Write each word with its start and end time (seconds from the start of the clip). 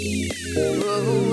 Oh. 0.00 1.27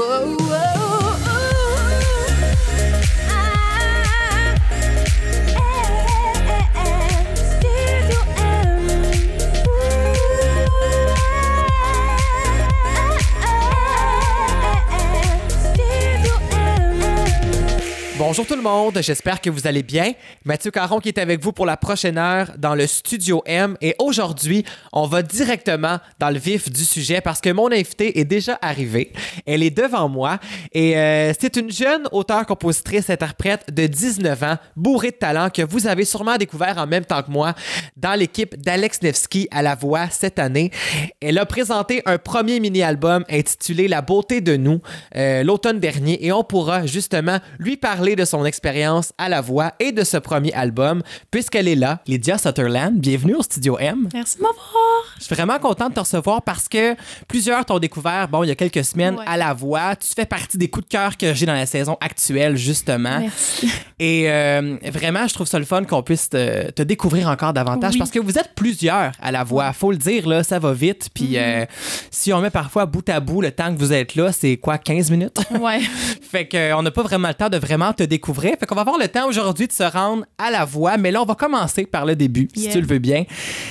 Bonjour 18.35 18.47
tout 18.47 18.57
le 18.57 18.69
monde, 18.69 18.99
j'espère 19.01 19.39
que 19.39 19.49
vous 19.49 19.65
allez 19.65 19.81
bien. 19.81 20.11
Mathieu 20.43 20.69
Caron 20.69 20.99
qui 20.99 21.07
est 21.07 21.19
avec 21.19 21.41
vous 21.41 21.53
pour 21.53 21.65
la 21.65 21.77
prochaine 21.77 22.17
heure 22.17 22.51
dans 22.57 22.75
le 22.75 22.85
Studio 22.85 23.41
M 23.45 23.77
et 23.79 23.95
aujourd'hui, 23.97 24.65
on 24.91 25.07
va 25.07 25.21
directement 25.21 25.99
dans 26.19 26.29
le 26.29 26.37
vif 26.37 26.69
du 26.69 26.83
sujet 26.83 27.21
parce 27.21 27.39
que 27.39 27.49
mon 27.49 27.71
invitée 27.71 28.19
est 28.19 28.25
déjà 28.25 28.59
arrivée. 28.61 29.13
Elle 29.45 29.63
est 29.63 29.69
devant 29.69 30.09
moi 30.09 30.37
et 30.73 30.97
euh, 30.97 31.31
c'est 31.39 31.55
une 31.55 31.71
jeune 31.71 32.09
auteure, 32.11 32.45
compositrice, 32.45 33.09
interprète 33.09 33.73
de 33.73 33.87
19 33.87 34.43
ans, 34.43 34.57
bourrée 34.75 35.11
de 35.11 35.15
talent 35.15 35.49
que 35.49 35.61
vous 35.61 35.87
avez 35.87 36.03
sûrement 36.03 36.35
découvert 36.35 36.77
en 36.77 36.87
même 36.87 37.05
temps 37.05 37.23
que 37.23 37.31
moi 37.31 37.53
dans 37.95 38.19
l'équipe 38.19 38.61
d'Alex 38.61 39.01
Nevsky 39.01 39.47
à 39.49 39.61
la 39.61 39.75
voix 39.75 40.09
cette 40.09 40.39
année. 40.39 40.71
Elle 41.21 41.37
a 41.37 41.45
présenté 41.45 42.01
un 42.05 42.17
premier 42.17 42.59
mini-album 42.59 43.23
intitulé 43.29 43.87
La 43.87 44.01
beauté 44.01 44.41
de 44.41 44.57
nous 44.57 44.81
euh, 45.15 45.41
l'automne 45.41 45.79
dernier 45.79 46.25
et 46.25 46.33
on 46.33 46.43
pourra 46.43 46.85
justement 46.85 47.39
lui 47.59 47.77
parler 47.77 48.17
de 48.17 48.24
son 48.25 48.45
expérience 48.45 49.13
à 49.17 49.29
la 49.29 49.41
voix 49.41 49.73
et 49.79 49.91
de 49.91 50.03
ce 50.03 50.17
premier 50.17 50.53
album, 50.53 51.01
puisqu'elle 51.31 51.67
est 51.67 51.75
là, 51.75 51.99
Lydia 52.07 52.37
Sutherland. 52.37 52.99
Bienvenue 52.99 53.35
au 53.35 53.43
Studio 53.43 53.77
M. 53.79 54.09
Merci 54.13 54.37
de 54.37 54.41
m'avoir. 54.43 54.63
Je 55.19 55.23
suis 55.25 55.35
vraiment 55.35 55.57
contente 55.59 55.89
de 55.91 55.95
te 55.95 55.99
recevoir 56.01 56.41
parce 56.41 56.67
que 56.67 56.95
plusieurs 57.27 57.63
t'ont 57.65 57.79
découvert, 57.79 58.27
bon, 58.27 58.43
il 58.43 58.47
y 58.47 58.51
a 58.51 58.55
quelques 58.55 58.83
semaines, 58.83 59.15
Ouais. 59.15 59.25
à 59.27 59.37
la 59.37 59.53
voix. 59.53 59.95
Tu 59.95 60.07
fais 60.15 60.25
partie 60.25 60.57
des 60.57 60.67
coups 60.69 60.85
de 60.87 60.91
cœur 60.91 61.15
que 61.17 61.33
j'ai 61.33 61.45
dans 61.45 61.53
la 61.53 61.65
saison 61.65 61.95
actuelle, 62.01 62.57
justement. 62.57 63.19
Merci. 63.19 63.69
Et 63.99 64.29
euh, 64.29 64.75
vraiment, 64.91 65.27
je 65.27 65.33
trouve 65.33 65.47
ça 65.47 65.57
le 65.59 65.65
fun 65.65 65.83
qu'on 65.83 66.03
puisse 66.03 66.29
te, 66.29 66.69
te 66.71 66.81
découvrir 66.83 67.29
encore 67.29 67.53
davantage 67.53 67.93
Oui. 67.93 67.99
parce 67.99 68.11
que 68.11 68.19
vous 68.19 68.37
êtes 68.37 68.51
plusieurs 68.55 69.11
à 69.21 69.31
la 69.31 69.43
voix. 69.43 69.71
Faut 69.73 69.91
le 69.91 69.97
dire, 69.97 70.27
là, 70.27 70.43
ça 70.43 70.59
va 70.59 70.73
vite. 70.73 71.09
Puis 71.13 71.25
Mm-hmm. 71.25 71.63
euh, 71.63 71.65
si 72.11 72.33
on 72.33 72.39
met 72.41 72.49
parfois 72.49 72.85
bout 72.85 73.07
à 73.09 73.19
bout 73.19 73.41
le 73.41 73.51
temps 73.51 73.73
que 73.73 73.79
vous 73.79 73.91
êtes 73.93 74.15
là, 74.15 74.31
c'est 74.31 74.57
quoi, 74.57 74.77
15 74.77 75.09
minutes? 75.11 75.37
Ouais. 75.59 75.79
Fait 76.21 76.47
qu'on 76.47 76.81
n'a 76.81 76.91
pas 76.91 77.03
vraiment 77.03 77.27
le 77.29 77.33
temps 77.33 77.49
de 77.49 77.57
vraiment 77.57 77.93
te 77.93 78.03
découvrir. 78.03 78.14
Fait 78.59 78.65
qu'on 78.65 78.75
va 78.75 78.81
avoir 78.81 78.97
le 78.97 79.07
temps 79.07 79.27
aujourd'hui 79.27 79.67
de 79.67 79.71
se 79.71 79.83
rendre 79.83 80.25
à 80.37 80.51
la 80.51 80.65
voix. 80.65 80.97
Mais 80.97 81.11
là, 81.11 81.21
on 81.21 81.25
va 81.25 81.35
commencer 81.35 81.85
par 81.85 82.05
le 82.05 82.15
début, 82.15 82.47
si 82.55 82.69
tu 82.69 82.81
le 82.81 82.87
veux 82.87 82.99
bien. 82.99 83.25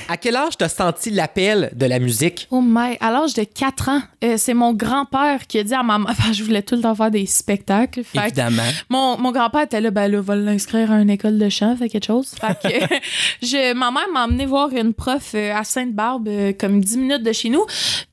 À 0.08 0.16
quel 0.16 0.36
âge 0.36 0.56
t'as 0.58 0.68
senti 0.68 1.10
l'appel 1.10 1.70
de 1.74 1.86
la 1.86 1.98
musique? 1.98 2.48
Oh 2.50 2.60
my, 2.62 2.96
à 3.00 3.10
l'âge 3.10 3.34
de 3.34 3.44
4 3.44 3.88
ans, 3.88 4.02
euh, 4.22 4.34
c'est 4.36 4.54
mon 4.54 4.72
grand-père 4.72 5.46
qui 5.46 5.58
a 5.58 5.64
dit 5.64 5.74
à 5.74 5.82
ma 5.82 5.98
mère, 5.98 6.14
je 6.32 6.42
voulais 6.44 6.62
tout 6.62 6.76
le 6.76 6.82
temps 6.82 6.94
faire 6.94 7.10
des 7.10 7.26
spectacles. 7.26 8.04
Fait 8.04 8.18
Évidemment. 8.18 8.62
mon, 8.88 9.18
mon 9.18 9.32
grand-père 9.32 9.62
était 9.62 9.80
là, 9.80 9.90
ben 9.90 10.10
là, 10.10 10.20
va 10.20 10.36
l'inscrire 10.36 10.90
à 10.92 11.00
une 11.00 11.10
école 11.10 11.38
de 11.38 11.48
chant, 11.48 11.76
fait 11.76 11.88
quelque 11.88 12.06
chose. 12.06 12.34
Fait 12.40 12.56
que 12.62 12.96
je, 13.42 13.74
ma 13.74 13.90
mère 13.90 14.08
m'a 14.12 14.24
emmené 14.24 14.46
voir 14.46 14.70
une 14.72 14.94
prof 14.94 15.32
euh, 15.34 15.54
à 15.54 15.64
Sainte-Barbe, 15.64 16.28
euh, 16.28 16.52
comme 16.58 16.80
10 16.80 16.98
minutes 16.98 17.22
de 17.22 17.32
chez 17.32 17.50
nous. 17.50 17.64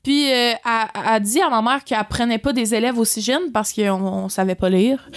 Puis 0.02 0.30
euh, 0.32 0.52
elle 0.64 0.88
a 0.94 1.20
dit 1.20 1.40
à 1.40 1.48
ma 1.48 1.62
mère 1.62 1.84
qu'elle 1.84 2.02
prenait 2.08 2.38
pas 2.38 2.52
des 2.52 2.74
élèves 2.74 2.98
aussi 2.98 3.20
jeunes 3.20 3.52
parce 3.52 3.72
qu'on 3.72 3.90
on 3.90 4.28
savait 4.28 4.54
pas 4.54 4.68
lire. 4.68 5.08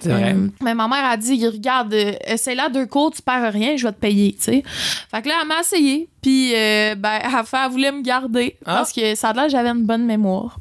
C'est 0.00 0.10
vrai. 0.10 0.34
Euh, 0.34 0.48
mais 0.64 0.74
ma 0.74 0.88
mère 0.88 1.04
a 1.04 1.16
dit 1.16 1.46
regarde, 1.46 1.94
euh, 1.94 2.14
essaie-la 2.26 2.68
deux 2.68 2.86
cours, 2.86 3.12
tu 3.12 3.22
perds 3.22 3.52
rien, 3.52 3.76
je 3.76 3.86
vais 3.86 3.92
te 3.92 4.00
payer, 4.00 4.32
tu 4.32 4.42
sais. 4.42 4.62
Fait 5.10 5.22
que 5.22 5.28
là, 5.28 5.36
elle 5.42 5.48
m'a 5.48 5.60
essayé. 5.60 6.08
Puis, 6.24 6.54
euh, 6.54 6.94
ben, 6.94 7.18
elle 7.22 7.70
voulait 7.70 7.92
me 7.92 8.00
garder 8.00 8.56
Ah. 8.64 8.76
parce 8.76 8.94
que 8.94 9.14
ça 9.14 9.28
a 9.28 9.32
l'air 9.34 9.44
que 9.44 9.50
j'avais 9.50 9.68
une 9.68 9.84
bonne 9.84 10.06
mémoire. 10.06 10.58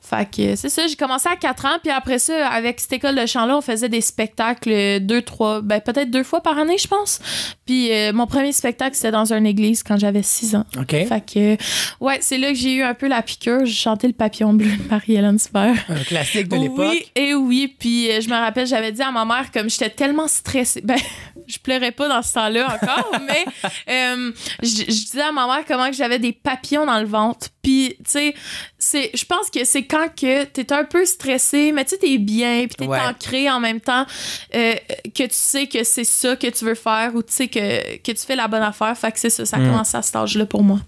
Fait 0.00 0.24
que 0.30 0.56
c'est 0.56 0.70
ça, 0.70 0.86
j'ai 0.86 0.96
commencé 0.96 1.28
à 1.28 1.36
4 1.36 1.66
ans. 1.66 1.76
Puis 1.82 1.90
après 1.92 2.18
ça, 2.18 2.48
avec 2.48 2.80
cette 2.80 2.94
école 2.94 3.14
de 3.14 3.26
chant-là, 3.26 3.58
on 3.58 3.60
faisait 3.60 3.90
des 3.90 4.00
spectacles 4.00 5.00
deux, 5.00 5.20
trois, 5.20 5.60
ben, 5.60 5.80
peut-être 5.82 6.10
deux 6.10 6.22
fois 6.22 6.40
par 6.42 6.58
année, 6.58 6.78
je 6.78 6.88
pense. 6.88 7.20
Puis 7.66 7.92
euh, 7.92 8.14
mon 8.14 8.26
premier 8.26 8.52
spectacle, 8.52 8.96
c'était 8.96 9.10
dans 9.10 9.30
une 9.30 9.44
église 9.46 9.82
quand 9.82 9.98
j'avais 9.98 10.22
6 10.22 10.54
ans. 10.54 10.64
OK. 10.78 10.90
Fait 10.90 11.24
que, 11.26 11.56
ouais, 12.02 12.18
c'est 12.22 12.38
là 12.38 12.48
que 12.48 12.54
j'ai 12.54 12.72
eu 12.76 12.82
un 12.82 12.94
peu 12.94 13.06
la 13.06 13.20
piqûre. 13.20 13.66
J'ai 13.66 13.74
chanté 13.74 14.06
le 14.06 14.14
papillon 14.14 14.54
bleu 14.54 14.70
de 14.70 14.88
Marie-Hélène 14.90 15.38
Super. 15.38 15.74
Un 15.90 16.02
classique 16.04 16.48
de 16.48 16.56
l'époque. 16.56 16.86
Oui, 16.90 17.04
et 17.14 17.34
oui. 17.34 17.74
Puis 17.78 18.10
euh, 18.10 18.22
je 18.22 18.30
me 18.30 18.36
rappelle, 18.36 18.66
j'avais 18.66 18.92
dit 18.92 19.02
à 19.02 19.10
ma 19.10 19.26
mère, 19.26 19.50
comme 19.52 19.68
j'étais 19.68 19.90
tellement 19.90 20.28
stressée. 20.28 20.80
Ben, 20.82 20.96
je 21.46 21.58
pleurais 21.58 21.92
pas 21.92 22.08
dans 22.08 22.22
ce 22.22 22.32
temps-là 22.34 22.66
encore, 22.80 23.20
mais 23.28 23.44
euh, 23.90 24.30
je 24.94 25.04
disais 25.04 25.22
à 25.22 25.32
ma 25.32 25.46
mère 25.46 25.64
comment 25.66 25.86
que 25.88 25.96
j'avais 25.96 26.18
des 26.18 26.32
papillons 26.32 26.86
dans 26.86 26.98
le 27.00 27.06
ventre. 27.06 27.48
Puis, 27.62 27.94
tu 27.98 28.10
sais, 28.10 28.34
c'est, 28.78 29.10
je 29.14 29.24
pense 29.24 29.48
que 29.48 29.64
c'est 29.64 29.84
quand 29.84 30.08
que 30.14 30.44
t'es 30.44 30.70
un 30.72 30.84
peu 30.84 31.04
stressé, 31.06 31.72
mais 31.72 31.84
tu 31.84 31.90
sais, 31.90 31.96
t'es 31.98 32.18
bien, 32.18 32.66
puis 32.66 32.76
t'es 32.76 32.86
Ouais. 32.86 32.98
ancré 33.00 33.50
en 33.50 33.58
même 33.58 33.80
temps, 33.80 34.04
euh, 34.54 34.74
que 35.14 35.22
tu 35.22 35.28
sais 35.30 35.66
que 35.66 35.82
c'est 35.82 36.04
ça 36.04 36.36
que 36.36 36.46
tu 36.48 36.64
veux 36.66 36.74
faire 36.74 37.12
ou 37.14 37.22
tu 37.22 37.32
sais 37.32 37.48
que, 37.48 37.96
que 37.98 38.12
tu 38.12 38.18
fais 38.26 38.36
la 38.36 38.48
bonne 38.48 38.62
affaire. 38.62 38.96
Fait 38.98 39.10
que 39.12 39.18
c'est 39.18 39.30
ça, 39.30 39.46
ça 39.46 39.56
a 39.56 39.60
Mm. 39.60 39.70
commencé 39.70 39.96
à 39.96 40.02
cet 40.02 40.16
âge-là 40.16 40.44
pour 40.46 40.62
moi. 40.62 40.78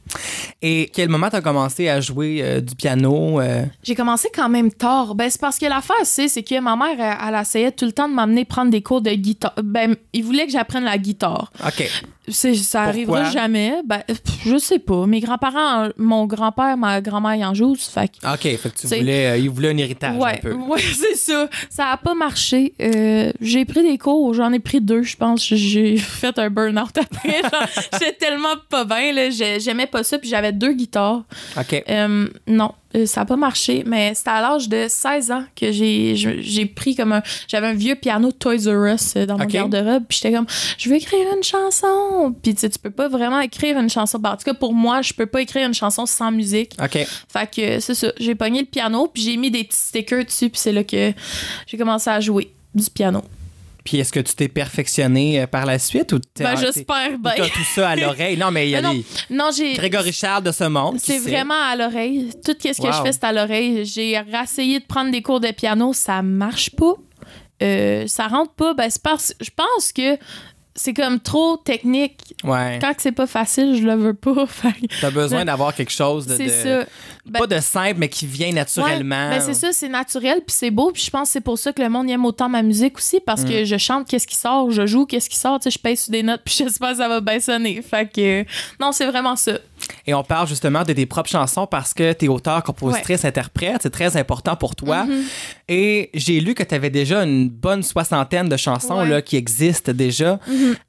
Et 0.61 0.91
quel 0.93 1.09
moment 1.09 1.31
t'as 1.31 1.41
commencé 1.41 1.89
à 1.89 2.01
jouer 2.01 2.41
euh, 2.43 2.61
du 2.61 2.75
piano? 2.75 3.41
euh? 3.41 3.65
J'ai 3.83 3.95
commencé 3.95 4.29
quand 4.35 4.49
même 4.51 4.71
tard. 4.71 5.15
Ben, 5.15 5.31
c'est 5.31 5.41
parce 5.41 5.59
que 5.59 5.67
l'affaire, 5.67 5.97
c'est, 6.05 6.29
c'est 6.29 6.43
que 6.43 6.61
ma 6.61 6.77
mère, 6.77 6.97
elle, 7.01 7.35
elle 7.35 7.41
essayait 7.41 7.73
tout 7.73 7.87
le 7.87 7.93
temps 7.93 8.09
de 8.09 8.15
m'amener 8.15 8.45
prendre 8.45 8.71
des 8.71 8.83
cours 8.83 9.01
de 9.01 9.11
guitare. 9.13 9.55
Ben, 9.63 9.97
il 10.13 10.25
voulait 10.25 10.45
que 10.47 10.53
j'apprenne 10.53 10.85
la 10.85 10.99
guitare. 10.99 11.51
OK. 11.67 11.91
Ça 12.29 12.49
Pourquoi? 12.51 12.81
arrivera 12.81 13.31
jamais. 13.31 13.75
Ben, 13.85 14.01
pff, 14.07 14.19
je 14.47 14.57
sais 14.59 14.79
pas. 14.79 15.07
Mes 15.07 15.21
grands-parents, 15.21 15.89
mon 15.97 16.27
grand-père, 16.27 16.77
ma 16.77 17.01
grand-mère, 17.01 17.35
ils 17.35 17.45
en 17.45 17.55
jouent. 17.55 17.77
Fait 17.77 18.09
que- 18.09 18.27
OK. 18.35 18.41
Fait 18.59 18.71
que 18.71 18.77
tu 18.79 18.87
voulais, 18.87 19.27
euh, 19.29 19.37
il 19.39 19.49
voulait 19.51 19.71
un 19.71 19.77
héritage 19.77 20.17
Ouais, 20.17 20.33
un 20.35 20.37
peu. 20.39 20.53
ouais, 20.69 20.81
c'est 20.81 21.15
ça. 21.17 21.49
Ça 21.71 21.87
a 21.89 21.97
pas 21.97 22.15
marché. 22.15 22.75
Euh, 22.81 23.33
j'ai 23.41 23.65
pris 23.65 23.83
des 23.83 23.99
cours, 23.99 24.35
j'en 24.35 24.53
ai 24.53 24.59
pris 24.59 24.81
deux, 24.81 25.03
je 25.03 25.17
pense. 25.17 25.43
J'ai 25.55 25.97
fait 25.99 26.39
un 26.39 26.51
burn-out 26.51 26.97
après. 26.99 27.43
J'étais 27.93 28.13
tellement 28.13 28.55
pas 28.69 28.85
bien, 28.85 29.31
J'aimais 29.59 29.87
pas 29.87 30.03
ça, 30.03 30.19
puis 30.19 30.29
j'avais 30.29 30.53
deux 30.53 30.73
guitares. 30.73 31.23
OK. 31.59 31.85
Euh, 31.89 32.29
non, 32.47 32.73
euh, 32.97 33.07
ça 33.07 33.23
a 33.23 33.25
pas 33.25 33.37
marché, 33.37 33.85
mais 33.87 34.15
c'était 34.15 34.31
à 34.31 34.41
l'âge 34.41 34.69
de 34.69 34.87
16 34.89 35.31
ans 35.31 35.45
que 35.55 35.71
j'ai 35.73 36.67
pris 36.67 36.95
comme 36.95 37.13
un. 37.13 37.23
J'avais 37.49 37.67
un 37.67 37.75
vieux 37.75 37.95
piano 37.95 38.33
Toys 38.33 38.67
R 38.67 38.95
Us 38.95 39.15
euh, 39.17 39.27
dans 39.27 39.39
mon 39.39 39.45
garde-robe, 39.45 40.05
puis 40.09 40.19
j'étais 40.21 40.35
comme, 40.35 40.47
je 40.79 40.89
veux 40.89 40.97
écrire 40.97 41.27
une 41.37 41.43
chanson. 41.43 42.35
Puis 42.43 42.55
tu 42.55 42.61
sais, 42.61 42.71
tu 42.71 42.79
peux 42.79 42.91
pas 42.91 43.09
vraiment 43.09 43.41
écrire 43.41 43.79
une 43.79 43.91
chanson. 43.91 44.19
Ben, 44.19 44.33
en 44.33 44.37
tout 44.37 44.45
cas, 44.45 44.55
pour 44.55 44.73
moi, 44.73 45.03
je 45.03 45.13
peux 45.13 45.27
pas 45.27 45.43
écrire 45.43 45.67
une 45.67 45.75
chanson 45.75 46.07
sans 46.07 46.31
musique. 46.31 46.73
OK. 46.83 46.99
Fait 47.29 47.51
que 47.51 47.61
euh, 47.61 47.81
c'est 47.81 47.95
ça, 47.95 48.13
j'ai 48.19 48.35
pogné 48.35 48.61
le 48.61 48.67
piano, 48.67 49.09
puis 49.13 49.23
j'ai 49.23 49.37
mis 49.37 49.51
des 49.51 49.65
petits 49.65 49.79
stickers 49.79 50.25
dessus, 50.25 50.49
puis 50.49 50.61
c'est 50.61 50.73
là 50.73 50.85
que 50.85 51.13
j'ai 51.67 51.77
commencé 51.77 52.09
à 52.11 52.21
jouer 52.21 52.53
du 52.75 52.91
piano. 52.91 53.23
Puis 53.87 53.99
est-ce 53.99 54.13
que 54.13 54.21
tu 54.21 54.35
t'es 54.35 54.49
perfectionné 54.49 55.41
euh, 55.41 55.47
par 55.47 55.65
la 55.65 55.79
suite 55.79 56.13
ou 56.13 56.19
t'es- 56.19 56.45
Ben, 56.45 56.55
t'es- 56.57 56.67
j'espère 56.67 57.19
bien. 57.19 57.33
t'as 57.37 57.49
tout 57.49 57.65
ça 57.75 57.91
à 57.91 57.97
l'oreille? 57.97 58.37
Non, 58.37 58.51
mais 58.51 58.67
il 58.67 58.71
y 58.73 58.77
a 58.77 58.83
Ben 58.83 58.89
non, 58.89 58.93
les 58.93 59.05
Non, 59.37 59.51
j'ai. 59.57 59.73
Grégory 59.75 60.13
Charles 60.13 60.43
de 60.45 60.53
ce 60.53 60.65
monde. 60.65 60.99
C'est 60.99 61.19
vraiment 61.21 61.55
à 61.55 61.75
l'oreille. 61.77 62.31
Tout 62.45 62.53
ce 62.61 62.69
que 62.83 62.83
Wow. 62.87 62.93
je 62.93 63.03
fais, 63.03 63.13
c'est 63.13 63.25
à 63.25 63.33
l'oreille. 63.33 63.85
J'ai 63.87 64.21
essayé 64.43 64.81
de 64.81 64.85
prendre 64.85 65.11
des 65.11 65.23
cours 65.23 65.41
de 65.41 65.51
piano, 65.53 65.93
ça 65.95 66.21
marche 66.21 66.71
pas. 66.77 66.95
Euh, 67.63 68.07
ça 68.07 68.27
rentre 68.29 68.53
pas. 68.53 68.75
Ben, 68.75 68.91
c'est 68.91 69.01
parce 69.03 69.35
je 69.41 69.49
pense 69.57 69.93
que 69.93 70.19
c'est 70.77 70.95
comme 70.95 71.19
trop 71.21 71.57
technique. 71.57 72.35
Ouais. 72.45 72.79
Quand 72.81 72.93
c'est 72.99 73.13
pas 73.13 73.27
facile, 73.27 73.77
je 73.77 73.83
le 73.83 73.95
veux 73.95 74.15
pas. 74.15 74.47
T'as 75.01 75.11
besoin 75.11 75.45
d'avoir 75.45 75.75
quelque 75.75 75.93
chose 75.93 76.27
de. 76.27 76.37
ça. 76.49 76.85
Ben, 77.27 77.41
Pas 77.41 77.47
de 77.49 77.59
simple, 77.59 77.97
mais 77.99 78.09
qui 78.09 78.25
vient 78.27 78.53
naturellement. 78.53 79.31
Ouais, 79.31 79.39
ben 79.39 79.41
c'est 79.41 79.55
ça, 79.55 79.73
c'est 79.73 79.89
naturel, 79.89 80.37
puis 80.47 80.55
c'est 80.57 80.71
beau, 80.71 80.93
puis 80.93 81.03
je 81.03 81.11
pense 81.11 81.29
que 81.29 81.33
c'est 81.33 81.41
pour 81.41 81.59
ça 81.59 81.73
que 81.73 81.83
le 81.83 81.89
monde 81.89 82.09
aime 82.09 82.25
autant 82.25 82.49
ma 82.49 82.63
musique 82.63 82.99
aussi, 82.99 83.19
parce 83.19 83.43
Mm. 83.43 83.49
que 83.49 83.65
je 83.65 83.77
chante 83.79 84.07
qu'est-ce 84.07 84.27
qui 84.29 84.37
sort, 84.37 84.71
je 84.71 84.87
joue 84.87 85.07
qu'est-ce 85.07 85.29
qui 85.29 85.37
sort, 85.37 85.59
tu 85.59 85.65
sais, 85.65 85.71
je 85.71 85.79
paye 85.81 85.97
sur 85.97 86.13
des 86.13 86.23
notes, 86.23 86.43
puis 86.45 86.55
j'espère 86.59 86.91
que 86.91 86.99
ça 86.99 87.09
va 87.09 87.21
bien 87.21 87.41
sonner. 87.41 87.83
Fait 87.83 88.09
que, 88.09 88.45
non, 88.81 88.93
c'est 88.93 89.07
vraiment 89.07 89.35
ça. 89.35 89.59
Et 90.07 90.15
on 90.15 90.23
parle 90.23 90.47
justement 90.47 90.85
de 90.85 90.93
tes 90.93 91.07
propres 91.07 91.31
chansons 91.31 91.67
parce 91.67 91.93
que 91.93 92.13
t'es 92.13 92.29
auteur, 92.29 92.63
compositrice, 92.63 93.25
interprète. 93.25 93.79
C'est 93.83 93.91
très 93.91 94.17
important 94.17 94.57
pour 94.57 94.77
toi. 94.77 95.05
Mm-hmm. 95.05 95.23
Et 95.69 96.11
j'ai 96.15 96.41
lu 96.41 96.55
que 96.55 96.63
tu 96.63 96.75
avais 96.75 96.91
déjà 96.91 97.25
une 97.25 97.49
bonne 97.49 97.83
soixantaine 97.83 98.49
de 98.49 98.57
chansons 98.57 98.87
Ouais. 98.87 99.07
Mm-hmm. 99.07 99.11
là, 99.11 99.23
qui 99.23 99.37
existent 99.37 99.93
déjà. 99.93 100.39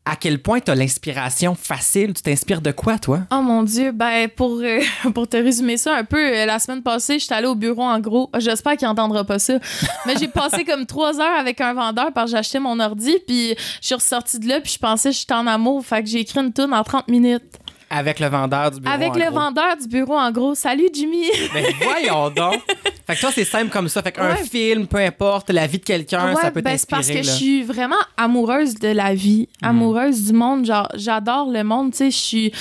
À 0.05 0.15
quel 0.15 0.39
point 0.39 0.59
tu 0.59 0.71
as 0.71 0.75
l'inspiration 0.75 1.55
facile? 1.55 2.13
Tu 2.13 2.21
t'inspires 2.21 2.61
de 2.61 2.71
quoi, 2.71 2.99
toi? 2.99 3.21
Oh 3.31 3.41
mon 3.41 3.63
Dieu, 3.63 3.91
ben 3.91 4.27
pour, 4.29 4.59
euh, 4.61 4.79
pour 5.13 5.27
te 5.27 5.37
résumer 5.37 5.77
ça 5.77 5.95
un 5.95 6.03
peu, 6.03 6.17
euh, 6.17 6.45
la 6.45 6.59
semaine 6.59 6.83
passée, 6.83 7.19
j'étais 7.19 7.33
allée 7.33 7.47
au 7.47 7.55
bureau 7.55 7.83
en 7.83 7.99
gros. 7.99 8.29
J'espère 8.37 8.77
qu'il 8.77 8.87
entendra 8.87 9.23
pas 9.23 9.39
ça. 9.39 9.59
Mais 10.05 10.15
j'ai 10.17 10.27
passé 10.27 10.63
comme 10.63 10.85
trois 10.85 11.19
heures 11.19 11.39
avec 11.39 11.59
un 11.59 11.73
vendeur 11.73 12.13
parce 12.13 12.25
que 12.25 12.31
j'ai 12.31 12.37
acheté 12.37 12.59
mon 12.59 12.79
ordi, 12.79 13.15
puis 13.25 13.55
je 13.81 13.85
suis 13.85 13.95
ressortie 13.95 14.39
de 14.39 14.47
là, 14.47 14.61
puis 14.61 14.73
je 14.73 14.79
pensais 14.79 15.09
que 15.09 15.15
j'étais 15.15 15.33
en 15.33 15.47
amour. 15.47 15.85
Fait 15.85 16.03
que 16.03 16.09
j'ai 16.09 16.19
écrit 16.19 16.39
une 16.39 16.53
tune 16.53 16.73
en 16.73 16.83
30 16.83 17.07
minutes. 17.07 17.57
Avec 17.89 18.19
le 18.19 18.27
vendeur 18.27 18.71
du 18.71 18.81
bureau. 18.81 18.93
avec 18.93 19.15
le 19.15 19.29
gros. 19.31 19.39
vendeur 19.39 19.77
du 19.77 19.87
bureau 19.87 20.17
en 20.17 20.29
gros. 20.31 20.55
Salut 20.55 20.89
Jimmy! 20.93 21.23
Ben 21.53 21.65
voyons 21.81 22.29
donc! 22.29 22.61
Fait 23.07 23.15
que 23.15 23.21
toi, 23.21 23.31
c'est 23.33 23.45
simple 23.45 23.69
comme 23.69 23.87
ça. 23.87 24.01
Fait 24.03 24.11
qu'un 24.11 24.31
Ouais. 24.31 24.43
film, 24.43 24.85
peu 24.87 24.97
importe, 24.97 25.49
la 25.49 25.65
vie 25.65 25.77
de 25.79 25.83
quelqu'un, 25.85 26.35
ça 26.35 26.51
peut 26.51 26.59
ben, 26.59 26.77
c'est 26.77 26.89
parce 26.89 27.07
que 27.07 27.13
t'inspirer. 27.13 27.23
je 27.23 27.29
suis 27.31 27.63
vraiment 27.63 27.95
amoureuse 28.17 28.75
de 28.75 28.89
la 28.89 29.13
vie, 29.15 29.47
amoureuse 29.61 30.25
du 30.25 30.33
monde. 30.33 30.65
Genre, 30.65 30.89
j'adore 30.95 31.49
le 31.49 31.63
monde, 31.63 31.91
tu 31.91 31.97
sais. 31.99 32.11
Je 32.11 32.17
suis, 32.17 32.51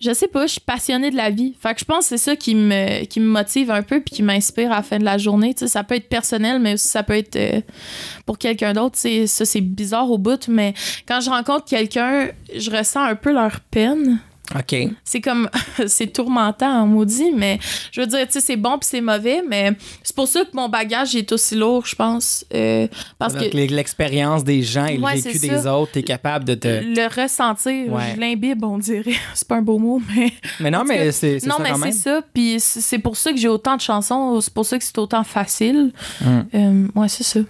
je 0.00 0.12
sais 0.12 0.26
pas, 0.26 0.46
je 0.48 0.52
suis 0.54 0.60
passionnée 0.60 1.12
de 1.12 1.16
la 1.16 1.30
vie. 1.30 1.54
Fait 1.62 1.72
que 1.74 1.78
je 1.78 1.84
pense 1.84 2.00
que 2.08 2.16
c'est 2.16 2.18
ça 2.18 2.34
qui 2.34 2.56
me, 2.56 3.04
qui 3.04 3.20
me 3.20 3.26
motive 3.28 3.70
un 3.70 3.82
peu 3.82 4.00
puis 4.00 4.16
qui 4.16 4.22
m'inspire 4.24 4.72
à 4.72 4.76
la 4.76 4.82
fin 4.82 4.98
de 4.98 5.04
la 5.04 5.18
journée. 5.18 5.54
Tu 5.54 5.60
sais, 5.60 5.68
ça 5.68 5.84
peut 5.84 5.94
être 5.94 6.08
personnel, 6.08 6.58
mais 6.58 6.74
aussi 6.74 6.88
ça 6.88 7.04
peut 7.04 7.16
être 7.16 7.36
euh, 7.36 7.60
pour 8.26 8.38
quelqu'un 8.38 8.72
d'autre. 8.72 8.96
Tu 8.96 9.02
sais, 9.02 9.26
ça, 9.28 9.44
c'est 9.44 9.60
bizarre 9.60 10.10
au 10.10 10.18
bout, 10.18 10.48
mais 10.48 10.74
quand 11.06 11.20
je 11.20 11.30
rencontre 11.30 11.66
quelqu'un, 11.66 12.26
je 12.56 12.68
ressens 12.72 13.02
un 13.04 13.14
peu 13.14 13.32
leur 13.32 13.60
peine 13.60 14.18
OK. 14.58 14.76
c'est 15.04 15.20
comme 15.20 15.48
c'est 15.86 16.06
tourmentant 16.12 16.82
en 16.82 16.86
maudit 16.86 17.30
mais 17.34 17.58
je 17.90 18.00
veux 18.00 18.06
dire 18.06 18.26
tu 18.26 18.32
sais 18.34 18.40
c'est 18.40 18.56
bon 18.56 18.78
puis 18.78 18.88
c'est 18.90 19.00
mauvais 19.00 19.42
mais 19.48 19.72
c'est 20.02 20.14
pour 20.14 20.28
ça 20.28 20.40
que 20.44 20.50
mon 20.54 20.68
bagage 20.68 21.14
est 21.16 21.30
aussi 21.32 21.54
lourd 21.54 21.86
je 21.86 21.94
pense 21.94 22.44
euh, 22.54 22.86
parce 23.18 23.34
que 23.34 23.44
l'expérience 23.56 24.44
des 24.44 24.62
gens 24.62 24.86
et 24.86 24.98
Ouais, 24.98 25.16
le 25.16 25.20
vécu 25.22 25.38
des 25.38 25.58
ça. 25.58 25.76
autres, 25.76 25.92
t'es 25.92 26.02
capable 26.02 26.44
de 26.44 26.54
te. 26.54 26.68
le 26.68 27.22
ressentir 27.22 27.92
Ouais. 27.92 28.12
je 28.14 28.20
l'imbibe 28.20 28.64
on 28.64 28.78
dirait 28.78 29.12
c'est 29.34 29.48
pas 29.48 29.56
un 29.56 29.62
beau 29.62 29.78
mot 29.78 30.00
mais 30.14 30.32
Mais 30.60 30.70
non, 30.70 30.84
mais 30.84 31.10
c'est 31.12 31.40
c'est 31.40 31.46
non 31.48 31.56
ça 31.56 31.62
mais 31.62 31.92
c'est 31.92 31.98
ça 31.98 32.20
puis 32.32 32.56
c'est 32.60 32.80
c'est 32.80 32.98
pour 32.98 33.16
ça 33.16 33.32
que 33.32 33.38
j'ai 33.38 33.48
autant 33.48 33.76
de 33.76 33.80
chansons 33.80 34.40
c'est 34.40 34.52
pour 34.52 34.66
ça 34.66 34.78
que 34.78 34.84
c'est 34.84 34.98
autant 34.98 35.24
facile 35.24 35.92
Mm. 36.20 36.40
Euh, 36.54 36.86
ouais 36.94 37.08
c'est 37.08 37.24
ça 37.24 37.40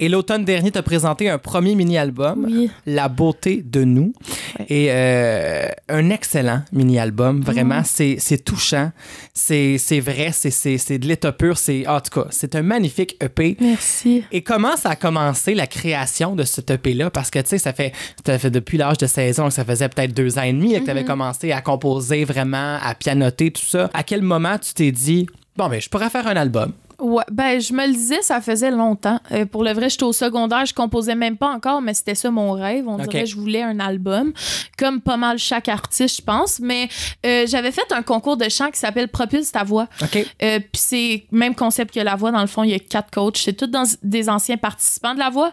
Et 0.00 0.08
l'automne 0.08 0.44
dernier, 0.44 0.70
t'as 0.70 0.82
présenté 0.82 1.28
un 1.28 1.38
premier 1.38 1.74
mini-album, 1.74 2.46
oui 2.48 2.70
La 2.86 3.08
beauté 3.08 3.62
de 3.64 3.84
nous. 3.84 4.12
Ouais. 4.58 4.66
Et 4.68 4.86
euh, 4.90 5.66
un 5.88 6.10
excellent 6.10 6.62
mini-album, 6.72 7.40
vraiment. 7.42 7.76
Mhm. 7.78 7.84
C'est 7.84 8.16
c'est 8.18 8.44
touchant, 8.44 8.90
c'est 9.34 9.76
vrai, 10.00 10.30
c'est- 10.32 10.98
de 10.98 11.06
l'état 11.06 11.32
pur. 11.32 11.56
c'est- 11.58 11.86
En 11.86 12.00
tout 12.00 12.20
cas, 12.20 12.26
c'est 12.30 12.54
un 12.54 12.62
magnifique 12.62 13.16
EP. 13.22 13.56
merci 13.60 14.24
Et 14.32 14.42
comment 14.42 14.76
ça 14.76 14.90
a 14.90 14.96
commencé 14.96 15.54
la 15.54 15.66
création 15.66 16.34
de 16.36 16.44
cet 16.44 16.70
EP-là? 16.70 17.10
Parce 17.10 17.30
que, 17.30 17.38
tu 17.38 17.48
sais, 17.50 17.58
ça 17.58 17.72
fait, 17.72 17.92
ça 18.26 18.38
fait 18.38 18.50
depuis 18.50 18.78
l'âge 18.78 18.98
de 18.98 19.06
16 19.06 19.40
ans, 19.40 19.50
ça 19.50 19.64
faisait 19.64 19.88
peut-être 19.88 20.12
deux 20.14 20.38
ans 20.38 20.42
et 20.42 20.52
demi 20.52 20.74
que 20.78 20.84
tu 20.84 20.90
avais 20.90 21.04
commencé 21.04 21.52
à 21.52 21.60
composer 21.60 22.24
vraiment, 22.24 22.78
à 22.82 22.94
pianoter, 22.94 23.50
tout 23.50 23.62
ça. 23.64 23.90
À 23.94 24.02
quel 24.02 24.22
moment 24.22 24.56
tu 24.58 24.74
t'es 24.74 24.92
dit, 24.92 25.26
bon, 25.56 25.68
ben, 25.68 25.80
je 25.80 25.88
pourrais 25.88 26.10
faire 26.10 26.26
un 26.26 26.36
album? 26.36 26.72
Ouais, 26.98 27.24
ben 27.32 27.60
je 27.60 27.72
me 27.72 27.84
le 27.84 27.92
disais, 27.94 28.22
ça 28.22 28.40
faisait 28.40 28.70
longtemps. 28.70 29.18
Euh, 29.32 29.44
pour 29.44 29.64
le 29.64 29.72
vrai, 29.72 29.90
j'étais 29.90 30.04
au 30.04 30.12
secondaire, 30.12 30.64
je 30.66 30.72
composais 30.74 31.16
même 31.16 31.36
pas 31.36 31.48
encore, 31.48 31.82
mais 31.82 31.94
c'était 31.94 32.14
ça 32.14 32.30
mon 32.30 32.52
rêve. 32.52 32.86
On 32.86 32.96
dirait 32.96 33.24
que 33.24 33.28
je 33.28 33.34
voulais 33.34 33.62
un 33.62 33.80
album, 33.80 34.32
comme 34.78 35.00
pas 35.00 35.16
mal 35.16 35.36
chaque 35.36 35.68
artiste, 35.68 36.18
je 36.18 36.22
pense. 36.22 36.60
Mais 36.60 36.88
euh, 37.26 37.44
j'avais 37.48 37.72
fait 37.72 37.90
un 37.90 38.02
concours 38.02 38.36
de 38.36 38.48
chant 38.48 38.70
qui 38.70 38.78
s'appelle 38.78 39.08
Propulse 39.08 39.50
ta 39.50 39.64
voix. 39.64 39.88
OK. 40.00 40.16
Euh, 40.42 40.60
Puis 40.60 40.68
c'est 40.80 41.24
même 41.32 41.56
concept 41.56 41.92
que 41.92 41.98
la 42.00 42.14
voix. 42.14 42.30
Dans 42.30 42.40
le 42.40 42.46
fond, 42.46 42.62
il 42.62 42.70
y 42.70 42.74
a 42.74 42.78
quatre 42.78 43.10
coachs. 43.10 43.38
C'est 43.38 43.54
tous 43.54 43.66
dans- 43.66 43.82
des 44.04 44.28
anciens 44.28 44.56
participants 44.58 45.14
de 45.14 45.18
la 45.18 45.30
voix. 45.30 45.52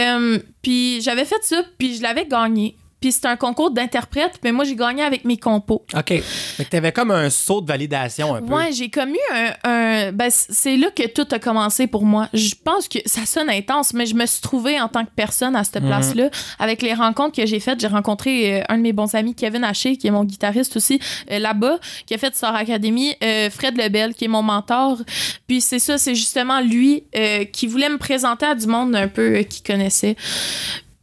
Euh, 0.00 0.40
puis 0.62 1.00
j'avais 1.00 1.26
fait 1.26 1.42
ça, 1.42 1.62
puis 1.78 1.94
je 1.94 2.02
l'avais 2.02 2.26
gagné. 2.26 2.76
Puis 3.00 3.12
c'était 3.12 3.28
un 3.28 3.36
concours 3.36 3.70
d'interprète, 3.70 4.40
mais 4.42 4.50
moi 4.52 4.64
j'ai 4.64 4.74
gagné 4.74 5.02
avec 5.02 5.24
mes 5.24 5.36
compos. 5.36 5.84
OK. 5.96 6.08
Fait 6.20 6.64
que 6.64 6.68
t'avais 6.70 6.92
comme 6.92 7.10
un 7.10 7.30
saut 7.30 7.60
de 7.60 7.66
validation 7.66 8.34
un 8.34 8.42
peu. 8.42 8.52
Ouais, 8.54 8.72
j'ai 8.72 8.88
comme 8.90 9.10
eu 9.10 9.18
un. 9.34 9.52
un- 9.64 10.12
ben, 10.12 10.28
c'est 10.30 10.76
là 10.76 10.90
que 10.90 11.06
tout 11.06 11.26
a 11.30 11.38
commencé 11.38 11.86
pour 11.86 12.04
moi. 12.04 12.28
Je 12.34 12.54
pense 12.62 12.88
que 12.88 12.98
ça 13.06 13.24
sonne 13.26 13.50
intense, 13.50 13.92
mais 13.94 14.06
je 14.06 14.14
me 14.14 14.26
suis 14.26 14.40
trouvée 14.40 14.80
en 14.80 14.88
tant 14.88 15.04
que 15.04 15.10
personne 15.14 15.54
à 15.54 15.64
cette 15.64 15.82
Mhm. 15.82 15.88
place-là. 15.88 16.30
Avec 16.58 16.82
les 16.82 16.94
rencontres 16.94 17.36
que 17.36 17.46
j'ai 17.46 17.60
faites, 17.60 17.80
j'ai 17.80 17.86
rencontré 17.86 18.60
euh, 18.60 18.64
un 18.68 18.78
de 18.78 18.82
mes 18.82 18.92
bons 18.92 19.14
amis, 19.14 19.34
Kevin 19.34 19.64
Haché, 19.64 19.96
qui 19.96 20.06
est 20.08 20.10
mon 20.10 20.24
guitariste 20.24 20.76
aussi, 20.76 21.00
euh, 21.30 21.38
là-bas, 21.38 21.78
qui 22.06 22.14
a 22.14 22.18
fait 22.18 22.34
Star 22.34 22.54
Academy, 22.54 23.14
euh, 23.22 23.48
Fred 23.50 23.76
Lebel, 23.76 24.14
qui 24.14 24.24
est 24.24 24.28
mon 24.28 24.42
mentor. 24.42 24.98
Puis 25.46 25.60
c'est 25.60 25.78
ça, 25.78 25.98
c'est 25.98 26.14
justement 26.14 26.60
lui 26.60 27.04
qui 27.52 27.66
voulait 27.66 27.88
me 27.88 27.98
présenter 27.98 28.46
à 28.46 28.54
du 28.54 28.66
monde 28.66 28.94
un 28.96 29.08
peu 29.08 29.38
qu'il 29.40 29.62
connaissait. 29.62 30.16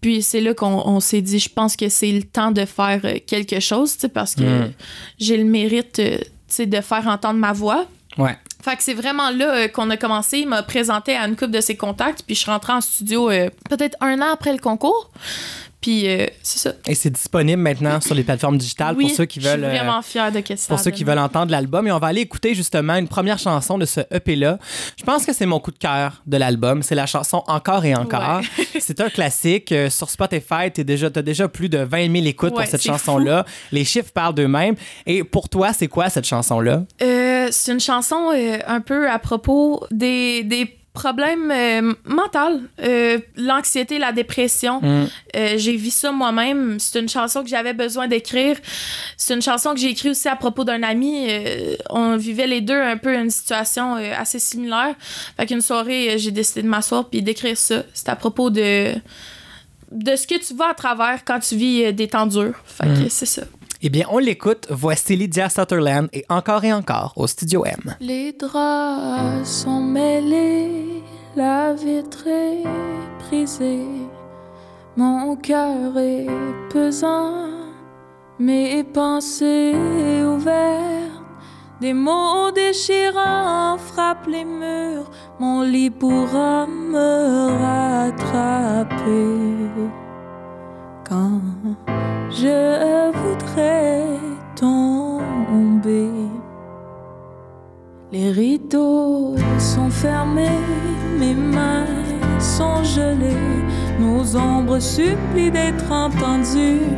Puis 0.06 0.22
c'est 0.22 0.40
là 0.40 0.54
qu'on 0.54 0.68
on 0.86 1.00
s'est 1.00 1.24
dit, 1.24 1.40
je 1.40 1.50
pense 1.50 1.76
que 1.76 1.90
c'est 1.90 2.12
le 2.12 2.22
temps 2.22 2.52
de 2.52 2.64
faire 2.66 3.02
euh, 3.06 3.16
quelque 3.26 3.60
chose, 3.60 3.98
parce 4.14 4.36
que 4.36 4.44
Mm. 4.68 4.72
j'ai 5.18 5.36
le 5.38 5.46
mérite, 5.46 5.98
euh, 5.98 6.20
de 6.64 6.82
faire 6.82 7.08
entendre 7.08 7.40
ma 7.40 7.54
voix. 7.54 7.88
Ouais. 8.20 8.38
Fait 8.64 8.76
que 8.76 8.84
c'est 8.84 8.94
vraiment 8.94 9.32
là 9.32 9.56
euh, 9.56 9.68
qu'on 9.68 9.90
a 9.90 9.98
commencé. 9.98 10.38
Il 10.42 10.48
m'a 10.48 10.62
présenté 10.62 11.16
à 11.16 11.26
une 11.28 11.36
couple 11.36 11.54
de 11.54 11.60
ses 11.60 11.76
contacts, 11.76 12.22
puis 12.24 12.36
je 12.36 12.42
suis 12.42 12.52
rentrée 12.52 12.74
en 12.74 12.82
studio 12.82 13.32
euh, 13.32 13.50
peut-être 13.68 13.98
un 14.00 14.22
an 14.22 14.32
après 14.32 14.54
le 14.54 14.60
concours. 14.60 15.10
Puis 15.86 16.10
euh, 16.10 16.26
c'est 16.42 16.58
ça. 16.58 16.72
Et 16.88 16.96
c'est 16.96 17.12
disponible 17.12 17.62
maintenant 17.62 18.02
sur 18.02 18.16
les 18.16 18.24
plateformes 18.24 18.58
digitales 18.58 18.96
oui, 18.98 19.06
pour 19.06 19.16
ceux 19.18 19.26
qui 19.26 19.40
veulent. 19.40 19.60
Je 19.60 19.66
euh, 19.66 19.70
suis 19.70 19.78
vraiment 19.78 20.02
fière 20.02 20.32
de 20.32 20.40
qu'est-ce 20.40 20.68
pour 20.68 20.80
ceux 20.80 20.90
qui 20.90 21.04
veulent 21.04 21.20
entendre 21.20 21.52
l'album. 21.52 21.86
Et 21.86 21.92
on 21.92 22.00
va 22.00 22.08
aller 22.08 22.22
écouter 22.22 22.56
justement 22.56 22.96
une 22.96 23.08
première 23.08 23.38
chanson 23.38 23.78
de 23.78 23.86
ce 23.86 24.02
EP-là. 24.10 24.58
Je 24.98 25.04
pense 25.04 25.28
que 25.28 25.32
c'est 25.32 25.46
mon 25.46 25.60
coup 25.60 25.70
de 25.70 25.78
cœur 25.78 26.24
de 26.26 26.38
l'album. 26.38 26.82
C'est 26.82 26.96
la 26.96 27.06
chanson 27.06 27.44
Encore 27.46 27.86
et 27.86 27.94
encore. 27.94 28.42
c'est 28.80 29.00
un 29.00 29.12
classique. 29.12 29.72
Euh, 29.72 29.92
Sur 29.92 30.10
Spotify, 30.10 30.72
tu 30.74 30.84
déjà, 30.84 31.06
as 31.16 31.22
déjà 31.22 31.48
plus 31.48 31.70
de 31.70 31.78
20 31.78 32.12
000 32.12 32.26
écoutes 32.26 32.54
Ouais, 32.56 32.64
pour 32.64 32.72
cette 32.72 32.82
chanson-là. 32.82 33.46
Les 33.72 33.86
chiffres 33.86 34.12
parlent 34.12 34.34
d'eux-mêmes. 34.34 34.74
Et 35.06 35.24
pour 35.24 35.50
toi, 35.50 35.72
c'est 35.72 35.88
quoi 35.88 36.10
cette 36.10 36.26
chanson-là? 36.26 36.86
Euh, 37.04 37.50
c'est 37.52 37.72
une 37.72 37.80
chanson 37.80 38.32
euh, 38.34 38.58
un 38.66 38.82
peu 38.82 39.08
à 39.08 39.20
propos 39.20 39.86
des, 39.92 40.44
des 40.44 40.80
problèmes 40.96 41.52
euh, 41.52 41.94
mentaux, 42.06 42.62
euh, 42.82 43.20
l'anxiété, 43.36 44.00
la 44.00 44.12
dépression. 44.12 44.82
Mm. 44.82 45.08
Euh, 45.36 45.54
j'ai 45.58 45.76
vu 45.76 45.92
ça 45.92 46.12
moi-même. 46.12 46.80
C'est 46.80 47.00
une 47.00 47.10
chanson 47.10 47.44
que 47.44 47.50
j'avais 47.50 47.74
besoin 47.74 48.08
d'écrire. 48.08 48.58
C'est 49.18 49.36
une 49.36 49.44
chanson 49.44 49.76
que 49.76 49.80
j'ai 49.80 49.90
écrite 49.90 50.12
aussi 50.12 50.28
à 50.28 50.36
propos 50.36 50.64
d'un 50.64 50.82
ami. 50.82 51.28
On 51.92 52.18
vivait 52.18 52.48
les 52.48 52.62
deux 52.62 52.82
un 52.82 52.98
peu 52.98 53.14
une 53.16 53.30
situation 53.30 53.96
assez 53.96 54.40
similaire. 54.40 54.96
Fait 55.38 55.46
qu'une 55.46 55.62
soirée, 55.62 56.18
j'ai 56.18 56.32
décidé 56.32 56.64
de 56.64 56.68
m'asseoir 56.68 57.10
puis 57.10 57.22
d'écrire 57.22 57.58
ça. 57.58 57.84
C'est 57.94 58.10
à 58.10 58.16
propos 58.16 58.50
de 58.50 58.94
de 59.92 60.16
ce 60.16 60.26
que 60.26 60.38
tu 60.44 60.56
vas 60.56 60.70
à 60.70 60.74
travers 60.74 61.24
quand 61.24 61.40
tu 61.40 61.56
vis 61.56 61.94
des 61.94 62.08
temps 62.08 62.26
durs. 62.26 62.56
Fait 62.66 62.88
que 62.88 63.10
c'est 63.10 63.28
ça. 63.28 63.44
Eh 63.88 63.90
bien, 63.90 64.08
on 64.10 64.18
l'écoute. 64.18 64.66
Voici 64.72 65.16
Lydia 65.16 65.48
Sutherland 65.48 66.10
et 66.12 66.26
Encore 66.28 66.64
et 66.64 66.74
encore 66.74 67.14
au 67.18 67.28
Studio 67.28 67.66
M. 67.66 67.94
Les 68.00 68.32
draps 68.32 69.48
sont 69.48 69.80
mêlés, 69.80 71.04
la 71.36 71.72
vitre 71.74 72.26
est 72.26 72.64
brisée, 73.20 73.86
mon 74.98 75.36
cœur 75.36 75.96
est 76.00 76.26
pesant, 76.74 77.46
mes 78.40 78.84
pensées 78.84 79.76
ouvertes, 80.26 81.22
des 81.80 81.94
mots 81.94 82.50
déchirants 82.50 83.78
frappent 83.78 84.26
les 84.26 84.46
murs, 84.46 85.12
mon 85.40 85.62
lit 85.62 85.92
pourra 85.92 86.66
me 86.66 87.52
rattraper 87.62 89.46
rideaux 98.66 99.36
sont 99.60 99.90
fermés, 99.90 100.60
mes 101.20 101.34
mains 101.34 101.86
sont 102.40 102.84
gelées, 102.84 103.64
nos 104.00 104.36
ombres 104.36 104.80
supplient 104.80 105.52
d'être 105.52 105.92
entendues, 105.92 106.90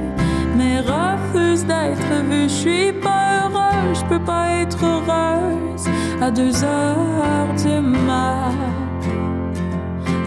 mais 0.58 0.80
refusent 0.80 1.66
d'être 1.66 2.24
vues. 2.30 2.44
Je 2.44 2.54
suis 2.54 2.94
pas 2.94 3.44
heureuse, 3.44 4.00
je 4.00 4.06
peux 4.06 4.24
pas 4.24 4.50
être 4.62 4.80
heureuse 4.84 5.88
à 6.22 6.32
deux 6.32 6.64
heures 6.64 7.54
du 7.58 7.80
mat. 7.82 8.54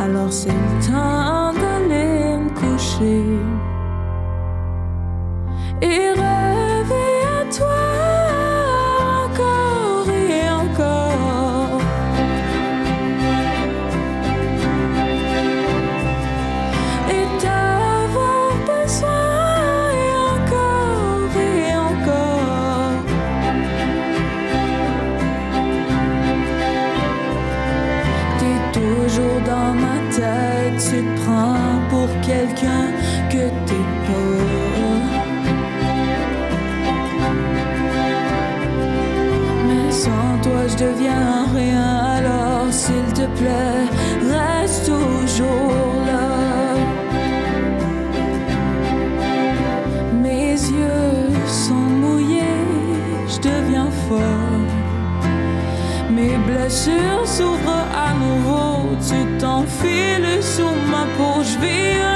Alors 0.00 0.32
c'est 0.32 0.48
le 0.48 0.92
temps 0.92 1.52
d'aller 1.52 2.38
me 2.38 2.50
coucher 2.50 3.24
deviens 40.80 41.46
rien, 41.54 41.92
alors 42.16 42.66
s'il 42.70 43.12
te 43.12 43.26
plaît, 43.38 43.84
reste 44.34 44.86
toujours 44.86 45.94
là. 46.10 46.28
Mes 50.22 50.52
yeux 50.52 51.28
sont 51.46 51.86
mouillés, 52.02 52.66
je 53.28 53.38
deviens 53.48 53.90
fort. 54.08 54.64
Mes 56.10 56.36
blessures 56.48 57.26
s'ouvrent 57.26 57.86
à 58.08 58.10
nouveau, 58.24 58.96
tu 59.08 59.20
t'enfiles 59.38 60.42
sous 60.42 60.76
ma 60.92 61.04
peau, 61.16 61.42
je. 61.42 62.09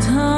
time. 0.00 0.37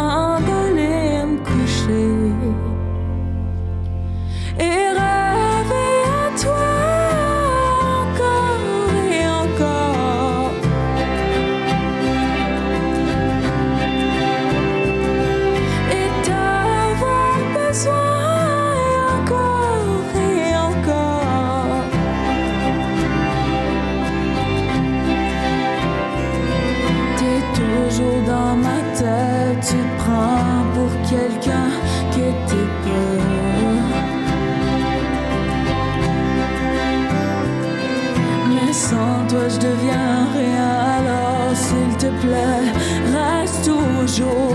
yo. 44.21 44.50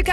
Tu 0.00 0.06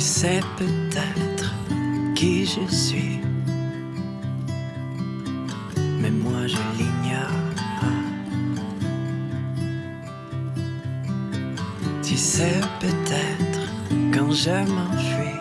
sais 0.00 0.40
peut-être 0.58 1.54
qui 2.16 2.44
je 2.44 2.66
suis, 2.74 3.20
mais 6.00 6.10
moi 6.10 6.46
je 6.48 6.56
l'ignore. 6.76 7.30
Tu 12.02 12.16
sais 12.16 12.60
peut-être 12.80 13.60
quand 14.12 14.32
je 14.32 14.50
m'enfuis. 14.72 15.31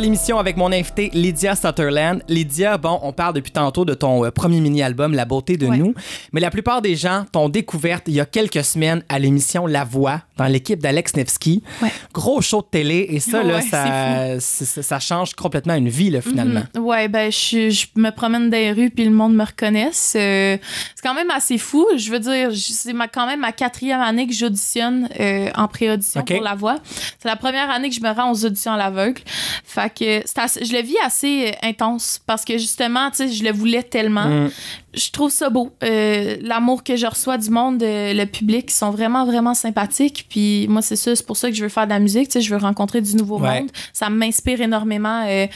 L'émission 0.00 0.38
avec 0.38 0.56
mon 0.56 0.72
invité 0.72 1.10
Lydia 1.12 1.54
Sutherland. 1.54 2.22
Lydia, 2.28 2.76
bon, 2.78 2.98
on 3.02 3.12
parle 3.12 3.34
depuis 3.34 3.52
tantôt 3.52 3.84
de 3.84 3.94
ton 3.94 4.24
euh, 4.24 4.30
premier 4.30 4.60
mini-album, 4.60 5.14
La 5.14 5.24
beauté 5.24 5.56
de 5.56 5.66
Ouais. 5.66 5.76
nous, 5.76 5.94
mais 6.32 6.40
la 6.40 6.50
plupart 6.50 6.82
des 6.82 6.96
gens 6.96 7.24
t'ont 7.30 7.48
découverte 7.48 8.04
il 8.08 8.14
y 8.14 8.20
a 8.20 8.24
quelques 8.26 8.64
semaines 8.64 9.04
à 9.08 9.18
l'émission 9.18 9.66
La 9.66 9.84
Voix 9.84 10.20
dans 10.36 10.46
l'équipe 10.46 10.80
d'Alex 10.80 11.14
Nevsky. 11.14 11.62
Ouais. 11.82 11.90
Gros 12.12 12.40
show 12.40 12.62
de 12.62 12.66
télé 12.70 13.06
et 13.10 13.20
ça, 13.20 13.42
là, 13.42 13.60
ça, 13.60 14.40
c'est- 14.40 14.64
ça, 14.64 14.82
ça 14.82 14.98
change 14.98 15.34
complètement 15.34 15.74
une 15.74 15.88
vie, 15.88 16.10
là, 16.10 16.20
finalement. 16.22 16.62
Mhm. 16.74 16.82
Ouais, 16.82 17.08
ben, 17.08 17.30
je, 17.30 17.70
je 17.70 17.86
me 17.96 18.10
promène 18.10 18.48
dans 18.50 18.56
les 18.56 18.72
rues 18.72 18.90
puis 18.90 19.04
le 19.04 19.10
monde 19.10 19.34
me 19.34 19.44
reconnaisse. 19.44 20.14
Euh, 20.16 20.56
c'est 20.94 21.02
quand 21.02 21.14
même 21.14 21.30
assez 21.30 21.58
fou. 21.58 21.86
Je 21.96 22.10
veux 22.10 22.18
dire, 22.20 22.48
c'est 22.54 22.94
quand 23.12 23.26
même 23.26 23.40
ma 23.40 23.52
quatrième 23.52 24.00
année 24.00 24.26
que 24.26 24.32
j'auditionne 24.34 25.08
euh, 25.20 25.50
en 25.54 25.68
pré-audition 25.68 26.22
pour 26.24 26.40
la 26.42 26.54
voix. 26.54 26.78
C'est 27.20 27.28
la 27.28 27.36
première 27.36 27.70
année 27.70 27.90
que 27.90 27.94
je 27.94 28.00
me 28.00 28.10
rends 28.10 28.32
aux 28.32 28.44
auditions 28.46 28.72
à 28.72 28.76
l'aveugle. 28.78 29.20
Fait 29.64 29.89
que 29.94 30.20
assez- 30.40 30.64
je 30.64 30.72
le 30.72 30.82
vis 30.82 30.96
assez 31.04 31.48
euh, 31.48 31.68
intense 31.68 32.20
parce 32.26 32.44
que 32.44 32.54
justement, 32.58 33.10
tu 33.10 33.16
sais, 33.16 33.28
je 33.28 33.44
le 33.44 33.52
voulais 33.52 33.82
tellement. 33.82 34.24
Mm. 34.26 34.50
Je 34.92 35.10
trouve 35.12 35.30
ça 35.30 35.50
beau. 35.50 35.70
Euh, 35.84 36.36
L'amour 36.42 36.82
que 36.82 36.96
je 36.96 37.06
reçois 37.06 37.38
du 37.38 37.48
monde, 37.50 37.80
euh, 37.82 38.12
le 38.12 38.24
public, 38.26 38.66
ils 38.70 38.74
sont 38.74 38.90
vraiment, 38.90 39.24
vraiment 39.24 39.54
sympathiques. 39.54 40.26
Puis 40.28 40.66
moi, 40.68 40.82
c'est 40.82 40.96
ça, 40.96 41.14
c'est 41.14 41.24
pour 41.24 41.36
ça 41.36 41.48
que 41.48 41.54
je 41.54 41.62
veux 41.62 41.68
faire 41.68 41.84
de 41.84 41.90
la 41.92 42.00
musique. 42.00 42.28
Tu 42.28 42.32
sais, 42.32 42.40
je 42.40 42.52
veux 42.52 42.60
rencontrer 42.60 43.00
du 43.00 43.14
nouveau 43.14 43.38
Ouais. 43.38 43.60
monde. 43.60 43.70
Ça 43.92 44.10
m'inspire 44.10 44.60
énormément, 44.60 45.24
euh, 45.28 45.46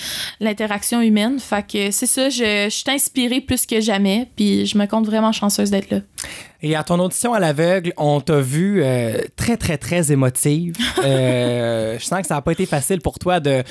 l'interaction 0.40 1.00
humaine. 1.00 1.40
Fait 1.40 1.66
que 1.66 1.90
c'est 1.90 2.06
ça, 2.06 2.28
je, 2.28 2.66
je 2.66 2.68
suis 2.70 2.90
inspirée 2.90 3.40
plus 3.40 3.66
que 3.66 3.80
jamais. 3.80 4.28
Puis 4.36 4.66
je 4.66 4.78
me 4.78 4.86
compte 4.86 5.06
vraiment 5.06 5.32
chanceuse 5.32 5.70
d'être 5.70 5.90
là. 5.90 5.98
Et 6.62 6.76
à 6.76 6.82
ton 6.84 6.98
audition 7.00 7.34
à 7.34 7.40
l'aveugle, 7.40 7.92
on 7.98 8.20
t'a 8.20 8.40
vu 8.40 8.82
euh, 8.82 9.18
très, 9.36 9.56
très, 9.56 9.78
très 9.78 10.12
émotive. 10.12 10.76
Euh, 11.04 11.98
je 11.98 12.04
sens 12.04 12.20
que 12.22 12.26
ça 12.26 12.34
n'a 12.36 12.40
pas 12.42 12.52
été 12.52 12.64
facile 12.64 13.00
pour 13.00 13.18
toi 13.18 13.38
de 13.38 13.62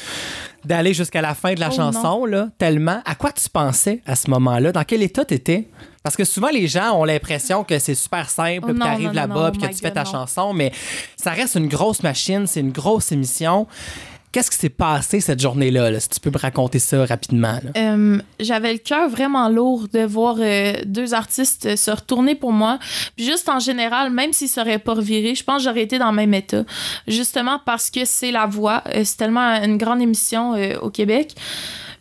d'aller 0.66 0.94
jusqu'à 0.94 1.22
la 1.22 1.34
fin 1.36 1.54
de 1.54 1.60
la 1.60 1.70
Oh, 1.72 1.76
chanson, 1.76 2.26
là, 2.26 2.50
tellement. 2.58 3.02
À 3.06 3.16
quoi 3.16 3.32
tu 3.32 3.50
pensais 3.50 4.02
à 4.06 4.16
ce 4.16 4.30
moment-là? 4.30 4.72
Dans 4.72 4.84
quel 4.84 5.02
état 5.04 5.26
t'étais? 5.26 5.68
Parce 6.04 6.16
que 6.18 6.26
souvent, 6.26 6.50
les 6.50 6.68
gens 6.68 6.92
ont 7.00 7.06
l'impression 7.06 7.64
que 7.64 7.80
c'est 7.80 7.96
super 7.96 8.30
simple, 8.30 8.68
Oh, 8.70 8.74
non, 8.74 8.86
t'arrives 8.86 9.14
là-bas, 9.14 9.52
puis 9.52 9.62
oh 9.64 9.66
que 9.66 9.70
my 9.70 9.74
tu 9.76 9.82
fais 9.82 9.92
ta 9.92 10.04
non. 10.04 10.12
chanson, 10.12 10.54
mais 10.54 10.72
ça 11.16 11.32
reste 11.32 11.56
une 11.56 11.68
grosse 11.70 12.04
machine, 12.04 12.46
c'est 12.46 12.60
une 12.60 12.72
grosse 12.72 13.12
émission. 13.12 13.68
Qu'est-ce 14.34 14.50
qui 14.50 14.58
s'est 14.58 14.70
passé 14.70 15.20
cette 15.20 15.40
journée-là, 15.40 15.92
là, 15.92 16.00
si 16.00 16.10
tu 16.10 16.20
peux 16.20 16.32
me 16.32 16.40
raconter 16.40 16.80
ça 16.80 17.06
rapidement? 17.06 17.60
Euh, 17.78 18.18
j'avais 18.40 18.74
le 18.74 18.80
cœur 18.80 19.08
vraiment 19.08 19.48
lourd 19.48 19.88
de 19.94 20.00
voir 20.00 20.38
euh, 20.40 20.74
deux 20.86 21.14
artistes 21.14 21.68
euh, 21.68 21.76
se 21.76 21.92
retourner 21.92 22.34
pour 22.34 22.52
moi. 22.52 22.80
Puis 23.16 23.26
juste 23.26 23.48
en 23.48 23.60
général, 23.60 24.10
même 24.10 24.34
s'ils 24.34 24.50
seraient 24.50 24.80
pas 24.80 24.96
revirés, 24.96 25.36
je 25.36 25.44
pense 25.44 25.58
que 25.58 25.70
j'aurais 25.70 25.84
été 25.84 26.00
dans 26.00 26.10
le 26.10 26.16
même 26.16 26.34
état. 26.34 26.64
Justement 27.08 27.60
parce 27.64 27.92
que 27.92 28.06
c'est 28.06 28.32
la 28.32 28.48
voix. 28.48 28.84
C'est 29.04 29.18
tellement 29.18 29.62
une 29.64 29.78
grande 29.78 30.02
émission 30.02 30.56
au 30.82 30.90
Québec. 30.90 31.36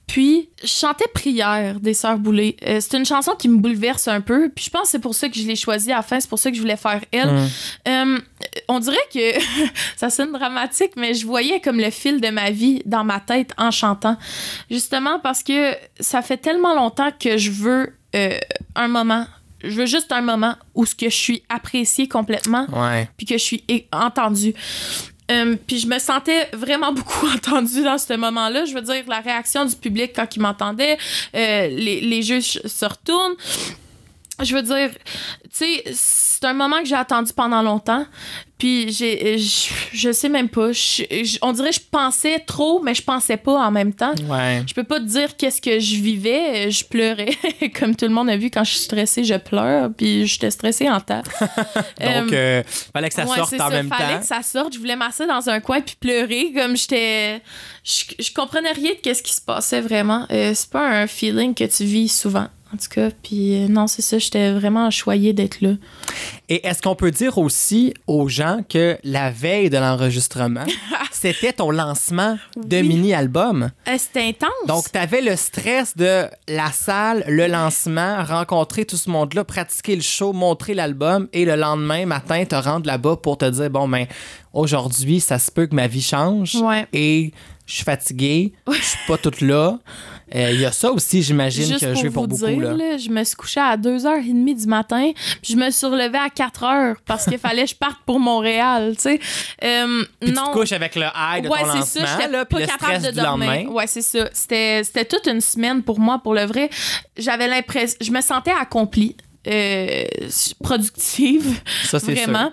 Puis, 0.06 0.50
je 0.62 0.68
chantais 0.68 1.06
Prière 1.14 1.80
des 1.80 1.94
Sœurs 1.94 2.18
Boulay. 2.18 2.56
Euh, 2.66 2.80
c'est 2.80 2.98
une 2.98 3.06
chanson 3.06 3.32
qui 3.38 3.48
me 3.48 3.56
bouleverse 3.58 4.08
un 4.08 4.20
peu. 4.20 4.50
Puis, 4.54 4.66
je 4.66 4.70
pense 4.70 4.82
que 4.82 4.88
c'est 4.88 4.98
pour 4.98 5.14
ça 5.14 5.28
que 5.28 5.36
je 5.38 5.46
l'ai 5.46 5.56
choisie 5.56 5.90
à 5.90 5.96
la 5.96 6.02
fin. 6.02 6.20
C'est 6.20 6.28
pour 6.28 6.38
ça 6.38 6.50
que 6.50 6.56
je 6.56 6.60
voulais 6.60 6.76
faire 6.76 7.00
elle. 7.12 7.32
Mm. 7.32 7.48
Euh, 7.88 8.18
on 8.68 8.78
dirait 8.80 8.96
que 9.12 9.40
ça 9.96 10.10
sonne 10.10 10.32
dramatique, 10.32 10.92
mais 10.96 11.14
je 11.14 11.24
voyais 11.26 11.60
comme 11.60 11.78
le 11.78 11.90
fil 11.90 12.20
de 12.20 12.28
ma 12.28 12.50
vie 12.50 12.82
dans 12.84 13.04
ma 13.04 13.20
tête 13.20 13.52
en 13.56 13.70
chantant. 13.70 14.16
Justement 14.70 15.18
parce 15.20 15.42
que 15.42 15.72
ça 15.98 16.20
fait 16.20 16.36
tellement 16.36 16.74
longtemps 16.74 17.10
que 17.18 17.38
je 17.38 17.50
veux 17.50 17.94
euh, 18.14 18.38
un 18.74 18.88
moment. 18.88 19.26
Je 19.64 19.70
veux 19.70 19.86
juste 19.86 20.10
un 20.10 20.22
moment 20.22 20.56
où 20.74 20.84
ce 20.84 20.94
que 20.94 21.08
je 21.08 21.14
suis 21.14 21.42
appréciée 21.48 22.08
complètement 22.08 22.66
Ouais. 22.72 23.08
puis 23.16 23.26
que 23.26 23.34
je 23.38 23.42
suis 23.42 23.64
é- 23.68 23.86
entendue. 23.92 24.54
Euh, 25.32 25.56
puis 25.66 25.78
je 25.78 25.86
me 25.86 25.98
sentais 25.98 26.48
vraiment 26.52 26.92
beaucoup 26.92 27.26
entendue 27.26 27.82
dans 27.82 27.98
ce 27.98 28.14
moment-là. 28.14 28.64
Je 28.64 28.74
veux 28.74 28.82
dire, 28.82 29.04
la 29.08 29.20
réaction 29.20 29.64
du 29.64 29.76
public 29.76 30.12
quand 30.14 30.36
il 30.36 30.42
m'entendait, 30.42 30.98
euh, 31.34 31.68
les, 31.68 32.00
les 32.00 32.22
juges 32.22 32.60
se 32.64 32.84
retournent. 32.84 33.34
Je 34.44 34.54
veux 34.54 34.62
dire, 34.62 34.90
tu 35.44 35.48
sais, 35.50 35.84
c'est 35.92 36.44
un 36.44 36.52
moment 36.54 36.78
que 36.80 36.86
j'ai 36.86 36.94
attendu 36.96 37.32
pendant 37.32 37.62
longtemps. 37.62 38.04
Puis 38.58 38.92
j'ai, 38.92 39.38
je, 39.38 39.70
je 39.92 40.12
sais 40.12 40.28
même 40.28 40.48
pas. 40.48 40.70
Je- 40.70 41.02
je- 41.24 41.38
on 41.42 41.52
dirait 41.52 41.70
que 41.70 41.74
je 41.76 41.80
pensais 41.90 42.38
trop, 42.38 42.80
mais 42.80 42.94
je 42.94 43.02
pensais 43.02 43.36
pas 43.36 43.54
en 43.66 43.72
même 43.72 43.92
temps. 43.92 44.14
Ouais. 44.28 44.62
Je 44.68 44.72
peux 44.74 44.84
pas 44.84 45.00
te 45.00 45.04
dire 45.04 45.36
qu'est-ce 45.36 45.60
que 45.60 45.80
je 45.80 45.96
vivais. 45.96 46.70
Je 46.70 46.84
pleurais. 46.84 47.30
Comme 47.78 47.96
tout 47.96 48.04
le 48.04 48.12
monde 48.12 48.30
a 48.30 48.36
vu, 48.36 48.50
quand 48.50 48.62
je 48.62 48.70
suis 48.70 48.80
stressée, 48.84 49.24
je 49.24 49.34
pleure. 49.34 49.90
Puis 49.96 50.26
j'étais 50.28 50.50
stressée 50.52 50.88
en 50.88 51.00
temps. 51.00 51.22
Donc, 52.00 52.32
euh, 52.32 52.62
fallait 52.92 53.08
que 53.08 53.14
ça 53.14 53.24
ouais, 53.26 53.36
sorte 53.36 53.52
en 53.54 53.58
ça. 53.58 53.68
même 53.70 53.88
fallait 53.88 54.14
temps. 54.14 54.20
que 54.20 54.26
ça 54.26 54.42
sorte. 54.42 54.74
Je 54.74 54.78
voulais 54.78 54.96
m'asseoir 54.96 55.28
dans 55.28 55.48
un 55.50 55.58
coin 55.58 55.80
puis 55.80 55.96
pleurer. 55.98 56.52
Comme 56.54 56.76
j'étais. 56.76 57.42
Je, 57.82 58.04
je 58.20 58.32
comprenais 58.32 58.70
rien 58.72 58.90
de 58.92 58.98
qu'est-ce 59.02 59.24
qui 59.24 59.34
se 59.34 59.40
passait 59.40 59.80
vraiment. 59.80 60.24
Euh, 60.30 60.52
c'est 60.54 60.70
pas 60.70 60.86
un 60.88 61.08
feeling 61.08 61.52
que 61.54 61.64
tu 61.64 61.82
vis 61.84 62.08
souvent. 62.08 62.46
En 62.72 62.76
tout 62.78 62.88
cas, 62.90 63.10
puis 63.22 63.54
euh, 63.64 63.68
non, 63.68 63.86
c'est 63.86 64.00
ça, 64.02 64.18
j'étais 64.18 64.50
vraiment 64.52 64.90
choyée 64.90 65.32
d'être 65.34 65.60
là. 65.60 65.74
Et 66.48 66.66
est-ce 66.66 66.80
qu'on 66.80 66.94
peut 66.94 67.10
dire 67.10 67.36
aussi 67.36 67.92
aux 68.06 68.28
gens 68.28 68.60
que 68.68 68.96
la 69.04 69.30
veille 69.30 69.68
de 69.68 69.76
l'enregistrement, 69.76 70.64
c'était 71.12 71.52
ton 71.52 71.70
lancement 71.70 72.38
de 72.56 72.78
Oui. 72.78 72.88
mini-album? 72.88 73.70
Euh, 73.88 73.96
C'était 73.98 74.22
intense. 74.28 74.50
Donc, 74.68 74.90
tu 74.90 74.98
avais 74.98 75.20
le 75.20 75.36
stress 75.36 75.96
de 75.96 76.24
la 76.48 76.72
salle, 76.72 77.24
le 77.28 77.46
lancement, 77.46 78.24
rencontrer 78.24 78.86
tout 78.86 78.96
ce 78.96 79.10
monde-là, 79.10 79.44
pratiquer 79.44 79.94
le 79.94 80.02
show, 80.02 80.32
montrer 80.32 80.72
l'album 80.72 81.28
et 81.34 81.44
le 81.44 81.56
lendemain 81.56 82.06
matin, 82.06 82.42
te 82.46 82.54
rendre 82.54 82.86
là-bas 82.86 83.16
pour 83.16 83.36
te 83.36 83.44
dire 83.50 83.68
bon, 83.68 83.86
ben, 83.86 84.06
aujourd'hui, 84.54 85.20
ça 85.20 85.38
se 85.38 85.50
peut 85.50 85.66
que 85.66 85.74
ma 85.74 85.86
vie 85.88 86.02
change 86.02 86.54
Ouais. 86.56 86.86
et 86.92 87.32
je 87.66 87.74
suis 87.76 87.84
fatiguée, 87.84 88.52
je 88.70 88.82
suis 88.82 88.98
pas 89.06 89.18
toute 89.18 89.40
là. 89.42 89.78
Euh, 90.34 90.50
Il 90.52 90.60
y 90.60 90.64
a 90.66 90.72
ça 90.72 90.90
aussi, 90.90 91.22
j'imagine, 91.22 91.78
que 91.78 91.78
je 91.78 91.86
pour 91.86 92.02
vais 92.02 92.08
vous 92.08 92.12
pour 92.12 92.28
beaucoup. 92.28 92.46
dire, 92.46 92.74
là. 92.76 92.96
je 92.98 93.08
me 93.10 93.22
suis 93.24 93.36
couchée 93.36 93.60
à 93.60 93.76
2h30 93.76 94.60
du 94.60 94.66
matin, 94.66 95.12
puis 95.42 95.52
je 95.52 95.56
me 95.56 95.70
suis 95.70 95.86
relevée 95.86 96.18
à 96.18 96.28
4h 96.28 96.96
parce 97.06 97.24
qu'il 97.24 97.38
fallait 97.38 97.64
que 97.64 97.70
je 97.70 97.74
parte 97.76 97.98
pour 98.06 98.18
Montréal, 98.20 98.94
tu 98.96 99.02
sais. 99.02 99.20
Euh, 99.64 100.04
Puis 100.20 100.32
non. 100.32 100.42
tu 100.44 100.48
te 100.48 100.52
couches 100.58 100.72
avec 100.72 100.94
le 100.96 101.06
high 101.14 101.44
de 101.44 101.48
ouais, 101.48 101.58
ton 101.60 101.66
c'est 101.72 101.78
lancement, 101.78 102.06
ça, 102.06 102.16
j'étais 102.18 102.30
là, 102.32 102.44
puis 102.44 102.54
pas 102.56 102.60
le 102.60 102.66
capable 102.66 103.04
de 103.04 103.10
dormir. 103.10 103.72
Ouais, 103.72 103.86
c'est 103.86 104.02
ça. 104.02 104.28
C'était 104.32 104.82
c'était 104.84 105.04
toute 105.04 105.26
une 105.26 105.40
semaine 105.40 105.82
pour 105.82 105.98
moi, 106.00 106.18
pour 106.22 106.34
le 106.34 106.44
vrai. 106.44 106.70
J'avais 107.16 107.48
l'impression, 107.48 107.96
je 108.00 108.10
me 108.10 108.20
sentais 108.20 108.52
accomplie. 108.52 109.16
Euh, 109.48 110.04
productive 110.62 111.60
Ça, 111.84 111.98
c'est 111.98 112.14
sûr. 112.14 112.24
vraiment 112.24 112.52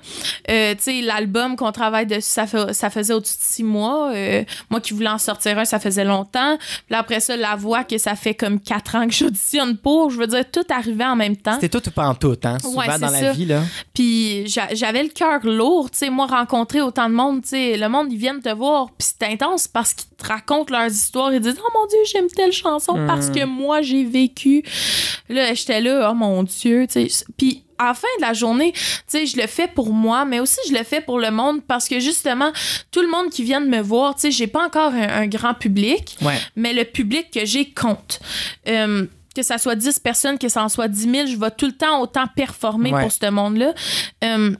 Euh, 0.50 0.74
tu 0.76 0.84
sais 0.84 1.02
l'album 1.02 1.56
qu'on 1.56 1.72
travaille 1.72 2.06
dessus 2.06 2.22
ça, 2.30 2.48
fait- 2.48 2.74
ça 2.74 2.90
faisait 2.90 3.14
au-dessus 3.14 3.36
de 3.38 3.44
six 3.44 3.64
mois 3.64 4.12
Euh, 4.14 4.44
moi 4.70 4.80
qui 4.82 4.94
voulais 4.94 5.10
en 5.10 5.18
sortir 5.18 5.58
un 5.58 5.66
ça 5.66 5.80
faisait 5.80 6.04
longtemps 6.06 6.58
puis 6.88 6.96
après 6.96 7.20
ça 7.20 7.36
la 7.38 7.56
voix 7.56 7.84
que 7.84 7.98
ça 7.98 8.16
fait 8.16 8.34
comme 8.34 8.60
quatre 8.60 8.96
ans 8.96 9.08
que 9.08 9.14
j'auditionne 9.14 9.78
pour 9.78 10.10
je 10.10 10.18
veux 10.18 10.28
dire 10.28 10.46
tout 10.52 10.64
arrivait 10.70 11.06
en 11.06 11.16
même 11.16 11.36
temps 11.38 11.54
C'était 11.60 11.70
tout 11.80 11.88
ou 11.88 11.92
pas 11.92 12.08
en 12.08 12.16
tout, 12.16 12.36
hein? 12.44 12.58
Souvent 12.62 12.80
Ouais, 12.82 12.88
dans 13.00 13.10
la 13.10 13.32
vie, 13.34 13.46
là. 13.46 13.62
puis 13.94 14.48
j'a- 14.48 14.74
j'avais 14.74 15.04
le 15.04 15.10
cœur 15.10 15.40
lourd, 15.46 15.92
tu 15.92 16.00
sais, 16.00 16.10
moi 16.10 16.26
rencontrer 16.28 16.82
autant 16.82 17.10
de 17.10 17.14
monde, 17.16 17.42
tu 17.44 17.50
sais, 17.50 17.78
le 17.78 17.90
monde 17.90 18.08
ils 18.12 18.18
viennent 18.18 18.42
te 18.42 18.50
voir, 18.54 18.88
puis 18.98 19.08
c'est 19.20 19.28
intense 19.28 19.68
parce 19.68 19.94
qu'ils 19.94 20.10
te 20.10 20.26
racontent 20.28 20.72
leurs 20.76 20.90
histoires, 20.92 21.34
ils 21.34 21.40
disent 21.40 21.58
"Oh 21.60 21.70
mon 21.74 21.86
dieu, 21.88 21.98
j'aime 22.12 22.28
telle 22.36 22.52
chanson 22.52 22.94
parce 23.08 23.30
que 23.30 23.46
moi 23.46 23.82
j'ai 23.82 24.04
vécu." 24.04 24.64
Là, 25.30 25.54
j'étais 25.54 25.82
là, 25.82 26.10
"Oh 26.12 26.14
mon 26.16 26.44
dieu", 26.44 26.79
tu 26.88 27.10
sais. 27.10 27.26
Puis 27.38 27.64
à 27.78 27.86
la 27.88 27.94
fin 27.94 28.08
de 28.18 28.22
la 28.24 28.34
journée, 28.34 28.74
tu 28.74 28.82
sais, 29.08 29.26
je 29.26 29.38
le 29.38 29.48
fais 29.48 29.68
pour 29.68 29.94
moi, 29.94 30.26
mais 30.26 30.40
aussi 30.42 30.60
je 30.68 30.74
le 30.74 30.84
fais 30.84 31.00
pour 31.02 31.18
le 31.20 31.32
monde 31.32 31.62
parce 31.66 31.88
que 31.88 32.00
justement, 32.00 32.52
tout 32.92 33.02
le 33.02 33.08
monde 33.10 33.30
qui 33.30 33.44
vient 33.44 33.62
de 33.62 33.68
me 33.68 33.80
voir, 33.82 34.16
tu 34.16 34.22
sais, 34.22 34.32
j'ai 34.32 34.48
pas 34.48 34.66
encore 34.66 34.92
un, 34.94 35.22
un 35.22 35.28
grand 35.28 35.54
public, 35.54 36.18
Ouais. 36.22 36.38
mais 36.58 36.74
le 36.74 36.84
public 36.84 37.32
que 37.32 37.46
j'ai 37.46 37.72
compte. 37.72 38.20
Euh, 38.68 39.06
que 39.36 39.44
ça 39.44 39.58
soit 39.60 39.76
10 39.76 40.00
personnes, 40.00 40.38
que 40.40 40.50
ça 40.50 40.64
en 40.64 40.70
soit 40.70 40.88
10 40.90 41.02
000, 41.12 41.28
je 41.28 41.38
vais 41.38 41.52
tout 41.52 41.68
le 41.68 41.72
temps 41.72 42.02
autant 42.02 42.26
performer 42.36 42.92
Ouais. 42.94 43.02
pour 43.04 43.12
ce 43.12 43.30
monde-là. 43.30 43.74
Euh, 44.24 44.54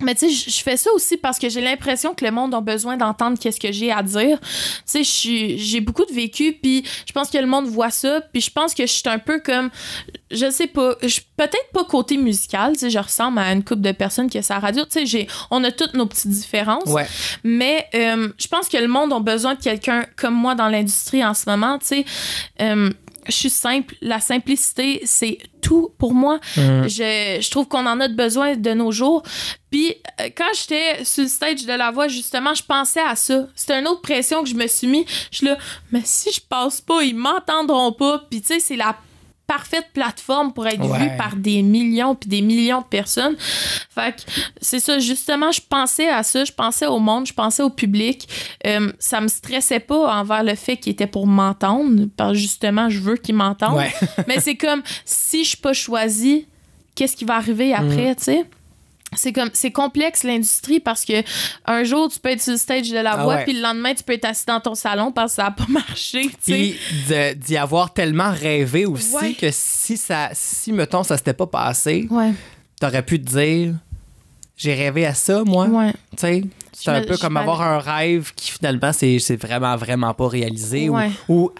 mais 0.00 0.14
tu 0.14 0.28
sais, 0.30 0.50
je- 0.50 0.62
fais 0.62 0.76
ça 0.76 0.90
aussi 0.92 1.16
parce 1.16 1.38
que 1.38 1.48
j'ai 1.48 1.60
l'impression 1.60 2.14
que 2.14 2.24
le 2.24 2.30
monde 2.30 2.54
a 2.54 2.60
besoin 2.60 2.96
d'entendre 2.96 3.38
qu'est-ce 3.38 3.60
que 3.60 3.72
j'ai 3.72 3.90
à 3.92 4.02
dire. 4.02 4.38
Tu 4.90 5.04
sais, 5.04 5.56
j'ai 5.56 5.80
beaucoup 5.80 6.04
de 6.04 6.12
vécu, 6.12 6.52
puis 6.60 6.84
je 7.06 7.12
pense 7.12 7.30
que 7.30 7.38
le 7.38 7.46
monde 7.46 7.66
voit 7.66 7.90
ça, 7.90 8.20
puis 8.32 8.40
je 8.40 8.50
pense 8.50 8.74
que 8.74 8.86
je 8.86 8.92
suis 8.92 9.02
un 9.08 9.18
peu 9.18 9.40
comme, 9.40 9.70
je 10.30 10.50
sais 10.50 10.66
pas, 10.66 10.94
peut-être 11.36 11.70
pas 11.72 11.84
côté 11.84 12.16
musical, 12.16 12.72
tu 12.74 12.80
sais, 12.80 12.90
je 12.90 12.98
ressemble 12.98 13.38
à 13.38 13.52
une 13.52 13.62
couple 13.64 13.82
de 13.82 13.92
personnes 13.92 14.28
qui 14.28 14.38
a 14.38 14.42
sa 14.42 14.58
radio, 14.58 14.84
tu 14.84 15.06
sais, 15.06 15.26
on 15.50 15.62
a 15.64 15.70
toutes 15.70 15.94
nos 15.94 16.06
petites 16.06 16.28
différences. 16.30 16.88
Ouais. 16.88 17.06
Mais 17.44 17.86
euh, 17.94 18.28
je 18.38 18.46
pense 18.48 18.68
que 18.68 18.76
le 18.76 18.88
monde 18.88 19.12
a 19.12 19.20
besoin 19.20 19.54
de 19.54 19.60
quelqu'un 19.62 20.04
comme 20.16 20.34
moi 20.34 20.54
dans 20.54 20.68
l'industrie 20.68 21.24
en 21.24 21.34
ce 21.34 21.48
moment. 21.48 21.78
Tu 21.78 21.86
sais, 21.86 22.04
Euh, 22.60 22.90
je 23.26 23.32
suis 23.32 23.50
simple. 23.50 23.94
La 24.00 24.20
simplicité, 24.20 25.00
c'est 25.04 25.38
tout 25.60 25.90
pour 25.98 26.14
moi. 26.14 26.38
Mhm. 26.56 26.88
Je, 26.88 27.38
je 27.40 27.50
trouve 27.50 27.66
qu'on 27.66 27.86
en 27.86 28.00
a 28.00 28.08
de 28.08 28.14
besoin 28.14 28.56
de 28.56 28.70
nos 28.72 28.92
jours. 28.92 29.22
Puis 29.70 29.94
euh, 30.20 30.28
quand 30.36 30.48
j'étais 30.54 31.04
sur 31.04 31.24
le 31.24 31.28
stage 31.28 31.66
de 31.66 31.72
la 31.72 31.90
voix, 31.90 32.08
justement, 32.08 32.54
je 32.54 32.62
pensais 32.62 33.00
à 33.00 33.16
ça. 33.16 33.46
C'était 33.54 33.78
une 33.78 33.88
autre 33.88 34.00
pression 34.00 34.42
que 34.42 34.48
je 34.48 34.54
me 34.54 34.66
suis 34.66 34.86
mis. 34.86 35.04
Je 35.30 35.38
suis 35.38 35.46
là, 35.46 35.58
mais 35.92 36.02
si 36.04 36.32
je 36.32 36.40
passe 36.40 36.80
pas, 36.80 37.02
ils 37.02 37.16
m'entendront 37.16 37.92
pas. 37.92 38.24
Puis 38.30 38.40
tu 38.40 38.48
sais, 38.48 38.60
c'est 38.60 38.76
la 38.76 38.96
parfaite 39.46 39.86
plateforme 39.92 40.52
pour 40.52 40.66
être 40.66 40.80
Ouais. 40.84 40.98
vue 40.98 41.16
par 41.16 41.36
des 41.36 41.62
millions 41.62 42.14
puis 42.14 42.28
des 42.28 42.42
millions 42.42 42.80
de 42.80 42.86
personnes. 42.86 43.36
Fait 43.38 44.14
que 44.16 44.22
c'est 44.60 44.80
ça, 44.80 44.98
justement, 44.98 45.52
je 45.52 45.60
pensais 45.68 46.08
à 46.08 46.22
ça, 46.22 46.44
je 46.44 46.52
pensais 46.52 46.86
au 46.86 46.98
monde, 46.98 47.26
je 47.26 47.32
pensais 47.32 47.62
au 47.62 47.70
public. 47.70 48.28
Euh, 48.66 48.92
ça 48.98 49.20
me 49.20 49.28
stressait 49.28 49.80
pas 49.80 50.18
envers 50.20 50.42
le 50.42 50.54
fait 50.54 50.76
qu'il 50.76 50.92
était 50.92 51.06
pour 51.06 51.26
m'entendre, 51.26 52.06
parce 52.16 52.32
que 52.32 52.38
justement, 52.38 52.90
je 52.90 52.98
veux 53.00 53.16
qu'il 53.16 53.34
m'entende. 53.36 53.76
Ouais. 53.76 53.92
Mais 54.26 54.40
c'est 54.40 54.56
comme, 54.56 54.82
si 55.04 55.44
je 55.44 55.48
suis 55.50 55.56
pas 55.58 55.72
choisie, 55.72 56.46
qu'est-ce 56.94 57.14
qui 57.16 57.24
va 57.24 57.36
arriver 57.36 57.72
après, 57.74 58.12
Mm. 58.12 58.16
tu 58.16 58.24
sais? 58.24 58.44
C'est 59.14 59.32
comme 59.32 59.50
c'est 59.54 59.70
complexe 59.70 60.24
l'industrie 60.24 60.80
parce 60.80 61.04
que 61.04 61.22
un 61.64 61.84
jour 61.84 62.10
tu 62.10 62.18
peux 62.18 62.30
être 62.30 62.42
sur 62.42 62.52
le 62.52 62.58
stage 62.58 62.90
de 62.90 62.98
la 62.98 63.12
Ah 63.12 63.22
voix 63.24 63.34
ouais. 63.36 63.44
puis 63.44 63.52
le 63.54 63.60
lendemain 63.62 63.94
tu 63.94 64.02
peux 64.02 64.12
être 64.14 64.24
assis 64.26 64.44
dans 64.46 64.60
ton 64.60 64.74
salon 64.74 65.12
parce 65.12 65.32
que 65.32 65.36
ça 65.36 65.46
a 65.46 65.50
pas 65.52 65.64
marché. 65.68 66.28
Puis 66.44 66.76
d'y 67.36 67.56
avoir 67.56 67.92
tellement 67.94 68.30
rêvé 68.32 68.84
aussi 68.84 69.14
Ouais. 69.14 69.32
que 69.34 69.48
si 69.52 69.96
ça, 69.96 70.30
si 70.32 70.72
mettons 70.72 71.02
ça 71.04 71.16
s'était 71.16 71.32
pas 71.34 71.46
passé, 71.46 72.06
Ouais, 72.10 72.32
t'aurais 72.80 73.02
pu 73.02 73.20
te 73.22 73.28
dire, 73.30 73.74
j'ai 74.56 74.74
rêvé 74.74 75.06
à 75.06 75.14
ça 75.14 75.44
moi. 75.44 75.66
ouais. 75.66 75.92
Tu 76.10 76.16
sais, 76.18 76.42
c'est 76.72 76.90
un 76.90 77.00
me- 77.00 77.06
peu 77.06 77.16
comme 77.16 77.36
avoir 77.36 77.62
un 77.62 77.78
rêve 77.78 78.32
qui 78.34 78.50
finalement 78.50 78.92
c'est 78.92 79.18
c'est 79.20 79.36
vraiment 79.36 79.76
vraiment 79.76 80.12
pas 80.14 80.28
réalisé 80.28 80.90
ou, 81.28 81.50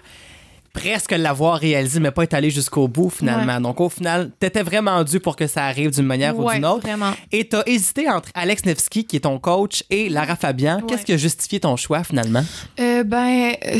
presque 0.73 1.11
l'avoir 1.11 1.59
réalisé 1.59 1.99
mais 1.99 2.11
pas 2.11 2.23
être 2.23 2.33
allé 2.33 2.49
jusqu'au 2.49 2.87
bout 2.87 3.09
finalement. 3.09 3.59
Donc 3.59 3.81
au 3.81 3.89
final, 3.89 4.31
t'étais 4.39 4.63
vraiment 4.63 5.03
dû 5.03 5.19
pour 5.19 5.35
que 5.35 5.47
ça 5.47 5.65
arrive 5.65 5.91
d'une 5.91 6.05
manière 6.05 6.37
ou 6.37 6.49
d'une 6.51 6.65
autre. 6.65 6.81
vraiment. 6.81 7.11
Et 7.31 7.47
t'as 7.47 7.63
hésité 7.65 8.09
entre 8.09 8.29
Alex 8.33 8.65
Nevsky 8.65 9.05
qui 9.05 9.15
est 9.17 9.21
ton 9.21 9.39
coach 9.39 9.83
et 9.89 10.09
Lara 10.09 10.35
Fabian. 10.35 10.77
Ouais. 10.77 10.83
Qu'est-ce 10.87 11.05
qui 11.05 11.13
a 11.13 11.17
justifié 11.17 11.59
ton 11.59 11.75
choix 11.75 12.03
finalement? 12.03 12.43
Euh, 12.79 13.03
ben, 13.03 13.53
euh, 13.65 13.79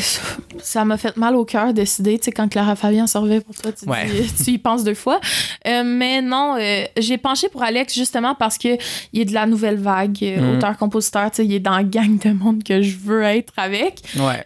ça 0.61 0.85
m'a 0.85 0.97
fait 0.97 1.15
mal 1.17 1.35
au 1.35 1.45
cœur 1.45 1.67
de 1.67 1.73
décider, 1.73 2.17
tu 2.17 2.25
sais, 2.25 2.31
quand 2.31 2.47
Clara 2.47 2.75
Fabien 2.75 3.07
servait 3.07 3.41
pour 3.41 3.55
toi, 3.55 3.71
tu, 3.71 3.85
dis- 3.85 4.43
tu 4.43 4.51
y 4.51 4.57
penses 4.57 4.83
deux 4.83 4.93
fois. 4.95 5.19
Euh, 5.67 5.83
mais 5.85 6.21
non, 6.21 6.55
euh, 6.59 6.83
j'ai 6.97 7.17
penché 7.17 7.49
pour 7.49 7.63
Alex 7.63 7.93
justement 7.93 8.33
parce 8.35 8.57
que 8.57 8.77
il 9.13 9.21
est 9.21 9.25
de 9.25 9.33
la 9.33 9.45
nouvelle 9.45 9.77
vague, 9.77 10.17
Mhm. 10.21 10.55
auteur-compositeur, 10.57 11.29
tu 11.31 11.37
sais, 11.37 11.45
il 11.45 11.53
est 11.53 11.59
dans 11.59 11.75
la 11.77 11.83
gang 11.83 12.17
de 12.17 12.31
monde 12.31 12.63
que 12.63 12.81
je 12.81 12.95
veux 12.97 13.21
être 13.23 13.53
avec. 13.57 14.01
Ouais. 14.17 14.43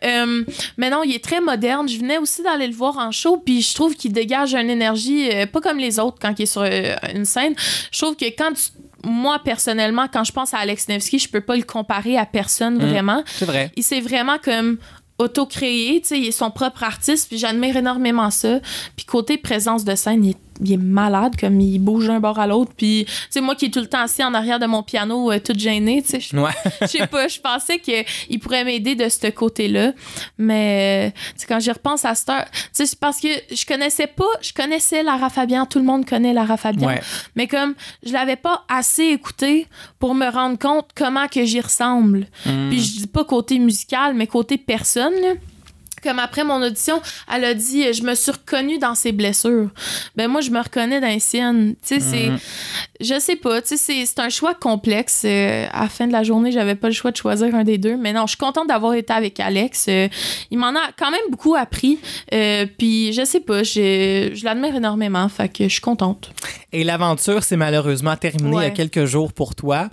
Mais 0.77 0.89
non, 0.89 1.03
il 1.03 1.13
est 1.15 1.23
très 1.23 1.39
moderne. 1.41 1.87
Je 1.87 1.97
venais 1.99 2.17
aussi 2.17 2.40
d'aller 2.43 2.67
le 2.67 2.73
voir 2.73 2.97
en 2.97 3.11
show, 3.11 3.37
puis 3.37 3.61
je 3.61 3.73
trouve 3.73 3.95
qu'il 3.95 4.11
dégage 4.13 4.53
une 4.53 4.69
énergie 4.69 5.29
euh, 5.31 5.45
pas 5.45 5.61
comme 5.61 5.77
les 5.77 5.99
autres 5.99 6.17
quand 6.21 6.33
il 6.37 6.43
est 6.43 6.45
sur 6.45 6.61
euh, 6.61 6.95
une 7.13 7.25
scène. 7.25 7.53
Je 7.91 7.99
trouve 8.01 8.15
que 8.15 8.25
quand 8.25 8.53
tu- 8.53 8.71
moi 9.03 9.39
personnellement, 9.43 10.07
quand 10.11 10.23
je 10.23 10.31
pense 10.31 10.53
à 10.53 10.57
Alex 10.59 10.87
Nevsky, 10.87 11.17
je 11.19 11.27
peux 11.29 11.41
pas 11.41 11.55
le 11.55 11.63
comparer 11.63 12.17
à 12.17 12.25
personne 12.25 12.75
Mm. 12.75 12.89
vraiment. 12.89 13.23
C'est 13.25 13.45
vrai. 13.45 13.71
Il 13.75 13.83
s'est 13.83 13.99
vraiment 14.01 14.37
comme 14.43 14.77
auto-créé, 15.19 16.01
tu 16.01 16.07
sais, 16.07 16.19
il 16.19 16.27
est 16.27 16.31
son 16.31 16.49
propre 16.51 16.83
artiste, 16.83 17.27
puis 17.29 17.37
j'admire 17.37 17.77
énormément 17.77 18.31
ça. 18.31 18.59
Puis 18.95 19.05
côté 19.05 19.37
présence 19.37 19.83
de 19.83 19.93
scène, 19.95 20.25
il 20.25 20.29
est, 20.31 20.37
il 20.63 20.73
est 20.73 20.77
malade, 20.77 21.35
comme 21.39 21.59
il 21.61 21.79
bouge 21.79 22.07
d'un 22.07 22.19
bord 22.19 22.37
à 22.39 22.47
l'autre. 22.47 22.71
Puis, 22.77 23.05
tu 23.07 23.13
sais, 23.29 23.41
moi 23.41 23.55
qui 23.55 23.65
est 23.65 23.69
tout 23.69 23.79
le 23.79 23.87
temps 23.87 24.01
assis 24.01 24.23
en 24.23 24.33
arrière 24.33 24.59
de 24.59 24.65
mon 24.65 24.83
piano, 24.83 25.31
euh, 25.31 25.39
toute 25.39 25.59
gênée, 25.59 26.01
tu 26.01 26.09
sais, 26.09 26.19
je 26.19 26.35
Ouais. 26.37 26.51
sais 26.87 27.07
pas, 27.07 27.27
je 27.27 27.39
pensais 27.39 27.79
qu'il 27.79 28.39
pourrait 28.39 28.63
m'aider 28.63 28.95
de 28.95 29.07
ce 29.09 29.27
côté-là. 29.29 29.93
Mais, 30.37 31.13
tu 31.39 31.45
quand 31.47 31.59
j'y 31.59 31.71
repense 31.71 32.05
à 32.05 32.15
cette 32.15 32.29
heure, 32.29 32.45
tu 32.75 32.85
sais, 32.85 32.95
parce 32.99 33.19
que 33.19 33.27
je 33.51 33.65
connaissais 33.65 34.07
pas, 34.07 34.25
je 34.41 34.53
connaissais 34.53 35.03
Lara 35.03 35.29
Fabian, 35.29 35.65
tout 35.65 35.79
le 35.79 35.85
monde 35.85 36.05
connaît 36.05 36.33
Lara 36.33 36.57
Fabian. 36.57 36.87
Ouais. 36.87 37.01
Mais 37.35 37.47
comme 37.47 37.73
je 38.05 38.11
l'avais 38.13 38.35
pas 38.35 38.63
assez 38.69 39.03
écouté 39.03 39.67
pour 39.99 40.15
me 40.15 40.29
rendre 40.29 40.57
compte 40.57 40.89
comment 40.95 41.27
que 41.27 41.45
j'y 41.45 41.61
ressemble. 41.61 42.27
Mm. 42.45 42.69
Puis 42.69 42.79
je 42.81 42.97
dis 43.01 43.07
pas 43.07 43.23
côté 43.23 43.59
musical, 43.59 44.13
mais 44.15 44.27
côté 44.27 44.57
personne. 44.57 45.13
là. 45.21 45.33
Comme 46.03 46.19
après 46.19 46.43
mon 46.43 46.61
audition, 46.61 47.01
elle 47.33 47.43
a 47.45 47.53
dit 47.53 47.93
je 47.93 48.03
me 48.03 48.15
suis 48.15 48.31
reconnue 48.31 48.77
dans 48.79 48.95
ses 48.95 49.11
blessures. 49.11 49.69
Ben 50.15 50.27
moi 50.27 50.41
je 50.41 50.49
me 50.51 50.59
reconnais 50.59 50.99
dans 50.99 51.07
les 51.07 51.19
siennes. 51.19 51.75
Tu 51.85 51.95
sais 51.95 51.99
c'est 51.99 52.29
Mhm. 52.29 52.37
je 53.01 53.19
sais 53.19 53.35
pas, 53.35 53.61
tu 53.61 53.77
sais 53.77 54.05
c'est 54.05 54.19
un 54.19 54.29
choix 54.29 54.53
complexe. 54.53 55.23
Euh, 55.25 55.65
à 55.71 55.83
la 55.83 55.89
fin 55.89 56.07
de 56.07 56.11
la 56.11 56.23
journée, 56.23 56.51
j'avais 56.51 56.75
pas 56.75 56.87
le 56.87 56.93
choix 56.93 57.11
de 57.11 57.17
choisir 57.17 57.53
un 57.55 57.63
des 57.63 57.77
deux, 57.77 57.97
mais 57.97 58.13
non, 58.13 58.23
je 58.25 58.31
suis 58.31 58.37
contente 58.37 58.67
d'avoir 58.67 58.93
été 58.93 59.13
avec 59.13 59.39
Alex. 59.39 59.85
Euh, 59.89 60.07
il 60.49 60.57
m'en 60.57 60.69
a 60.69 60.91
quand 60.97 61.11
même 61.11 61.21
beaucoup 61.29 61.55
appris. 61.55 61.99
Euh, 62.33 62.65
puis 62.77 63.13
je 63.13 63.23
sais 63.25 63.39
pas, 63.39 63.63
j'ai- 63.63 64.31
je 64.35 64.43
l'admire 64.45 64.75
énormément, 64.75 65.27
fait 65.29 65.49
que 65.49 65.63
je 65.65 65.69
suis 65.69 65.81
contente. 65.81 66.31
Et 66.73 66.83
l'aventure 66.83 67.43
s'est 67.43 67.57
malheureusement 67.57 68.15
terminée 68.15 68.57
il 68.57 68.63
y 68.63 68.65
a 68.65 68.69
quelques 68.71 69.05
jours 69.05 69.33
pour 69.33 69.55
toi 69.55 69.89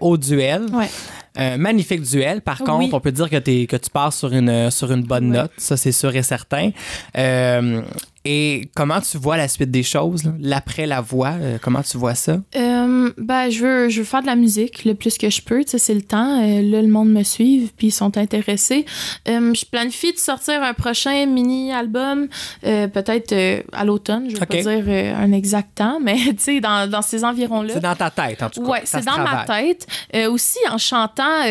au 0.00 0.16
duel. 0.16 0.66
Ouais. 0.72 0.88
Un 1.36 1.56
magnifique 1.58 2.02
duel. 2.02 2.40
Par 2.40 2.58
contre, 2.58 2.78
Oui. 2.78 2.90
on 2.92 3.00
peut 3.00 3.12
dire 3.12 3.30
que, 3.30 3.38
que 3.66 3.76
tu 3.76 3.90
pars 3.90 4.12
sur 4.12 4.32
une, 4.32 4.70
sur 4.70 4.90
une 4.92 5.02
bonne 5.02 5.28
note. 5.28 5.52
Ça, 5.58 5.76
c'est 5.76 5.92
sûr 5.92 6.14
et 6.16 6.22
certain. 6.22 6.70
Euh, 7.16 7.82
et 8.24 8.68
comment 8.74 9.00
tu 9.00 9.16
vois 9.18 9.36
la 9.36 9.48
suite 9.48 9.70
des 9.70 9.82
choses, 9.82 10.22
l'après 10.40 10.86
la 10.86 11.00
voix? 11.00 11.32
euh, 11.40 11.58
comment 11.60 11.82
tu 11.82 11.96
vois 11.96 12.14
ça? 12.14 12.38
Euh, 12.56 13.10
ben, 13.16 13.48
je 13.50 13.64
veux, 13.64 13.88
je 13.88 14.00
veux 14.00 14.04
faire 14.04 14.20
de 14.22 14.26
la 14.26 14.36
musique 14.36 14.84
le 14.84 14.94
plus 14.94 15.16
que 15.18 15.30
je 15.30 15.40
peux. 15.42 15.64
Tu 15.64 15.70
sais, 15.72 15.78
c'est 15.78 15.94
le 15.94 16.02
temps. 16.02 16.40
Euh, 16.42 16.60
là, 16.62 16.82
le 16.82 16.88
monde 16.88 17.10
me 17.10 17.22
suit, 17.22 17.70
puis 17.76 17.86
ils 17.88 17.92
sont 17.92 18.16
intéressés. 18.18 18.84
Euh, 19.28 19.54
je 19.54 19.64
planifie 19.64 20.12
de 20.12 20.18
sortir 20.18 20.62
un 20.62 20.74
prochain 20.74 21.24
mini-album, 21.26 22.28
peut-être 22.62 23.64
à 23.72 23.84
l'automne. 23.84 24.28
Je 24.28 24.36
vais 24.36 24.42
Ok. 24.42 24.48
pas 24.48 24.62
dire 24.80 25.16
un 25.18 25.32
exact 25.32 25.76
temps, 25.76 25.98
mais 26.02 26.16
tu 26.16 26.34
sais, 26.38 26.60
dans, 26.60 26.88
dans 26.90 27.02
ces 27.02 27.24
environs-là. 27.24 27.74
C'est 27.74 27.80
dans 27.80 27.96
ta 27.96 28.10
tête, 28.10 28.42
en 28.42 28.50
tout 28.50 28.62
cas. 28.64 28.80
Ça 28.84 28.98
c'est 29.00 29.06
dans 29.06 29.12
travaille. 29.12 29.34
ma 29.34 29.74
tête. 30.14 30.26
Aussi, 30.28 30.58
en 30.70 30.78
chantant. 30.78 31.42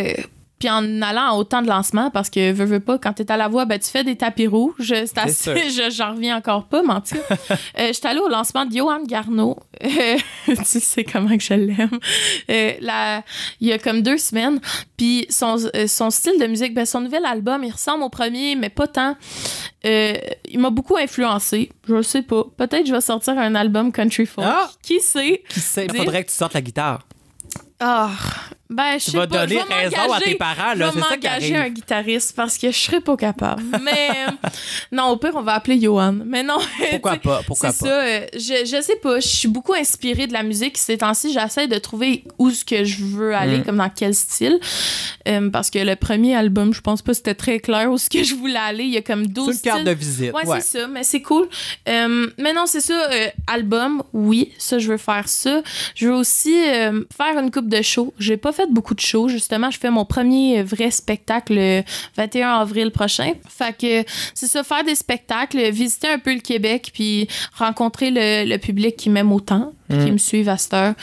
Puis 0.59 0.69
en 0.69 1.01
allant 1.01 1.29
à 1.29 1.33
autant 1.35 1.61
de 1.61 1.67
lancements, 1.67 2.11
parce 2.11 2.29
que 2.29 2.51
veux, 2.51 2.65
veux 2.65 2.79
pas, 2.81 2.97
quand 2.97 3.13
t'es 3.13 3.31
à 3.31 3.37
la 3.37 3.47
voix, 3.47 3.65
ben, 3.65 3.79
tu 3.79 3.89
fais 3.89 4.03
des 4.03 4.15
tapis 4.17 4.45
rouges. 4.47 4.75
C'est 5.05 5.17
assez, 5.17 5.69
je, 5.69 5.89
j'en 5.89 6.11
reviens 6.13 6.37
encore 6.37 6.65
pas, 6.65 6.83
mais 6.83 6.93
en 6.93 7.01
tout 7.01 7.15
cas. 7.15 7.35
euh, 7.79 7.91
J'étais 7.93 8.07
allée 8.09 8.19
au 8.19 8.27
lancement 8.27 8.65
de 8.65 8.75
Johan 8.75 9.01
Garneau. 9.05 9.57
Euh, 9.83 10.17
tu 10.47 10.79
sais 10.79 11.03
comment 11.05 11.37
que 11.37 11.43
je 11.43 11.53
l'aime. 11.53 11.97
Euh, 12.49 12.73
la- 12.81 13.23
il 13.61 13.67
y 13.69 13.73
a 13.73 13.79
comme 13.79 14.01
deux 14.01 14.17
semaines. 14.17 14.59
Puis 14.97 15.25
son, 15.29 15.57
euh, 15.75 15.87
son 15.87 16.09
style 16.09 16.37
de 16.39 16.45
musique, 16.47 16.73
ben, 16.73 16.85
son 16.85 16.99
nouvel 17.01 17.25
album, 17.25 17.63
il 17.63 17.71
ressemble 17.71 18.03
au 18.03 18.09
premier, 18.09 18.55
mais 18.55 18.69
pas 18.69 18.87
tant. 18.87 19.15
Il 19.83 20.59
m'a 20.59 20.69
beaucoup 20.69 20.97
influencé. 20.97 21.71
Je 21.87 22.01
sais 22.01 22.21
pas. 22.21 22.43
Peut-être 22.57 22.85
je 22.85 22.91
vais 22.93 23.01
sortir 23.01 23.37
un 23.37 23.55
album 23.55 23.91
country 23.91 24.25
folk. 24.25 24.45
Ah! 24.49 24.69
Qui 24.83 24.99
sait? 24.99 25.41
Qui 25.49 25.59
sait? 25.61 25.85
Il 25.89 25.95
faudrait 25.95 26.23
que 26.23 26.29
tu 26.29 26.35
sortes 26.35 26.53
la 26.53 26.61
guitare. 26.61 26.99
Ah, 27.79 28.09
ben, 28.69 28.99
je 28.99 29.05
Tu 29.05 29.11
sais 29.11 29.17
vas 29.17 29.25
pas, 29.27 29.47
je 29.47 29.53
donner 29.55 29.61
vais 29.67 29.73
raison 29.73 29.97
à 29.97 30.07
m'engager. 30.07 30.25
tes 30.25 30.35
parents, 30.35 30.73
Je 30.75 30.79
là. 30.79 30.85
vais 30.87 30.91
C'est 30.93 30.99
ça 30.99 31.17
qui 31.17 31.27
m'engager 31.27 31.55
arrive. 31.55 31.65
un 31.65 31.73
guitariste 31.73 32.35
parce 32.35 32.57
que 32.57 32.71
je 32.71 32.77
serais 32.77 33.01
pas 33.01 33.17
capable. 33.17 33.63
Mais 33.83 34.09
non, 34.91 35.05
au 35.07 35.17
pire, 35.17 35.31
on 35.35 35.41
va 35.41 35.53
appeler 35.53 35.79
Johan. 35.81 36.13
Mais 36.25 36.43
non. 36.43 36.57
Pourquoi 36.91 37.15
pas? 37.17 37.41
Pourquoi 37.47 37.69
pas? 37.69 37.73
ça. 37.73 37.87
euh, 37.87 38.25
je, 38.33 38.65
je 38.65 38.81
sais 38.81 38.95
pas. 38.97 39.19
Je 39.19 39.27
suis 39.27 39.47
beaucoup 39.47 39.73
inspirée 39.73 40.27
de 40.27 40.33
la 40.33 40.43
musique 40.43 40.77
ces 40.77 40.99
temps-ci. 40.99 41.33
J'essaie 41.33 41.67
de 41.67 41.77
trouver 41.79 42.23
où 42.37 42.51
ce 42.51 42.63
que 42.63 42.83
je 42.83 43.03
veux 43.03 43.35
aller, 43.35 43.57
Mm. 43.59 43.63
comme 43.63 43.77
dans 43.77 43.89
quel 43.89 44.13
style. 44.13 44.59
Euh, 45.27 45.49
parce 45.49 45.69
que 45.71 45.79
le 45.79 45.95
premier 45.95 46.35
album, 46.35 46.73
je 46.73 46.81
pense 46.81 47.01
pas 47.01 47.13
c'était 47.13 47.33
très 47.35 47.59
clair 47.59 47.91
où 47.91 47.97
ce 47.97 48.09
que 48.09 48.23
je 48.23 48.35
voulais 48.35 48.59
aller. 48.59 48.83
Il 48.83 48.91
y 48.91 48.97
a 48.97 49.01
comme 49.01 49.25
12 49.27 49.47
C'est 49.47 49.51
une 49.53 49.59
carte 49.61 49.79
styles. 49.79 49.93
de 49.93 49.97
visite. 49.99 50.33
Ouais, 50.33 50.45
Ouais. 50.45 50.61
c'est 50.61 50.79
ça, 50.81 50.87
mais 50.87 51.03
c'est 51.03 51.21
cool. 51.21 51.47
Euh, 51.87 52.27
mais 52.37 52.53
non, 52.53 52.65
c'est 52.67 52.81
ça. 52.81 53.09
album, 53.47 54.03
oui, 54.13 54.53
ça, 54.57 54.77
je 54.79 54.91
veux 54.91 54.97
faire 54.97 55.27
ça. 55.27 55.61
Je 55.95 56.07
veux 56.07 56.13
aussi 56.13 56.53
faire 56.53 57.37
une 57.41 57.49
coupe 57.51 57.67
de 57.67 57.81
shows. 57.81 58.13
J'ai 58.19 58.37
pas 58.37 58.51
fait 58.51 58.58
beaucoup 58.67 58.95
de 58.95 58.99
shows, 58.99 59.29
justement. 59.29 59.69
Je 59.71 59.79
fais 59.79 59.89
mon 59.89 60.05
premier 60.05 60.63
vrai 60.63 60.91
spectacle 60.91 61.53
le 61.55 61.83
21 62.17 62.49
avril 62.59 62.91
prochain. 62.91 63.33
Fait 63.47 63.75
que 63.77 64.09
c'est 64.33 64.47
ça, 64.47 64.63
faire 64.63 64.83
des 64.83 64.95
spectacles, 64.95 65.69
visiter 65.71 66.07
un 66.07 66.19
peu 66.19 66.33
le 66.33 66.39
Québec, 66.41 66.91
puis 66.93 67.27
rencontrer 67.57 68.11
le, 68.11 68.45
le 68.49 68.57
public 68.57 68.95
qui 68.95 69.09
m'aime 69.09 69.31
autant, 69.31 69.73
puis 69.87 69.97
qui 70.05 70.11
me 70.11 70.17
suivent 70.17 70.49
à 70.49 70.57
cette 70.57 70.73
heure. 70.73 70.93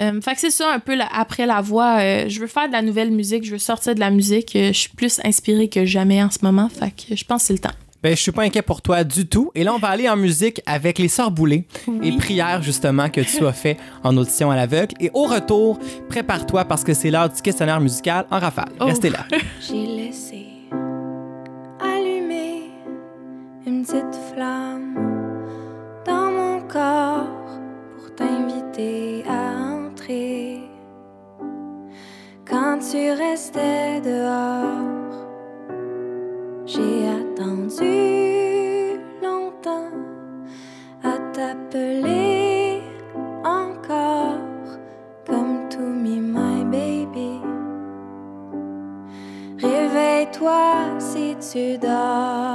Euh, 0.00 0.20
fait 0.20 0.34
que 0.34 0.40
c'est 0.40 0.50
ça, 0.50 0.72
un 0.72 0.78
peu 0.78 0.96
après 1.12 1.46
la 1.46 1.60
voix. 1.60 1.98
euh, 2.00 2.24
je 2.28 2.40
veux 2.40 2.46
faire 2.46 2.68
de 2.68 2.72
la 2.72 2.82
nouvelle 2.82 3.10
musique, 3.10 3.44
je 3.44 3.52
veux 3.52 3.58
sortir 3.58 3.94
de 3.94 4.00
la 4.00 4.10
musique. 4.10 4.56
euh, 4.56 4.68
je 4.72 4.78
suis 4.78 4.88
plus 4.90 5.20
inspirée 5.24 5.68
que 5.68 5.84
jamais 5.84 6.22
en 6.22 6.30
ce 6.30 6.38
moment. 6.42 6.68
Fait 6.68 6.90
que 6.90 7.14
je 7.16 7.24
pense 7.24 7.42
que 7.42 7.46
c'est 7.48 7.52
le 7.54 7.58
temps. 7.58 7.70
Ben, 8.02 8.16
je 8.16 8.22
suis 8.22 8.32
pas 8.32 8.42
inquiet 8.42 8.62
pour 8.62 8.80
toi 8.80 9.04
du 9.04 9.26
tout. 9.26 9.50
Et 9.54 9.62
là, 9.62 9.74
on 9.74 9.78
va 9.78 9.88
aller 9.88 10.08
en 10.08 10.16
musique 10.16 10.62
avec 10.64 10.98
les 10.98 11.08
Sœurs 11.08 11.30
Boulay 11.30 11.66
et 12.02 12.12
prières, 12.16 12.62
justement, 12.62 13.10
que 13.10 13.20
tu 13.20 13.46
as 13.46 13.52
fait 13.52 13.76
en 14.02 14.16
audition 14.16 14.50
à 14.50 14.56
l'aveugle. 14.56 14.94
Et 15.00 15.10
au 15.12 15.24
retour, 15.24 15.78
prépare-toi 16.08 16.64
parce 16.64 16.82
que 16.82 16.94
c'est 16.94 17.10
l'heure 17.10 17.28
du 17.28 17.42
questionnaire 17.42 17.80
musical 17.80 18.26
en 18.30 18.38
rafale. 18.38 18.70
Oh. 18.80 18.86
Restez 18.86 19.10
là. 19.10 19.26
J'ai 19.60 19.86
laissé 19.86 20.46
allumer 21.78 22.70
une 23.66 23.84
petite 23.84 24.18
flamme 24.32 24.94
dans 26.06 26.30
mon 26.30 26.60
corps 26.62 27.28
pour 27.98 28.14
t'inviter 28.14 29.24
à 29.28 29.74
entrer. 29.74 30.60
Quand 32.48 32.78
tu 32.78 33.10
restais 33.10 34.00
dehors, 34.00 34.89
t'appeler 41.70 42.82
encore 43.44 44.38
comme 45.26 45.68
to 45.68 45.80
me 45.80 46.20
my 46.20 46.64
baby. 46.64 47.40
Réveille-toi 49.58 50.98
si 50.98 51.36
tu 51.40 51.78
dors. 51.78 52.49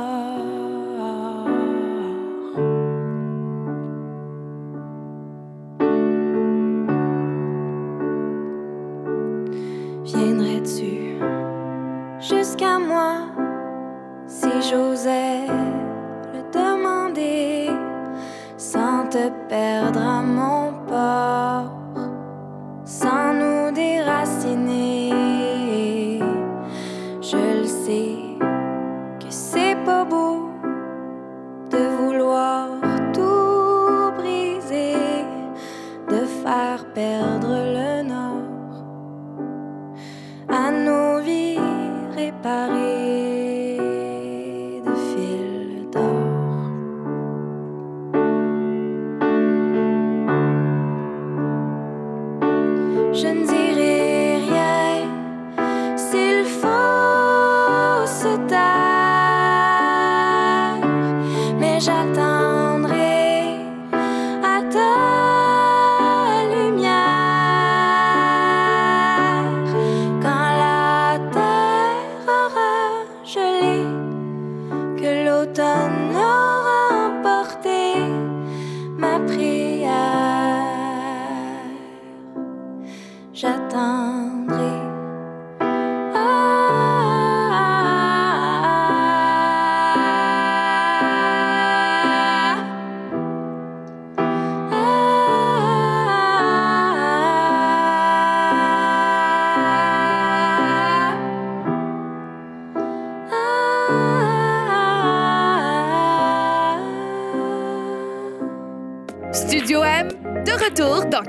bedre. 19.56 20.05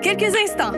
quelques 0.07 0.37
instants. 0.37 0.73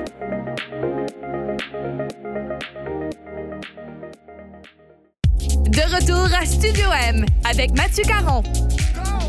De 5.68 5.82
retour 5.94 6.28
à 6.34 6.46
Studio 6.46 6.88
M 7.10 7.26
avec 7.44 7.72
Mathieu 7.72 8.04
Caron. 8.04 8.42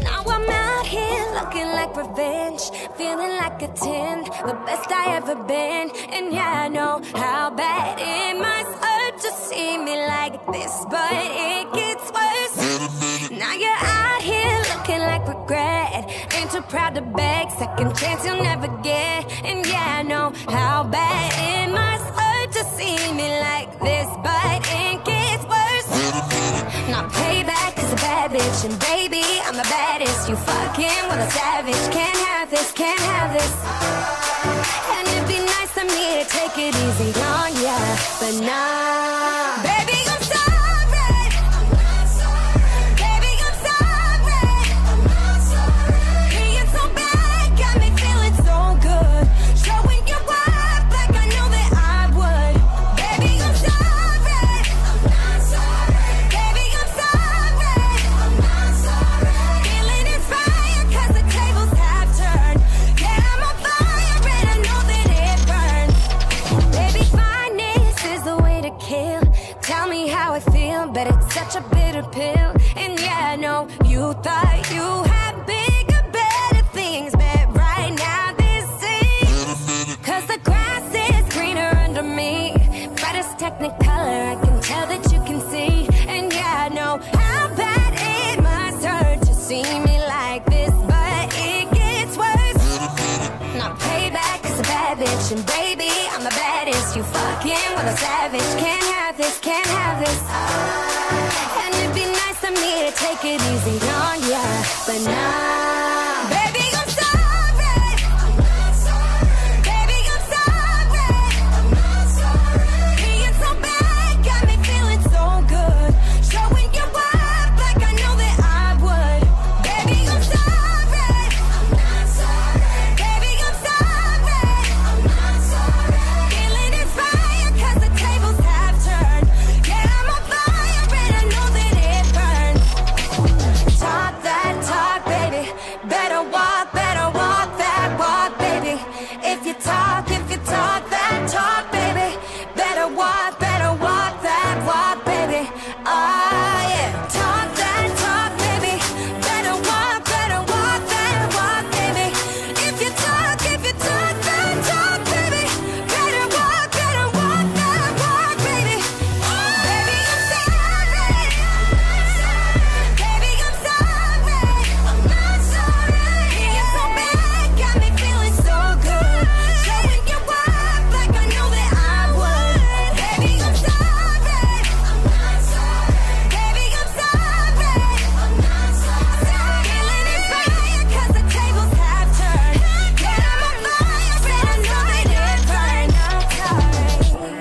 Now 0.01 0.23
I'm 0.25 0.49
out 0.49 0.85
here 0.85 1.25
looking 1.33 1.67
like 1.73 1.93
revenge, 1.97 2.61
feeling 2.97 3.35
like 3.43 3.61
a 3.61 3.67
10, 3.75 4.23
the 4.47 4.55
best 4.65 4.89
I 4.89 5.17
ever 5.17 5.35
been. 5.35 5.91
And 6.13 6.31
yeah, 6.31 6.63
I 6.65 6.69
know 6.69 7.01
how 7.13 7.49
bad 7.49 7.99
it 7.99 8.37
must 8.37 8.71
hurt 8.81 9.19
to 9.19 9.31
see 9.33 9.77
me 9.77 9.97
like 9.97 10.39
this, 10.53 10.85
but 10.89 11.11
it 11.11 11.73
gets 11.73 12.09
worse. 12.15 13.29
Now 13.31 13.53
you're 13.53 13.81
out 13.81 14.21
here 14.21 14.59
looking 14.73 14.99
like 14.99 15.27
regret, 15.27 16.09
ain't 16.37 16.51
too 16.51 16.61
proud 16.61 16.95
to 16.95 17.01
beg, 17.01 17.51
second 17.51 17.93
chance 17.97 18.25
you'll 18.25 18.41
never 18.41 18.69
get. 18.81 19.18
savage. 31.29 31.93
Can't 31.93 32.17
have 32.17 32.49
this, 32.49 32.71
can't 32.71 32.99
have 32.99 33.33
this. 33.33 33.78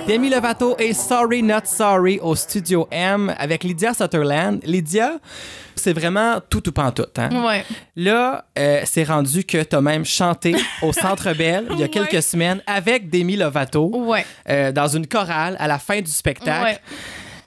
Demi 0.09 0.31
Lovato 0.31 0.75
et 0.79 0.95
Sorry 0.95 1.43
Not 1.43 1.65
Sorry 1.67 2.19
au 2.23 2.35
Studio 2.35 2.89
M 2.91 3.35
avec 3.39 3.63
Lydia 3.63 3.93
Sutherland. 3.93 4.59
Lydia, 4.65 5.19
c'est 5.77 5.93
vraiment 5.93 6.39
tout 6.49 6.67
ou 6.67 6.73
pas 6.73 6.91
tout. 6.93 7.05
Hein? 7.19 7.45
Ouais. 7.45 7.63
Là, 7.95 8.47
euh, 8.59 8.81
c'est 8.87 9.05
rendu 9.05 9.45
que 9.45 9.63
tu 9.63 9.77
as 9.77 9.81
même 9.83 10.07
chanté 10.07 10.57
au 10.81 10.95
Centre 10.95 11.35
Bell 11.35 11.67
il 11.73 11.79
y 11.79 11.83
a 11.83 11.85
Ouais. 11.89 11.89
quelques 11.91 12.23
semaines 12.23 12.63
avec 12.67 13.11
Demi 13.11 13.37
Lovato 13.37 13.91
Ouais. 13.95 14.25
euh, 14.49 14.73
dans 14.73 14.89
une 14.89 15.07
chorale 15.07 15.57
à 15.59 15.69
la 15.69 15.79
fin 15.79 16.01
du 16.01 16.11
spectacle. 16.11 16.81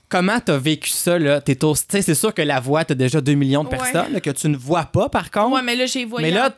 Comment 0.07 0.39
t'as 0.39 0.57
vécu 0.57 0.89
ça, 0.91 1.17
là? 1.17 1.41
T'es 1.41 1.57
C'est 2.01 2.13
sûr 2.13 2.31
que 2.33 2.41
la 2.43 2.59
voix, 2.59 2.85
t'as 2.85 2.93
déjà 2.95 3.21
2 3.21 3.33
millions 3.33 3.63
de 3.63 3.69
personnes, 3.69 4.11
là, 4.13 4.19
que 4.19 4.29
tu 4.29 4.49
ne 4.49 4.57
vois 4.57 4.83
pas, 4.85 5.09
par 5.09 5.31
contre. 5.31 5.55
Ouais, 5.55 5.61
mais 5.63 5.75
là, 5.75 5.85
j'ai 5.87 6.05
voyé 6.05 6.27
Mais 6.27 6.33
là. 6.35 6.53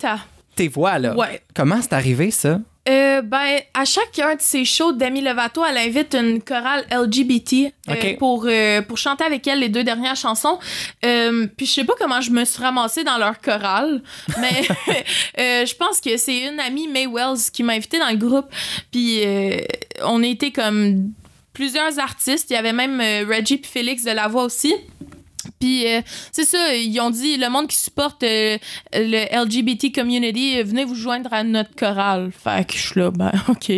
Tes 0.56 0.68
voix, 0.68 1.00
là. 1.00 1.16
Comment 1.56 1.82
c'est 1.82 1.94
arrivé, 1.94 2.30
ça? 2.32 2.60
Euh, 2.90 3.22
ben, 3.22 3.62
à 3.74 3.86
chacun 3.86 4.36
de 4.36 4.42
ses 4.42 4.66
shows, 4.66 4.92
Demi 4.92 5.22
Lovato, 5.22 5.64
elle 5.64 5.78
invite 5.78 6.16
une 6.16 6.42
chorale 6.42 6.86
LGBT 6.92 7.74
euh, 7.90 8.18
pour, 8.18 8.46
euh, 8.46 8.82
pour 8.82 8.98
chanter 8.98 9.24
avec 9.24 9.48
elle 9.48 9.60
les 9.60 9.70
deux 9.70 9.86
dernières 9.86 10.18
chansons. 10.18 10.60
Euh, 11.06 11.48
puis 11.56 11.66
je 11.66 11.72
sais 11.72 11.84
pas 11.86 11.94
comment 11.98 12.20
je 12.20 12.32
me 12.32 12.44
suis 12.44 12.62
ramassée 12.62 13.06
dans 13.06 13.18
leur 13.18 13.40
chorale, 13.40 14.02
mais 14.38 14.64
je 15.66 15.76
pense 15.76 16.02
que 16.02 16.18
c'est 16.18 16.40
une 16.40 16.60
amie, 16.60 16.90
May 16.90 17.08
Wells, 17.08 17.52
qui 17.54 17.64
m'a 17.64 17.74
invitée 17.74 18.00
dans 18.00 18.10
le 18.10 18.18
groupe. 18.18 18.48
Puis 18.92 19.22
on 20.04 20.22
était 20.22 20.52
comme 20.52 21.14
plusieurs 21.54 22.00
artistes. 22.00 22.50
Il 22.50 22.54
y 22.54 22.58
avait 22.58 22.74
même 22.74 23.00
Reggie 23.30 23.58
puis 23.58 23.72
Félix 23.72 24.04
de 24.04 24.12
la 24.12 24.28
voix 24.28 24.44
aussi. 24.44 24.76
Puis 25.60 25.88
euh, 25.88 26.02
c'est 26.32 26.46
ça, 26.46 26.74
ils 26.76 27.00
ont 27.00 27.10
dit 27.10 27.38
le 27.38 27.50
monde 27.50 27.68
qui 27.68 27.78
supporte 27.78 28.24
euh, 28.24 28.58
le 28.94 29.44
LGBT 29.44 29.94
community, 29.94 30.60
euh, 30.60 30.64
venez 30.64 30.86
vous 30.86 30.96
joindre 30.96 31.34
à 31.34 31.44
notre 31.44 31.76
chorale. 31.76 32.32
Fait 32.32 32.66
que 32.68 32.74
je 32.74 32.88
suis 32.88 33.00
là, 33.00 33.12
ben 33.12 33.32
OK. 33.50 33.72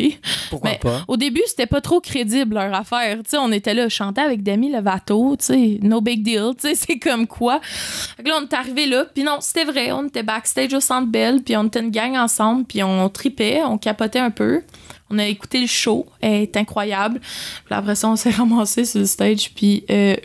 Pourquoi 0.50 0.72
Mais 0.72 0.80
pas? 0.80 1.04
Au 1.08 1.18
début, 1.18 1.42
c'était 1.48 1.66
pas 1.66 1.82
trop 1.82 2.00
crédible 2.00 2.56
leur 2.56 2.74
affaire. 2.74 3.18
Tu 3.18 3.32
sais, 3.32 3.38
on 3.38 3.52
était 3.52 3.74
là, 3.74 3.90
chanter 3.90 4.22
avec 4.22 4.44
Demi 4.44 4.72
Lovato, 4.72 5.36
tu 5.38 5.46
sais, 5.46 5.80
no 5.82 6.02
big 6.02 6.24
deal, 6.24 6.52
tu 6.60 6.68
sais, 6.68 6.76
c'est 6.88 7.00
comme 7.00 7.28
quoi. 7.28 7.60
Fait 7.62 8.24
que 8.24 8.30
là, 8.30 8.38
on 8.40 8.44
est 8.44 8.54
arrivé 8.54 8.86
là, 8.86 9.06
puis 9.14 9.24
non, 9.24 9.38
c'était 9.42 9.66
vrai, 9.66 9.92
on 9.92 10.08
était 10.08 10.24
backstage 10.24 10.74
au 10.74 10.80
Centre 10.80 11.08
Bell, 11.08 11.42
puis 11.44 11.56
on 11.58 11.66
était 11.66 11.80
une 11.80 11.92
gang 11.92 12.16
ensemble, 12.16 12.66
puis 12.66 12.84
on 12.84 13.10
tripait, 13.10 13.62
on 13.64 13.78
capotait 13.78 14.20
un 14.20 14.32
peu. 14.32 14.62
On 15.10 15.20
a 15.20 15.26
écouté 15.26 15.62
le 15.62 15.68
show, 15.68 16.06
elle 16.20 16.44
est 16.44 16.58
incroyable. 16.58 17.20
Puis 17.20 17.76
après 17.76 17.96
ça, 17.96 18.10
on 18.10 18.16
s'est 18.16 18.30
ramassé 18.32 18.86
sur 18.86 19.00
le 19.00 19.06
stage, 19.06 19.52
puis 19.54 19.86
euh, 19.90 20.16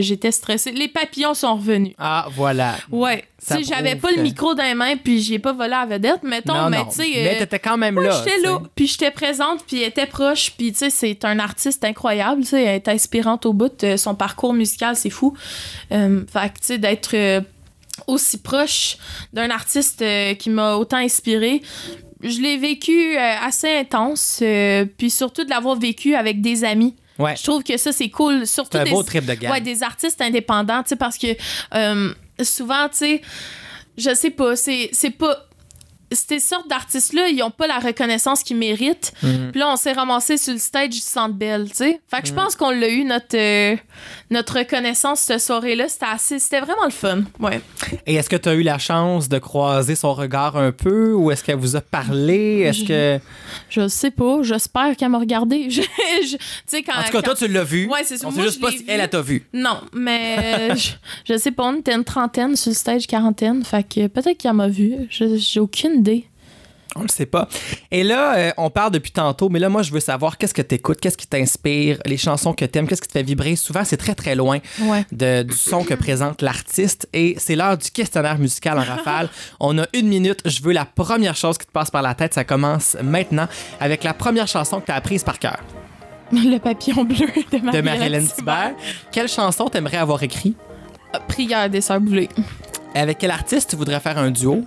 j'étais 0.00 0.32
stressée. 0.32 0.72
Les 0.72 0.88
papillons 0.88 1.34
sont 1.34 1.54
revenus. 1.56 1.94
Ah, 1.98 2.26
voilà. 2.34 2.76
Ouais, 2.90 3.24
sais, 3.46 3.62
j'avais 3.62 3.96
pas 3.96 4.10
le 4.10 4.22
micro 4.22 4.54
dans 4.54 4.64
les 4.64 4.74
mains, 4.74 4.96
puis 4.96 5.20
j'ai 5.20 5.38
pas 5.38 5.52
volé 5.52 5.72
à 5.72 5.84
la 5.84 5.96
vedette, 5.96 6.22
mettons, 6.22 6.54
non, 6.54 6.70
mais 6.70 6.84
tu 6.86 7.02
sais. 7.02 7.10
Mais 7.14 7.36
euh, 7.36 7.38
t'étais 7.38 7.58
quand 7.58 7.76
même 7.76 7.94
moi, 7.94 8.04
là. 8.04 8.22
j'étais 8.24 8.40
là, 8.40 8.60
puis 8.74 8.86
j'étais 8.86 9.10
présente, 9.10 9.64
puis 9.66 9.82
elle 9.82 9.88
était 9.88 10.06
proche, 10.06 10.52
puis 10.56 10.72
tu 10.72 10.78
sais, 10.78 10.90
c'est 10.90 11.24
un 11.24 11.38
artiste 11.38 11.84
incroyable, 11.84 12.42
tu 12.42 12.48
sais, 12.48 12.62
elle 12.62 12.76
est 12.76 12.88
inspirante 12.88 13.46
au 13.46 13.52
bout, 13.52 13.84
euh, 13.84 13.96
son 13.96 14.14
parcours 14.14 14.54
musical, 14.54 14.96
c'est 14.96 15.10
fou. 15.10 15.36
Euh, 15.92 16.24
fait 16.32 16.52
que, 16.52 16.58
tu 16.58 16.66
sais, 16.66 16.78
d'être 16.78 17.14
euh, 17.14 17.40
aussi 18.06 18.38
proche 18.38 18.98
d'un 19.32 19.50
artiste 19.50 20.04
qui 20.38 20.50
m'a 20.50 20.74
autant 20.76 20.98
inspiré, 20.98 21.62
je 22.22 22.40
l'ai 22.40 22.56
vécu 22.56 23.16
euh, 23.16 23.34
assez 23.42 23.70
intense, 23.70 24.40
euh, 24.42 24.86
puis 24.96 25.10
surtout 25.10 25.44
de 25.44 25.50
l'avoir 25.50 25.76
vécu 25.76 26.14
avec 26.14 26.40
des 26.40 26.64
amis. 26.64 26.94
Ouais. 27.18 27.36
Je 27.36 27.42
trouve 27.42 27.62
que 27.62 27.76
ça, 27.76 27.92
c'est 27.92 28.10
cool, 28.10 28.46
surtout 28.46 28.78
un 28.78 28.84
des, 28.84 28.90
beau 28.90 29.02
trip 29.02 29.24
de 29.24 29.34
gang. 29.34 29.50
Ouais, 29.50 29.60
des 29.60 29.82
artistes 29.82 30.20
indépendants, 30.20 30.82
parce 30.98 31.18
que 31.18 31.28
euh, 31.74 32.12
souvent, 32.42 32.88
tu 32.88 32.96
sais, 32.96 33.22
je 33.96 34.14
sais 34.14 34.30
pas, 34.30 34.56
c'est 34.56 34.90
pas. 35.18 35.46
Ces 36.12 36.38
sortes 36.40 36.68
d'artistes-là, 36.68 37.28
ils 37.28 37.42
ont 37.42 37.50
pas 37.50 37.66
la 37.66 37.78
reconnaissance 37.78 38.42
qu'ils 38.42 38.56
méritent. 38.56 39.12
Mhm. 39.22 39.50
Puis 39.50 39.60
là, 39.60 39.70
on 39.72 39.76
s'est 39.76 39.92
ramassé 39.92 40.36
sur 40.36 40.52
le 40.52 40.58
stage 40.60 40.90
du 40.90 40.98
Centre 40.98 41.34
Bell, 41.34 41.68
tu 41.68 41.76
sais. 41.76 42.00
Fait 42.08 42.22
que 42.22 42.28
je 42.28 42.32
pense 42.32 42.54
qu'on 42.54 42.70
l'a 42.70 42.88
eu, 42.88 43.04
notre, 43.04 43.36
euh, 43.36 43.76
notre 44.30 44.58
reconnaissance 44.58 45.20
cette 45.20 45.40
soirée-là. 45.40 45.88
C'était 45.88 46.06
assez... 46.06 46.38
C'était 46.38 46.60
vraiment 46.60 46.84
le 46.84 46.90
fun, 46.90 47.22
ouais. 47.40 47.60
Et 48.06 48.14
est-ce 48.14 48.28
que 48.30 48.36
tu 48.36 48.48
as 48.48 48.54
eu 48.54 48.62
la 48.62 48.78
chance 48.78 49.28
de 49.28 49.38
croiser 49.38 49.96
son 49.96 50.14
regard 50.14 50.56
un 50.56 50.70
peu 50.72 51.12
ou 51.12 51.30
est-ce 51.30 51.42
qu'elle 51.42 51.56
vous 51.56 51.74
a 51.76 51.80
parlé? 51.80 52.60
Est-ce 52.60 52.80
Je- 52.80 52.84
que. 52.86 53.20
Je 53.68 53.88
sais 53.88 54.10
pas, 54.10 54.42
j'espère 54.42 54.96
qu'elle 54.96 55.08
m'a 55.08 55.18
regardé. 55.18 55.70
Je- 55.70 55.82
je- 55.82 56.36
quand... 56.82 56.92
En 56.92 57.02
tout 57.02 57.12
cas, 57.12 57.22
toi, 57.22 57.34
quand- 57.34 57.34
tu 57.34 57.48
l'as 57.48 57.64
vu. 57.64 57.88
Ouais, 57.88 58.02
c'est. 58.04 58.24
On 58.24 58.30
sait 58.30 58.42
juste 58.42 58.60
pas 58.60 58.70
si 58.70 58.78
vu. 58.78 58.84
elle, 58.88 59.00
elle 59.00 59.10
t'a 59.10 59.20
vu. 59.22 59.46
Non, 59.52 59.80
mais 59.92 60.36
euh, 60.38 60.74
je, 60.76 60.90
je 61.24 61.38
sais 61.38 61.50
pas, 61.50 61.64
on 61.64 61.76
était 61.78 61.94
une 61.94 62.04
trentaine 62.04 62.54
sur 62.56 62.70
le 62.70 62.76
stage 62.76 63.06
quarantaine, 63.06 63.64
fait 63.64 63.82
que 63.82 64.06
peut-être 64.06 64.38
qu'elle 64.38 64.52
m'a 64.54 64.68
vu. 64.68 64.94
J'ai 65.10 65.58
aucune 65.60 65.95
idée. 65.98 66.26
On 66.98 67.02
le 67.02 67.08
sait 67.08 67.26
pas. 67.26 67.46
Et 67.90 68.02
là, 68.04 68.36
euh, 68.38 68.52
on 68.56 68.70
parle 68.70 68.90
depuis 68.90 69.12
tantôt, 69.12 69.50
mais 69.50 69.58
là, 69.58 69.68
moi, 69.68 69.82
je 69.82 69.92
veux 69.92 70.00
savoir 70.00 70.38
qu'est-ce 70.38 70.54
que 70.54 70.62
tu 70.62 70.76
écoutes, 70.76 70.98
qu'est-ce 70.98 71.18
qui 71.18 71.26
t'inspire, 71.26 71.98
les 72.06 72.16
chansons 72.16 72.54
que 72.54 72.64
t'aimes, 72.64 72.88
qu'est-ce 72.88 73.02
qui 73.02 73.08
te 73.08 73.12
fait 73.12 73.22
vibrer? 73.22 73.54
Souvent, 73.54 73.84
c'est 73.84 73.98
très, 73.98 74.14
très 74.14 74.34
loin 74.34 74.60
Ouais. 74.80 75.04
de- 75.12 75.42
du 75.42 75.54
son 75.54 75.84
que 75.84 75.92
présente 75.92 76.40
l'artiste. 76.40 77.06
Et 77.12 77.34
c'est 77.38 77.54
l'heure 77.54 77.76
du 77.76 77.90
questionnaire 77.90 78.38
musical 78.38 78.78
en 78.78 78.82
rafale. 78.82 79.28
On 79.60 79.78
a 79.78 79.84
une 79.92 80.08
minute. 80.08 80.40
Je 80.46 80.62
veux 80.62 80.72
la 80.72 80.86
première 80.86 81.36
chose 81.36 81.58
qui 81.58 81.66
te 81.66 81.72
passe 81.72 81.90
par 81.90 82.00
la 82.00 82.14
tête. 82.14 82.32
Ça 82.32 82.44
commence 82.44 82.96
maintenant 83.02 83.46
avec 83.78 84.02
la 84.02 84.14
première 84.14 84.48
chanson 84.48 84.80
que 84.80 84.86
tu 84.86 84.92
as 84.92 84.96
apprise 84.96 85.22
par 85.22 85.38
cœur 85.38 85.58
Le 86.32 86.56
papillon 86.58 87.04
bleu 87.04 87.26
de 87.52 87.72
de 87.76 87.80
Marie-Hélène 87.82 88.26
Thibert. 88.26 88.72
Quelle 89.12 89.28
chanson 89.28 89.68
t'aimerais 89.68 89.98
avoir 89.98 90.22
écrit? 90.22 90.54
Prière 91.28 91.68
des 91.68 91.82
Sœurs 91.82 92.00
Boulay. 92.00 92.28
Avec 92.94 93.18
quel 93.18 93.30
artiste 93.32 93.68
tu 93.70 93.76
voudrais 93.76 94.00
faire 94.00 94.16
un 94.16 94.30
duo? 94.30 94.64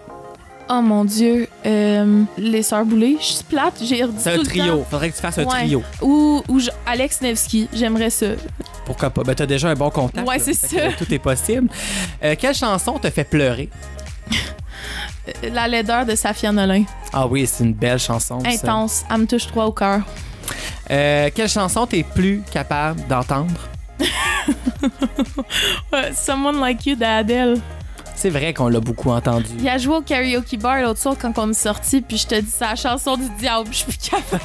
Oh 0.72 0.82
mon 0.82 1.04
Dieu, 1.04 1.48
euh, 1.66 2.24
les 2.38 2.62
Sœurs 2.62 2.86
Boulay. 2.86 3.18
Je 3.20 3.26
suis 3.26 3.44
plate, 3.44 3.74
j'ai 3.82 4.04
redit 4.04 4.18
C'est 4.20 4.34
un 4.34 4.36
tout 4.36 4.42
le 4.42 4.46
trio. 4.48 4.78
temps. 4.78 4.86
Faudrait 4.92 5.10
que 5.10 5.16
tu 5.16 5.22
fasses 5.22 5.38
un 5.40 5.44
Ouais. 5.46 5.62
trio. 5.64 5.84
Ou, 6.02 6.44
ou 6.48 6.60
je- 6.60 6.70
Alex 6.86 7.22
Nevsky, 7.22 7.68
j'aimerais 7.74 8.12
ça. 8.12 8.28
Pourquoi 8.86 9.10
pas? 9.10 9.24
Ben, 9.24 9.34
t'as 9.34 9.48
déjà 9.48 9.70
un 9.70 9.74
bon 9.74 9.90
contact. 9.90 10.28
Ouais, 10.28 10.38
là. 10.38 10.44
c'est 10.44 10.54
Fait 10.54 10.80
ça. 10.80 10.88
que 10.94 11.04
Tout 11.04 11.12
est 11.14 11.18
possible. 11.20 11.70
Euh, 12.24 12.36
quelle 12.38 12.54
chanson 12.54 13.00
te 13.00 13.10
fait 13.10 13.24
pleurer? 13.24 13.70
Euh, 14.32 15.50
La 15.54 15.68
laideur 15.68 16.06
de 16.06 16.14
Safia 16.16 16.52
Nolin. 16.52 16.84
Ah 17.14 17.26
oui, 17.26 17.48
c'est 17.48 17.64
une 17.64 17.74
belle 17.74 18.00
chanson. 18.00 18.40
ça. 18.40 18.50
Intense, 18.50 19.04
elle 19.12 19.18
me 19.22 19.26
touche 19.26 19.48
trois 19.48 19.66
au 19.66 19.72
cœur. 19.72 20.02
Euh, 20.92 21.30
quelle 21.34 21.50
chanson 21.50 21.86
t'es 21.88 22.04
plus 22.04 22.42
capable 22.52 23.02
d'entendre? 23.08 23.52
Ouais, 25.92 26.12
Someone 26.14 26.60
Like 26.60 26.86
You 26.86 26.96
d'Adèle. 26.96 27.60
C'est 28.22 28.30
vrai 28.30 28.54
qu'on 28.54 28.68
l'a 28.68 28.82
beaucoup 28.82 29.12
entendu. 29.12 29.48
Il 29.60 29.70
a 29.70 29.78
joué 29.78 29.96
au 29.96 30.02
karaoke 30.02 30.58
bar 30.58 30.82
l'autre 30.82 31.00
soir 31.00 31.16
quand 31.18 31.40
on 31.40 31.52
est 31.52 31.54
sorti, 31.54 32.02
puis 32.02 32.18
je 32.18 32.28
te 32.28 32.36
dis, 32.36 32.52
c'est 32.52 32.66
la 32.66 32.76
chanson 32.76 33.16
du 33.16 33.30
diable. 33.40 33.70
Je 33.72 33.78
suis 33.78 33.86
plus 33.86 33.98
capable. 33.98 34.44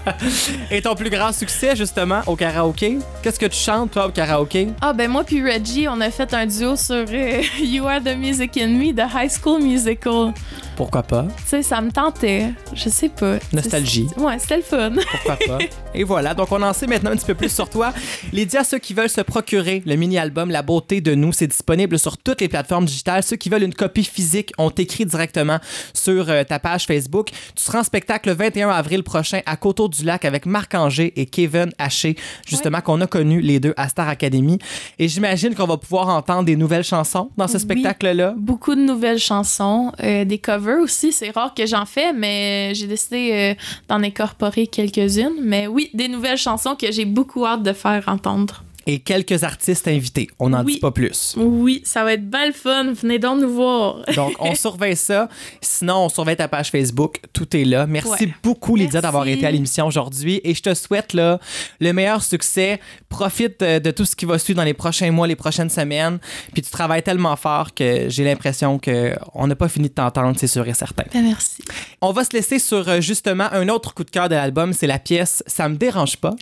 Et 0.70 0.80
ton 0.80 0.94
plus 0.94 1.10
grand 1.10 1.30
succès, 1.30 1.76
justement, 1.76 2.22
au 2.26 2.36
karaoké? 2.36 2.96
Qu'est-ce 3.22 3.38
que 3.38 3.44
tu 3.44 3.58
chantes, 3.58 3.90
toi, 3.90 4.06
au 4.06 4.12
karaoké? 4.12 4.68
Ah, 4.80 4.94
ben 4.94 5.10
moi 5.10 5.24
puis 5.24 5.42
Reggie, 5.42 5.86
on 5.88 6.00
a 6.00 6.10
fait 6.10 6.32
un 6.32 6.46
duo 6.46 6.74
sur 6.74 7.04
euh, 7.06 7.42
You 7.60 7.86
Are 7.86 8.00
the 8.00 8.16
Music 8.16 8.56
in 8.56 8.68
Me 8.68 8.94
de 8.94 9.02
High 9.02 9.30
School 9.30 9.60
Musical. 9.62 10.32
Pourquoi 10.76 11.02
pas? 11.02 11.26
Tu 11.38 11.42
sais, 11.46 11.62
ça 11.62 11.80
me 11.80 11.90
tentait. 11.90 12.52
Je 12.74 12.90
sais 12.90 13.08
pas. 13.08 13.36
Nostalgie. 13.54 14.06
Ouais, 14.18 14.38
c'était 14.38 14.58
le 14.58 14.62
fun. 14.62 14.92
Pourquoi 15.10 15.36
pas? 15.46 15.58
Et 15.94 16.04
voilà, 16.04 16.34
donc 16.34 16.52
on 16.52 16.60
en 16.60 16.74
sait 16.74 16.86
maintenant 16.86 17.12
un 17.12 17.16
petit 17.16 17.24
peu 17.24 17.34
plus 17.34 17.50
sur 17.50 17.70
toi. 17.70 17.94
Lydia, 18.30 18.62
ceux 18.62 18.78
qui 18.78 18.92
veulent 18.92 19.08
se 19.08 19.22
procurer 19.22 19.82
le 19.86 19.96
mini-album 19.96 20.50
La 20.50 20.60
beauté 20.60 21.00
de 21.00 21.14
nous, 21.14 21.32
c'est 21.32 21.46
disponible 21.46 21.98
sur 21.98 22.18
toutes 22.18 22.42
les 22.42 22.48
plateformes 22.48 22.84
digitales. 22.84 23.22
Ceux 23.22 23.36
qui 23.36 23.48
veulent 23.48 23.62
une 23.62 23.72
copie 23.74 24.04
physique, 24.04 24.52
on 24.58 24.68
t'écrit 24.70 25.06
directement 25.06 25.58
sur 25.94 26.28
euh, 26.28 26.44
ta 26.44 26.58
page 26.58 26.84
Facebook. 26.84 27.30
Tu 27.54 27.62
seras 27.64 27.80
en 27.80 27.84
spectacle 27.84 28.28
le 28.28 28.34
21 28.34 28.68
avril 28.68 29.02
prochain 29.02 29.40
à 29.46 29.56
Coteau-du-Lac 29.56 30.26
avec 30.26 30.44
Marc-Angers 30.44 31.14
et 31.16 31.24
Kevin 31.24 31.70
Haché, 31.78 32.16
justement, 32.46 32.82
qu'on 32.82 33.00
a 33.00 33.06
connus 33.06 33.40
les 33.40 33.60
deux 33.60 33.72
à 33.78 33.88
Star 33.88 34.10
Academy. 34.10 34.58
Et 34.98 35.08
j'imagine 35.08 35.54
qu'on 35.54 35.66
va 35.66 35.78
pouvoir 35.78 36.08
entendre 36.10 36.44
des 36.44 36.56
nouvelles 36.56 36.84
chansons 36.84 37.30
dans 37.38 37.48
ce 37.48 37.54
Oui. 37.54 37.60
spectacle-là. 37.60 38.34
Beaucoup 38.36 38.74
de 38.74 38.82
nouvelles 38.82 39.18
chansons, 39.18 39.90
euh, 40.02 40.26
des 40.26 40.36
covers 40.38 40.65
aussi. 40.74 41.12
C'est 41.12 41.30
rare 41.30 41.54
que 41.54 41.66
j'en 41.66 41.86
fais, 41.86 42.12
mais 42.12 42.72
j'ai 42.74 42.86
décidé 42.86 43.30
euh, 43.32 43.54
d'en 43.88 44.02
incorporer 44.02 44.66
quelques-unes. 44.66 45.40
Mais 45.42 45.66
oui, 45.66 45.90
des 45.94 46.08
nouvelles 46.08 46.38
chansons 46.38 46.76
que 46.76 46.90
j'ai 46.90 47.04
beaucoup 47.04 47.46
hâte 47.46 47.62
de 47.62 47.72
faire 47.72 48.04
entendre. 48.06 48.62
Et 48.86 49.00
quelques 49.00 49.42
artistes 49.42 49.88
invités. 49.88 50.28
On 50.38 50.50
n'en 50.50 50.64
Oui. 50.64 50.74
dit 50.74 50.78
pas 50.78 50.92
plus. 50.92 51.34
Oui, 51.36 51.82
ça 51.84 52.04
va 52.04 52.12
être 52.12 52.28
bien 52.30 52.46
le 52.46 52.52
fun. 52.52 52.92
Venez 52.92 53.18
donc 53.18 53.40
nous 53.40 53.52
voir. 53.52 54.02
Donc, 54.14 54.34
on 54.38 54.54
surveille 54.54 54.94
ça. 54.96 55.28
Sinon, 55.60 56.04
on 56.04 56.08
surveille 56.08 56.36
ta 56.36 56.46
page 56.46 56.70
Facebook. 56.70 57.20
Tout 57.32 57.56
est 57.56 57.64
là. 57.64 57.86
Merci 57.86 58.26
Ouais. 58.26 58.34
beaucoup, 58.42 58.76
Lydia, 58.76 59.00
d'avoir 59.00 59.26
été 59.26 59.44
à 59.44 59.50
l'émission 59.50 59.86
aujourd'hui. 59.86 60.40
Et 60.44 60.54
je 60.54 60.62
te 60.62 60.72
souhaite 60.74 61.14
là, 61.14 61.40
le 61.80 61.92
meilleur 61.92 62.22
succès. 62.22 62.80
Profite 63.08 63.60
euh, 63.62 63.80
de 63.80 63.90
tout 63.90 64.04
ce 64.04 64.14
qui 64.14 64.24
va 64.24 64.38
suivre 64.38 64.58
dans 64.58 64.64
les 64.64 64.74
prochains 64.74 65.10
mois, 65.10 65.26
les 65.26 65.36
prochaines 65.36 65.70
semaines. 65.70 66.18
Puis 66.52 66.62
tu 66.62 66.70
travailles 66.70 67.02
tellement 67.02 67.34
fort 67.36 67.74
que 67.74 68.08
j'ai 68.08 68.22
l'impression 68.24 68.78
qu'on 68.78 69.46
n'a 69.46 69.56
pas 69.56 69.68
fini 69.68 69.88
de 69.88 69.94
t'entendre, 69.94 70.36
c'est 70.38 70.46
sûr 70.46 70.66
et 70.68 70.74
certain. 70.74 71.04
Ben, 71.12 71.24
merci. 71.24 71.62
On 72.00 72.12
va 72.12 72.22
se 72.24 72.30
laisser 72.32 72.58
sur 72.58 72.88
euh, 72.88 73.00
justement 73.00 73.48
un 73.52 73.68
autre 73.68 73.94
coup 73.94 74.04
de 74.04 74.10
cœur 74.10 74.28
de 74.28 74.34
l'album. 74.36 74.72
C'est 74.72 74.86
la 74.86 74.98
pièce 74.98 75.42
Ça 75.46 75.68
me 75.68 75.74
dérange 75.76 76.16
pas. 76.18 76.34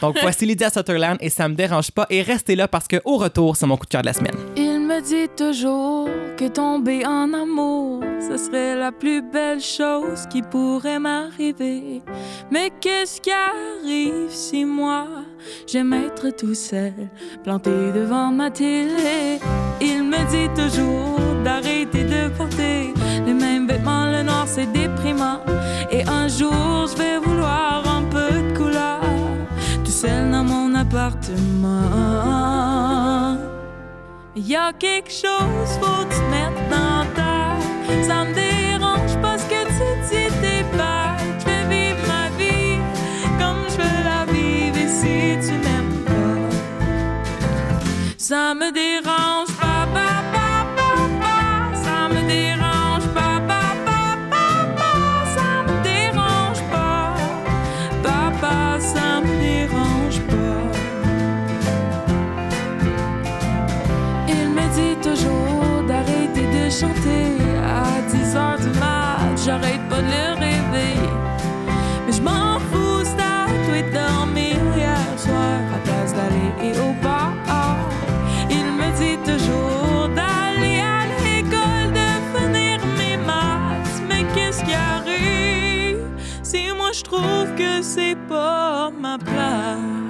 Donc, 0.00 0.16
voici 0.20 0.46
Lydia 0.46 0.70
Sutherland 0.70 1.16
et 1.20 1.30
Ça 1.30 1.48
me 1.48 1.54
dérange 1.54 1.91
pas. 1.92 2.06
Et 2.10 2.22
restez 2.22 2.56
là 2.56 2.68
parce 2.68 2.88
qu'au 2.88 3.16
retour, 3.16 3.56
c'est 3.56 3.66
mon 3.66 3.76
coup 3.76 3.86
de 3.86 3.90
cœur 3.90 4.02
de 4.02 4.06
la 4.06 4.12
semaine. 4.12 4.34
Il 4.56 4.80
me 4.80 5.00
dit 5.00 5.28
toujours 5.36 6.08
que 6.36 6.48
tomber 6.48 7.06
en 7.06 7.32
amour, 7.32 8.02
ce 8.20 8.36
serait 8.36 8.76
la 8.76 8.92
plus 8.92 9.22
belle 9.22 9.60
chose 9.60 10.26
qui 10.30 10.42
pourrait 10.42 10.98
m'arriver. 10.98 12.02
Mais 12.50 12.70
qu'est-ce 12.80 13.20
qui 13.20 13.30
arrive 13.30 14.30
si 14.30 14.64
moi, 14.64 15.06
j'aime 15.66 15.92
être 15.92 16.30
tout 16.36 16.54
seul, 16.54 16.94
planté 17.42 17.70
devant 17.94 18.30
ma 18.30 18.50
télé? 18.50 19.38
Il 19.80 20.04
me 20.04 20.18
dit 20.30 20.48
toujours 20.60 21.18
d'arrêter 21.44 22.04
de 22.04 22.28
porter 22.36 22.92
les 23.26 23.34
mêmes 23.34 23.66
vêtements, 23.66 24.06
le 24.06 24.22
noir 24.22 24.44
c'est 24.46 24.70
déprimant. 24.72 25.40
Et 25.90 26.02
un 26.08 26.28
jour, 26.28 26.86
je 26.90 26.96
vais 26.96 27.18
vouloir 27.18 27.91
seul 30.02 30.30
dans 30.32 30.44
mon 30.44 30.74
appartement. 30.74 31.86
Y 34.34 34.56
a 34.56 34.72
quelque 34.72 35.12
chose, 35.22 35.70
faut 35.80 36.04
te 36.12 36.20
mettre 36.34 36.62
dans 36.76 37.04
ta 37.16 37.34
Ça 38.08 38.18
me 38.24 38.32
dérange 38.34 39.14
parce 39.20 39.44
que 39.44 39.60
tu 39.76 39.86
dis 40.08 40.28
t'es 40.42 40.62
bête. 40.76 41.38
Je 41.40 41.44
vais 41.50 41.64
vivre 41.74 42.02
ma 42.14 42.26
vie 42.40 42.78
comme 43.40 43.62
je 43.72 43.76
veux 43.82 44.00
la 44.10 44.22
vivre. 44.32 44.78
Et 44.84 44.90
si 45.00 45.16
tu 45.44 45.54
m'aimes 45.64 45.98
pas, 46.10 46.42
ça 48.16 48.44
me 48.60 48.68
dérange 48.72 49.51
à 66.84 68.00
10 68.10 68.36
heures 68.36 68.58
du 68.58 68.78
mat. 68.78 69.38
J'arrête 69.44 69.80
pas 69.88 70.00
de 70.00 70.06
le 70.06 70.34
réveiller. 70.34 71.16
Mais 72.06 72.12
je 72.12 72.22
m'en 72.22 72.58
fous, 72.70 73.04
c'est 73.04 73.20
à 73.20 73.46
dormir 73.92 74.56
hier 74.76 74.96
soir 75.16 75.60
à 75.74 75.78
place 75.84 76.14
d'aller 76.14 76.78
au 76.78 76.92
bar. 77.02 77.32
Il 78.50 78.66
me 78.78 78.88
dit 78.98 79.18
toujours 79.24 80.08
d'aller 80.08 80.80
à 80.80 81.06
l'école, 81.22 81.92
de 81.92 82.10
finir 82.32 82.78
mes 82.98 83.16
maths. 83.16 84.02
Mais 84.08 84.24
qu'est-ce 84.34 84.62
qui 84.64 84.74
arrive 84.74 86.06
si 86.42 86.68
moi 86.76 86.90
je 86.92 87.02
trouve 87.02 87.54
que 87.56 87.82
c'est 87.82 88.16
pas 88.28 88.90
ma 89.00 89.18
place? 89.18 90.01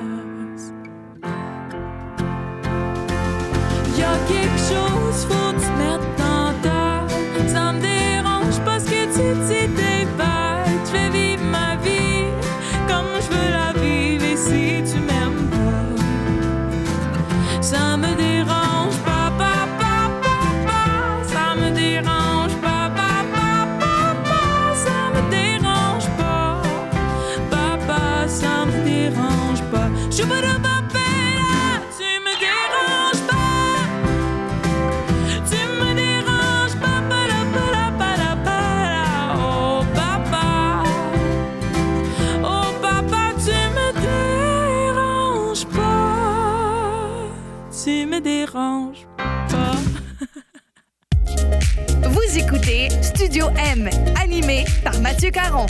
M, 53.40 53.88
animé 54.22 54.66
par 54.84 55.00
Mathieu 55.00 55.30
Caron. 55.30 55.66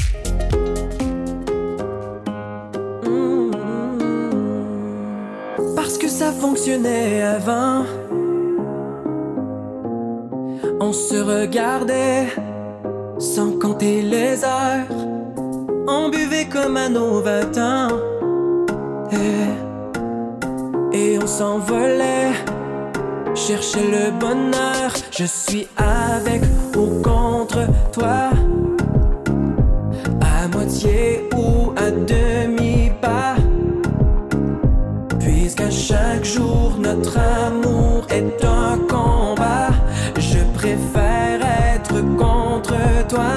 Parce 5.76 5.96
que 5.96 6.08
ça 6.08 6.32
fonctionnait 6.32 7.22
avant. 7.22 7.84
On 10.80 10.92
se 10.92 11.14
regardait 11.14 12.26
sans 13.18 13.52
compter 13.52 14.02
les 14.02 14.42
heures. 14.44 14.88
On 15.86 16.08
buvait 16.08 16.46
comme 16.46 16.76
à 16.76 16.88
nos 16.88 17.20
20 17.20 17.58
ans. 17.58 17.88
Et, 20.92 21.18
on 21.22 21.26
s'envolait 21.26 22.32
chercher 23.34 23.82
le 23.82 24.10
bonheur. 24.18 24.92
Je 25.12 25.24
suis 25.24 25.68
avec 25.76 26.42
ou 26.76 27.02
contre 27.02 27.60
toi. 27.92 28.30
À 30.20 30.48
moitié 30.48 31.28
ou 31.36 31.72
à 31.76 31.90
demi-pas. 31.90 33.36
Puisqu'à 35.18 35.70
chaque 35.70 36.24
jour 36.24 36.76
notre 36.78 37.16
amour 37.18 38.06
est 38.10 38.44
un 38.44 38.78
combat, 38.88 39.70
je 40.18 40.38
préfère 40.54 41.40
être 41.74 42.00
contre 42.16 42.74
toi. 43.08 43.32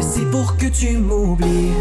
C'est 0.00 0.30
pour 0.30 0.56
que 0.56 0.66
tu 0.66 0.98
m'oublies, 0.98 1.72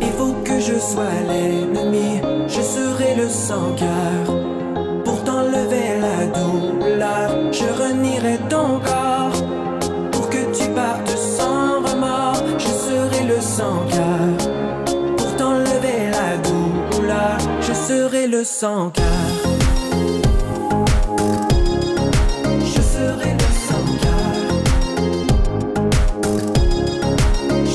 il 0.00 0.12
faut 0.18 0.34
que 0.44 0.60
je 0.60 0.78
sois 0.78 1.18
l'ennemi. 1.28 2.20
Je 2.46 2.60
serai 2.60 3.14
le 3.16 3.28
sans-cœur 3.28 4.24
pour 5.04 5.22
t'enlever 5.24 6.00
la 6.00 6.26
douleur. 6.26 7.52
Je 7.52 7.64
renierai 7.82 8.38
ton 8.48 8.77
serai 17.88 18.26
le 18.26 18.44
sans-cœur. 18.44 19.04
Je 22.72 22.82
serai 22.94 23.30
le 23.42 23.48
sans-cœur. 23.68 24.30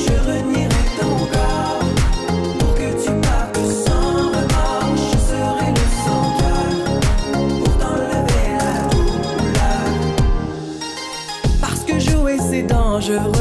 Je 0.04 0.14
renierai 0.28 0.84
ton 1.00 1.14
corps 1.34 1.84
pour 2.60 2.72
que 2.76 2.88
tu 3.02 3.10
partes 3.26 3.66
sans 3.86 4.30
remords. 4.36 4.94
Je 5.10 5.18
serai 5.30 5.68
le 5.80 5.86
sans-cœur 6.04 6.72
pour 7.58 7.72
t'enlever 7.80 8.44
la 8.60 8.74
douleur. 8.92 9.86
Parce 11.60 11.82
que 11.82 11.98
jouer 11.98 12.38
c'est 12.38 12.62
dangereux. 12.62 13.33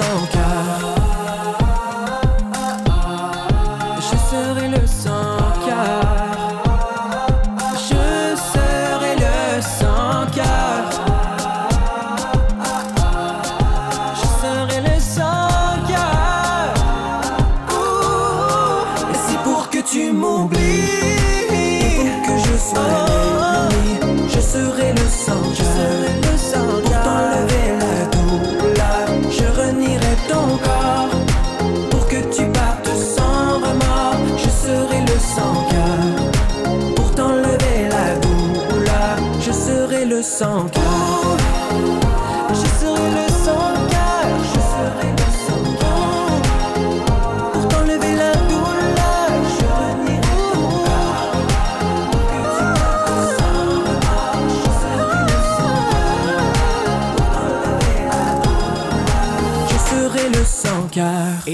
Serai 0.00 0.39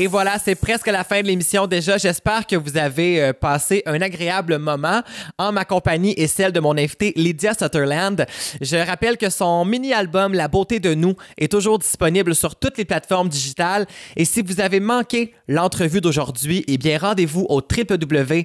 Et 0.06 0.08
voilà, 0.08 0.38
c'est 0.38 0.54
presque 0.54 0.86
la 0.86 1.02
fin 1.02 1.20
de 1.20 1.26
l'émission 1.26 1.66
déjà. 1.66 1.98
J'espère 1.98 2.46
que 2.46 2.54
vous 2.54 2.76
avez 2.76 3.20
euh, 3.20 3.32
passé 3.32 3.82
un 3.86 4.00
agréable 4.00 4.56
moment 4.58 5.02
en 5.36 5.50
ma 5.50 5.64
compagnie 5.64 6.14
et 6.16 6.28
celle 6.28 6.52
de 6.52 6.60
mon 6.60 6.78
invité 6.78 7.12
Lydia 7.16 7.54
Sutherland. 7.54 8.24
Je 8.60 8.76
rappelle 8.76 9.16
que 9.16 9.30
son 9.30 9.64
mini-album 9.64 10.32
La 10.32 10.46
beauté 10.46 10.78
de 10.78 10.94
nous 10.94 11.16
est 11.36 11.50
toujours 11.50 11.80
disponible 11.80 12.36
sur 12.36 12.54
toutes 12.54 12.78
les 12.78 12.84
plateformes 12.84 13.28
digitales. 13.28 13.84
Et 14.14 14.24
si 14.24 14.42
vous 14.42 14.60
avez 14.60 14.78
manqué 14.78 15.34
l'entrevue 15.48 16.00
d'aujourd'hui, 16.00 16.62
eh 16.68 16.78
bien 16.78 16.98
rendez-vous 16.98 17.44
au 17.48 17.60
www.mattv.ca. 17.60 18.40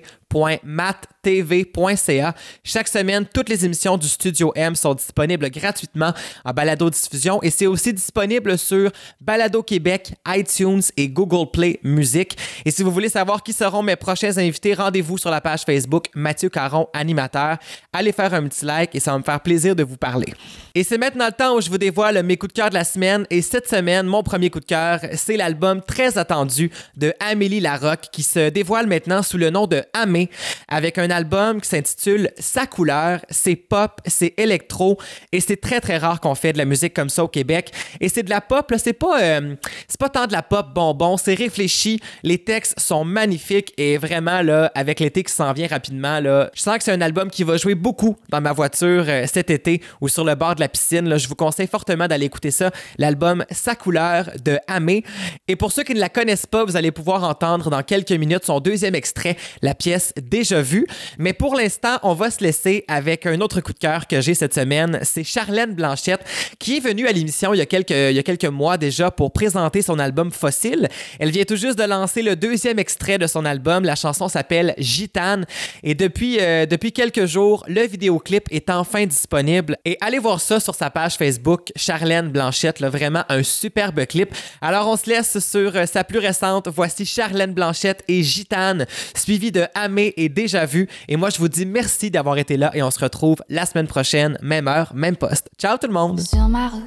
Chaque 2.63 2.87
semaine, 2.87 3.27
toutes 3.31 3.49
les 3.49 3.65
émissions 3.65 3.97
du 3.97 4.07
Studio 4.07 4.51
M 4.55 4.73
sont 4.73 4.95
disponibles 4.95 5.47
gratuitement 5.51 6.11
en 6.43 6.53
balado-diffusion 6.53 7.43
et 7.43 7.51
c'est 7.51 7.67
aussi 7.67 7.93
disponible 7.93 8.57
sur 8.57 8.89
Balado 9.19 9.61
Québec, 9.61 10.15
iTunes 10.27 10.81
et 10.97 11.07
Google 11.07 11.50
Play 11.51 11.79
Music. 11.83 12.37
Et 12.65 12.71
si 12.71 12.83
vous 12.83 12.91
voulez 12.91 13.09
savoir 13.09 13.43
qui 13.43 13.53
seront 13.53 13.83
mes 13.83 13.95
prochains 13.95 14.37
invités, 14.37 14.73
rendez-vous 14.73 15.17
sur 15.17 15.29
la 15.29 15.41
page 15.41 15.61
Facebook 15.63 16.07
Mathieu 16.15 16.49
Caron, 16.49 16.87
animateur. 16.93 17.57
Allez 17.93 18.11
faire 18.11 18.33
un 18.33 18.43
petit 18.47 18.65
like 18.65 18.95
et 18.95 18.99
ça 18.99 19.11
va 19.11 19.19
me 19.19 19.23
faire 19.23 19.39
plaisir 19.39 19.75
de 19.75 19.83
vous 19.83 19.97
parler. 19.97 20.33
Et 20.73 20.83
c'est 20.83 20.97
maintenant 20.97 21.25
le 21.25 21.31
temps 21.31 21.55
où 21.55 21.61
je 21.61 21.69
vous 21.69 21.77
dévoile 21.77 22.23
mes 22.23 22.37
coups 22.37 22.53
de 22.53 22.59
cœur 22.59 22.69
de 22.69 22.75
la 22.75 22.83
semaine. 22.83 23.25
Et 23.29 23.41
cette 23.41 23.67
semaine, 23.67 24.05
mon 24.05 24.23
premier 24.23 24.49
coup 24.49 24.59
de 24.59 24.65
cœur, 24.65 24.99
c'est 25.13 25.37
l'album 25.37 25.81
très 25.81 26.17
attendu 26.17 26.71
de 26.95 27.13
Amélie 27.19 27.59
Larocque 27.59 28.07
qui 28.11 28.23
se 28.23 28.49
dévoile 28.49 28.87
maintenant 28.87 29.21
sous 29.23 29.37
le 29.37 29.49
nom 29.49 29.67
de 29.67 29.83
Amé 29.93 30.29
avec 30.67 30.97
un 30.97 31.09
album 31.09 31.61
qui 31.61 31.69
s'intitule 31.69 32.31
Sa 32.37 32.65
couleur. 32.65 33.19
C'est 33.29 33.55
pop, 33.55 34.01
c'est 34.05 34.33
électro 34.37 34.97
et 35.31 35.39
c'est 35.39 35.57
très 35.57 35.81
très 35.81 35.97
rare 35.97 36.19
qu'on 36.21 36.35
fait 36.35 36.53
de 36.53 36.57
la 36.57 36.65
musique 36.65 36.93
comme 36.93 37.09
ça 37.09 37.23
au 37.23 37.27
Québec. 37.27 37.71
Et 37.99 38.09
c'est 38.09 38.23
de 38.23 38.29
la 38.29 38.41
pop, 38.41 38.69
là, 38.71 38.77
c'est 38.77 38.93
pas, 38.93 39.21
euh, 39.21 39.55
c'est 39.87 39.99
pas 39.99 40.09
tant 40.09 40.27
de 40.27 40.31
la 40.31 40.41
pop 40.41 40.73
bonbon, 40.73 41.17
c'est 41.17 41.33
réfléchi. 41.43 41.99
Les 42.23 42.37
textes 42.37 42.79
sont 42.79 43.03
magnifiques 43.03 43.73
et 43.77 43.97
vraiment 43.97 44.41
là, 44.41 44.71
avec 44.75 44.99
l'été 44.99 45.23
qui 45.23 45.33
s'en 45.33 45.51
vient 45.53 45.67
rapidement, 45.67 46.19
là, 46.19 46.49
je 46.53 46.61
sens 46.61 46.77
que 46.77 46.83
c'est 46.83 46.91
un 46.91 47.01
album 47.01 47.29
qui 47.29 47.43
va 47.43 47.57
jouer 47.57 47.75
beaucoup 47.75 48.15
dans 48.29 48.41
ma 48.41 48.53
voiture 48.53 49.05
euh, 49.07 49.25
cet 49.31 49.49
été 49.49 49.81
ou 50.01 50.07
sur 50.07 50.23
le 50.23 50.35
bord 50.35 50.55
de 50.55 50.59
la 50.61 50.69
piscine. 50.69 51.07
là. 51.09 51.17
Je 51.17 51.27
vous 51.27 51.35
conseille 51.35 51.67
fortement 51.67 52.07
d'aller 52.07 52.25
écouter 52.25 52.51
ça, 52.51 52.71
l'album 52.97 53.43
Sa 53.51 53.75
couleur 53.75 54.29
de 54.43 54.57
Amé. 54.67 55.03
Et 55.47 55.55
pour 55.55 55.71
ceux 55.71 55.83
qui 55.83 55.93
ne 55.93 55.99
la 55.99 56.09
connaissent 56.09 56.45
pas, 56.45 56.63
vous 56.65 56.75
allez 56.77 56.91
pouvoir 56.91 57.23
entendre 57.23 57.69
dans 57.69 57.83
quelques 57.83 58.11
minutes 58.11 58.45
son 58.45 58.59
deuxième 58.59 58.95
extrait, 58.95 59.37
la 59.61 59.73
pièce 59.75 60.13
Déjà 60.21 60.61
vue. 60.61 60.85
Mais 61.17 61.33
pour 61.33 61.55
l'instant, 61.55 61.97
on 62.03 62.13
va 62.13 62.29
se 62.31 62.43
laisser 62.43 62.85
avec 62.87 63.25
un 63.25 63.39
autre 63.41 63.61
coup 63.61 63.73
de 63.73 63.79
cœur 63.79 64.07
que 64.07 64.21
j'ai 64.21 64.33
cette 64.33 64.53
semaine. 64.53 64.99
C'est 65.03 65.23
Charlène 65.23 65.73
Blanchette 65.73 66.21
qui 66.59 66.77
est 66.77 66.79
venue 66.79 67.07
à 67.07 67.11
l'émission 67.11 67.53
il, 67.53 67.57
y 67.57 67.61
a 67.61 67.65
quelques- 67.65 67.91
il 67.91 68.13
y 68.15 68.19
a 68.19 68.23
quelques 68.23 68.45
mois 68.45 68.77
déjà 68.77 69.11
pour 69.11 69.31
présenter 69.31 69.81
son 69.81 69.99
album 69.99 70.31
Fossile. 70.31 70.87
Elle 71.21 71.29
vient 71.29 71.43
tout 71.43 71.55
juste 71.55 71.77
de 71.77 71.83
lancer 71.83 72.23
le 72.23 72.35
deuxième 72.35 72.79
extrait 72.79 73.19
de 73.19 73.27
son 73.27 73.45
album. 73.45 73.83
La 73.83 73.93
chanson 73.93 74.27
s'appelle 74.27 74.73
Gitane. 74.79 75.45
Et 75.83 75.93
depuis, 75.93 76.39
euh, 76.39 76.65
depuis 76.65 76.91
quelques 76.91 77.27
jours, 77.27 77.63
le 77.67 77.85
vidéoclip 77.85 78.45
est 78.49 78.71
enfin 78.71 79.05
disponible. 79.05 79.77
Et 79.85 79.99
allez 80.01 80.17
voir 80.17 80.41
ça 80.41 80.59
sur 80.59 80.73
sa 80.73 80.89
page 80.89 81.17
Facebook, 81.17 81.71
Charlène 81.75 82.31
Blanchette. 82.31 82.79
là, 82.79 82.89
vraiment 82.89 83.23
un 83.29 83.43
superbe 83.43 84.03
clip. 84.07 84.33
Alors 84.61 84.87
on 84.87 84.97
se 84.97 85.11
laisse 85.11 85.37
sur 85.37 85.75
euh, 85.75 85.85
sa 85.85 86.03
plus 86.03 86.17
récente. 86.17 86.69
Voici 86.73 87.05
Charlène 87.05 87.53
Blanchette 87.53 88.03
et 88.07 88.23
Gitane, 88.23 88.87
suivi 89.15 89.51
de 89.51 89.67
Amé 89.75 90.15
et 90.17 90.27
Déjà 90.27 90.65
Vu. 90.65 90.89
Et 91.07 91.17
moi, 91.17 91.29
je 91.29 91.37
vous 91.37 91.49
dis 91.49 91.67
merci 91.67 92.09
d'avoir 92.09 92.39
été 92.39 92.57
là 92.57 92.71
et 92.73 92.81
on 92.81 92.89
se 92.89 92.97
retrouve 92.97 93.43
la 93.47 93.67
semaine 93.67 93.85
prochaine, 93.85 94.39
même 94.41 94.67
heure, 94.67 94.91
même 94.95 95.17
poste. 95.17 95.51
Ciao 95.59 95.77
tout 95.77 95.85
le 95.85 95.93
monde! 95.93 96.19
Sur 96.19 96.47
ma 96.47 96.69
route, 96.69 96.81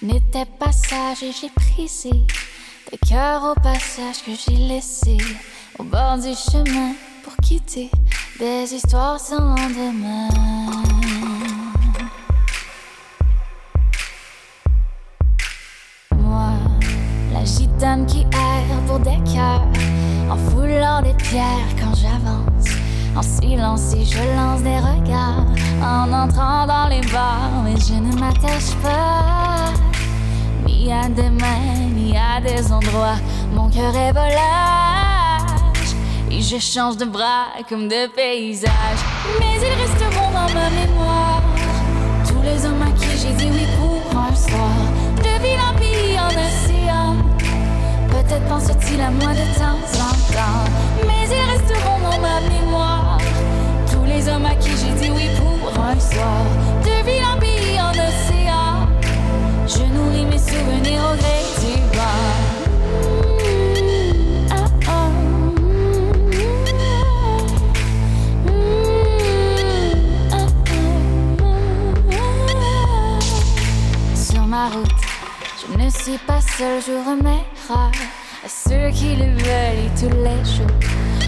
je 0.00 0.04
n'étais 0.04 0.44
pas 0.58 0.72
sage 0.72 1.22
et 1.22 1.30
j'ai 1.30 1.50
des 2.90 2.98
cœurs 2.98 3.42
au 3.44 3.60
passage 3.60 4.22
que 4.24 4.32
j'ai 4.32 4.56
laissés 4.56 5.18
au 5.78 5.84
bord 5.84 6.16
du 6.16 6.34
chemin 6.34 6.92
pour 7.22 7.34
quitter 7.36 7.90
des 8.38 8.74
histoires 8.74 9.18
sans 9.18 9.40
lendemain. 9.40 10.28
Moi, 16.16 16.52
la 17.32 17.44
gitane 17.44 18.06
qui 18.06 18.20
erre 18.20 18.80
pour 18.86 18.98
des 18.98 19.18
cœurs, 19.32 19.66
en 20.30 20.36
foulant 20.36 21.02
des 21.02 21.14
pierres 21.14 21.74
quand 21.78 21.94
j'avance. 21.94 22.68
En 23.16 23.22
silence, 23.22 23.94
et 23.94 24.04
je 24.04 24.18
lance 24.36 24.62
des 24.62 24.78
regards 24.78 25.46
en 25.80 26.12
entrant 26.12 26.66
dans 26.66 26.88
les 26.88 27.00
bars, 27.12 27.62
mais 27.64 27.76
je 27.76 27.94
ne 27.94 28.12
m'attache 28.18 28.74
pas 28.82 29.72
ni 30.84 30.92
à 30.92 31.08
des 31.08 31.30
mains, 31.30 31.88
ni 31.94 32.14
à 32.16 32.40
des 32.40 32.70
endroits. 32.70 33.16
Mon 33.54 33.70
cœur 33.70 33.96
est 33.96 34.12
volage 34.12 35.90
et 36.30 36.42
je 36.42 36.58
change 36.58 36.98
de 36.98 37.06
bras 37.06 37.46
comme 37.68 37.88
de 37.88 38.06
paysage. 38.08 39.00
Mais 39.38 39.56
ils 39.56 39.76
resteront 39.82 40.30
dans 40.30 40.52
ma 40.52 40.68
mémoire. 40.80 41.42
Tous 42.28 42.42
les 42.42 42.66
hommes 42.66 42.82
à 42.82 42.90
qui 42.98 43.08
j'ai 43.18 43.32
dit 43.32 43.50
oui 43.50 43.66
pour 43.78 44.20
un 44.20 44.34
soir. 44.34 44.76
De 45.26 45.34
ville 45.42 45.62
en 45.70 45.74
pays 45.78 46.18
en 46.18 46.32
océan. 46.48 47.16
Peut-être 48.08 48.46
pense-t-il 48.46 49.00
à 49.00 49.10
moi 49.10 49.32
de 49.32 49.46
temps 49.58 49.80
en 50.08 50.14
temps. 50.34 50.64
Mais 51.06 51.24
ils 51.34 51.50
resteront 51.52 51.98
dans 52.00 52.20
ma 52.20 52.40
mémoire. 52.54 53.18
Tous 53.90 54.04
les 54.04 54.28
hommes 54.28 54.46
à 54.46 54.54
qui 54.56 54.70
j'ai 54.70 54.92
dit 55.00 55.10
oui 55.10 55.28
pour 55.38 55.82
un 55.82 55.98
soir. 55.98 56.44
De 56.82 57.06
ville 57.06 57.23
Je 59.76 59.82
nourris 59.82 60.26
mes 60.26 60.38
souvenirs 60.38 61.02
au 61.10 61.16
gré 61.16 61.38
du 61.60 61.74
vent. 61.96 62.24
Sur 74.14 74.42
ma 74.46 74.68
route, 74.68 74.86
je 75.60 75.66
ne 75.76 75.90
suis 75.90 76.18
pas 76.18 76.40
seule, 76.40 76.80
je 76.80 76.92
remettrai 76.92 77.90
à 78.44 78.48
ceux 78.48 78.90
qui 78.92 79.16
le 79.16 79.32
veulent 79.32 79.90
tous 79.98 80.16
les 80.22 80.44
jours. 80.44 80.78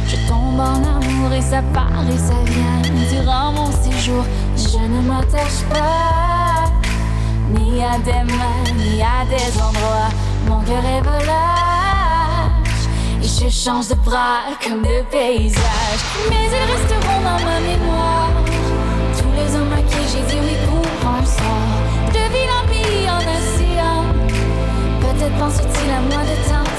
Je 0.06 0.16
tombe 0.28 0.60
en 0.60 0.76
amour 0.84 1.32
et 1.32 1.42
ça 1.42 1.62
part 1.74 2.04
et 2.08 2.18
ça 2.18 2.34
vient 2.44 2.82
durant 3.10 3.50
mon 3.52 3.72
séjour. 3.72 4.24
Je 4.56 4.78
ne 4.78 5.00
m'attache 5.02 5.64
pas 5.68 6.55
ni 7.50 7.82
à 7.82 7.98
des 7.98 8.24
mains, 8.32 8.64
ni 8.76 9.02
à 9.02 9.24
des 9.28 9.60
endroits. 9.60 10.10
Mon 10.46 10.60
cœur 10.60 10.84
est 10.84 11.00
volage 11.02 11.26
et 13.22 13.28
je 13.28 13.48
change 13.50 13.88
de 13.88 13.94
bras 13.94 14.40
comme 14.62 14.82
de 14.82 15.02
paysage. 15.10 16.02
Mais 16.30 16.46
ils 16.46 16.66
resteront 16.72 17.20
dans 17.28 17.40
ma 17.44 17.60
mémoire. 17.60 18.30
Tous 19.18 19.32
les 19.38 19.56
hommes 19.56 19.72
à 19.72 19.82
qui 19.82 20.02
j'ai 20.12 20.24
dit 20.30 20.40
oui 20.42 20.56
pour 20.66 21.08
un 21.10 21.24
soir. 21.24 21.66
De 22.12 22.24
ville 22.32 22.52
en 22.60 22.64
pays 22.68 23.08
en 23.08 23.22
océan. 23.36 24.04
Peut-être 25.00 25.36
pense-t-il 25.38 25.90
à 25.90 26.00
moi 26.00 26.22
de 26.24 26.36
temps. 26.48 26.75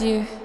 you. 0.00 0.35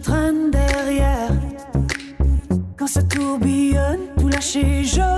traîne 0.00 0.50
derrière. 0.50 1.30
Quand 2.76 2.86
ça 2.86 3.02
tourbillonne, 3.02 4.00
tout 4.18 4.28
lâcher, 4.28 4.84
je 4.84 5.09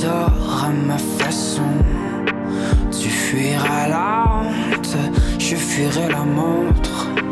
sors 0.00 0.64
à 0.64 0.70
ma 0.70 0.98
façon. 0.98 1.70
Tu 3.00 3.08
fuiras 3.08 3.88
la 3.88 4.26
honte, 4.28 4.96
je 5.38 5.56
fuirai 5.56 6.08
la 6.08 6.24
montre. 6.24 7.27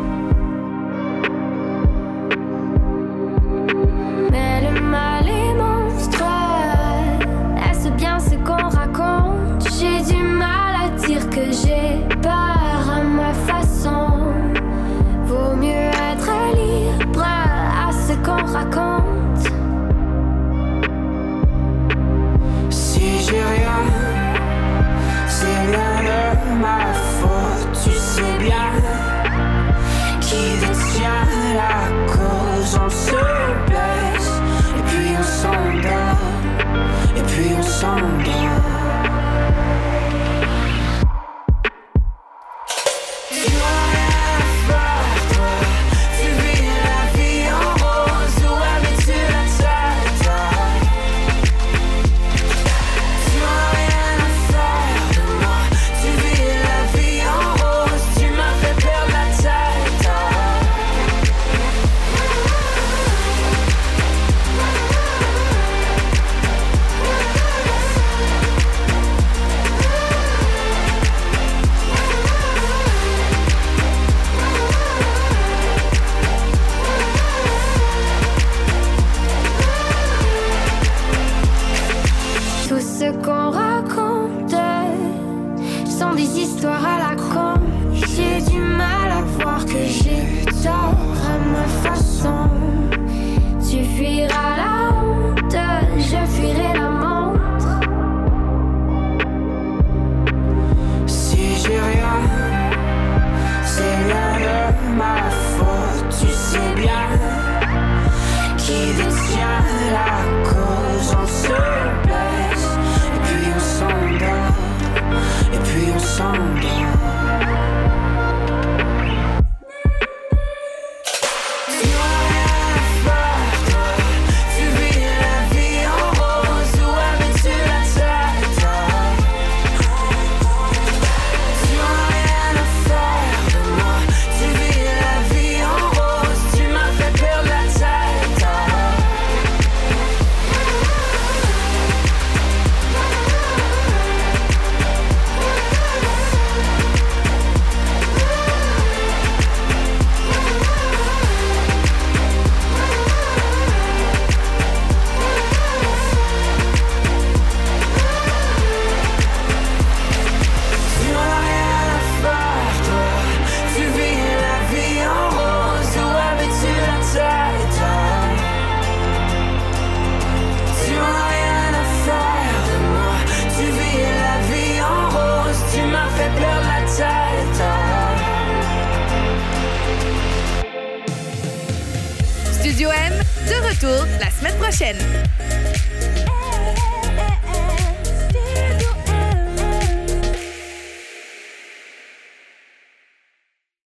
song. 37.77 38.16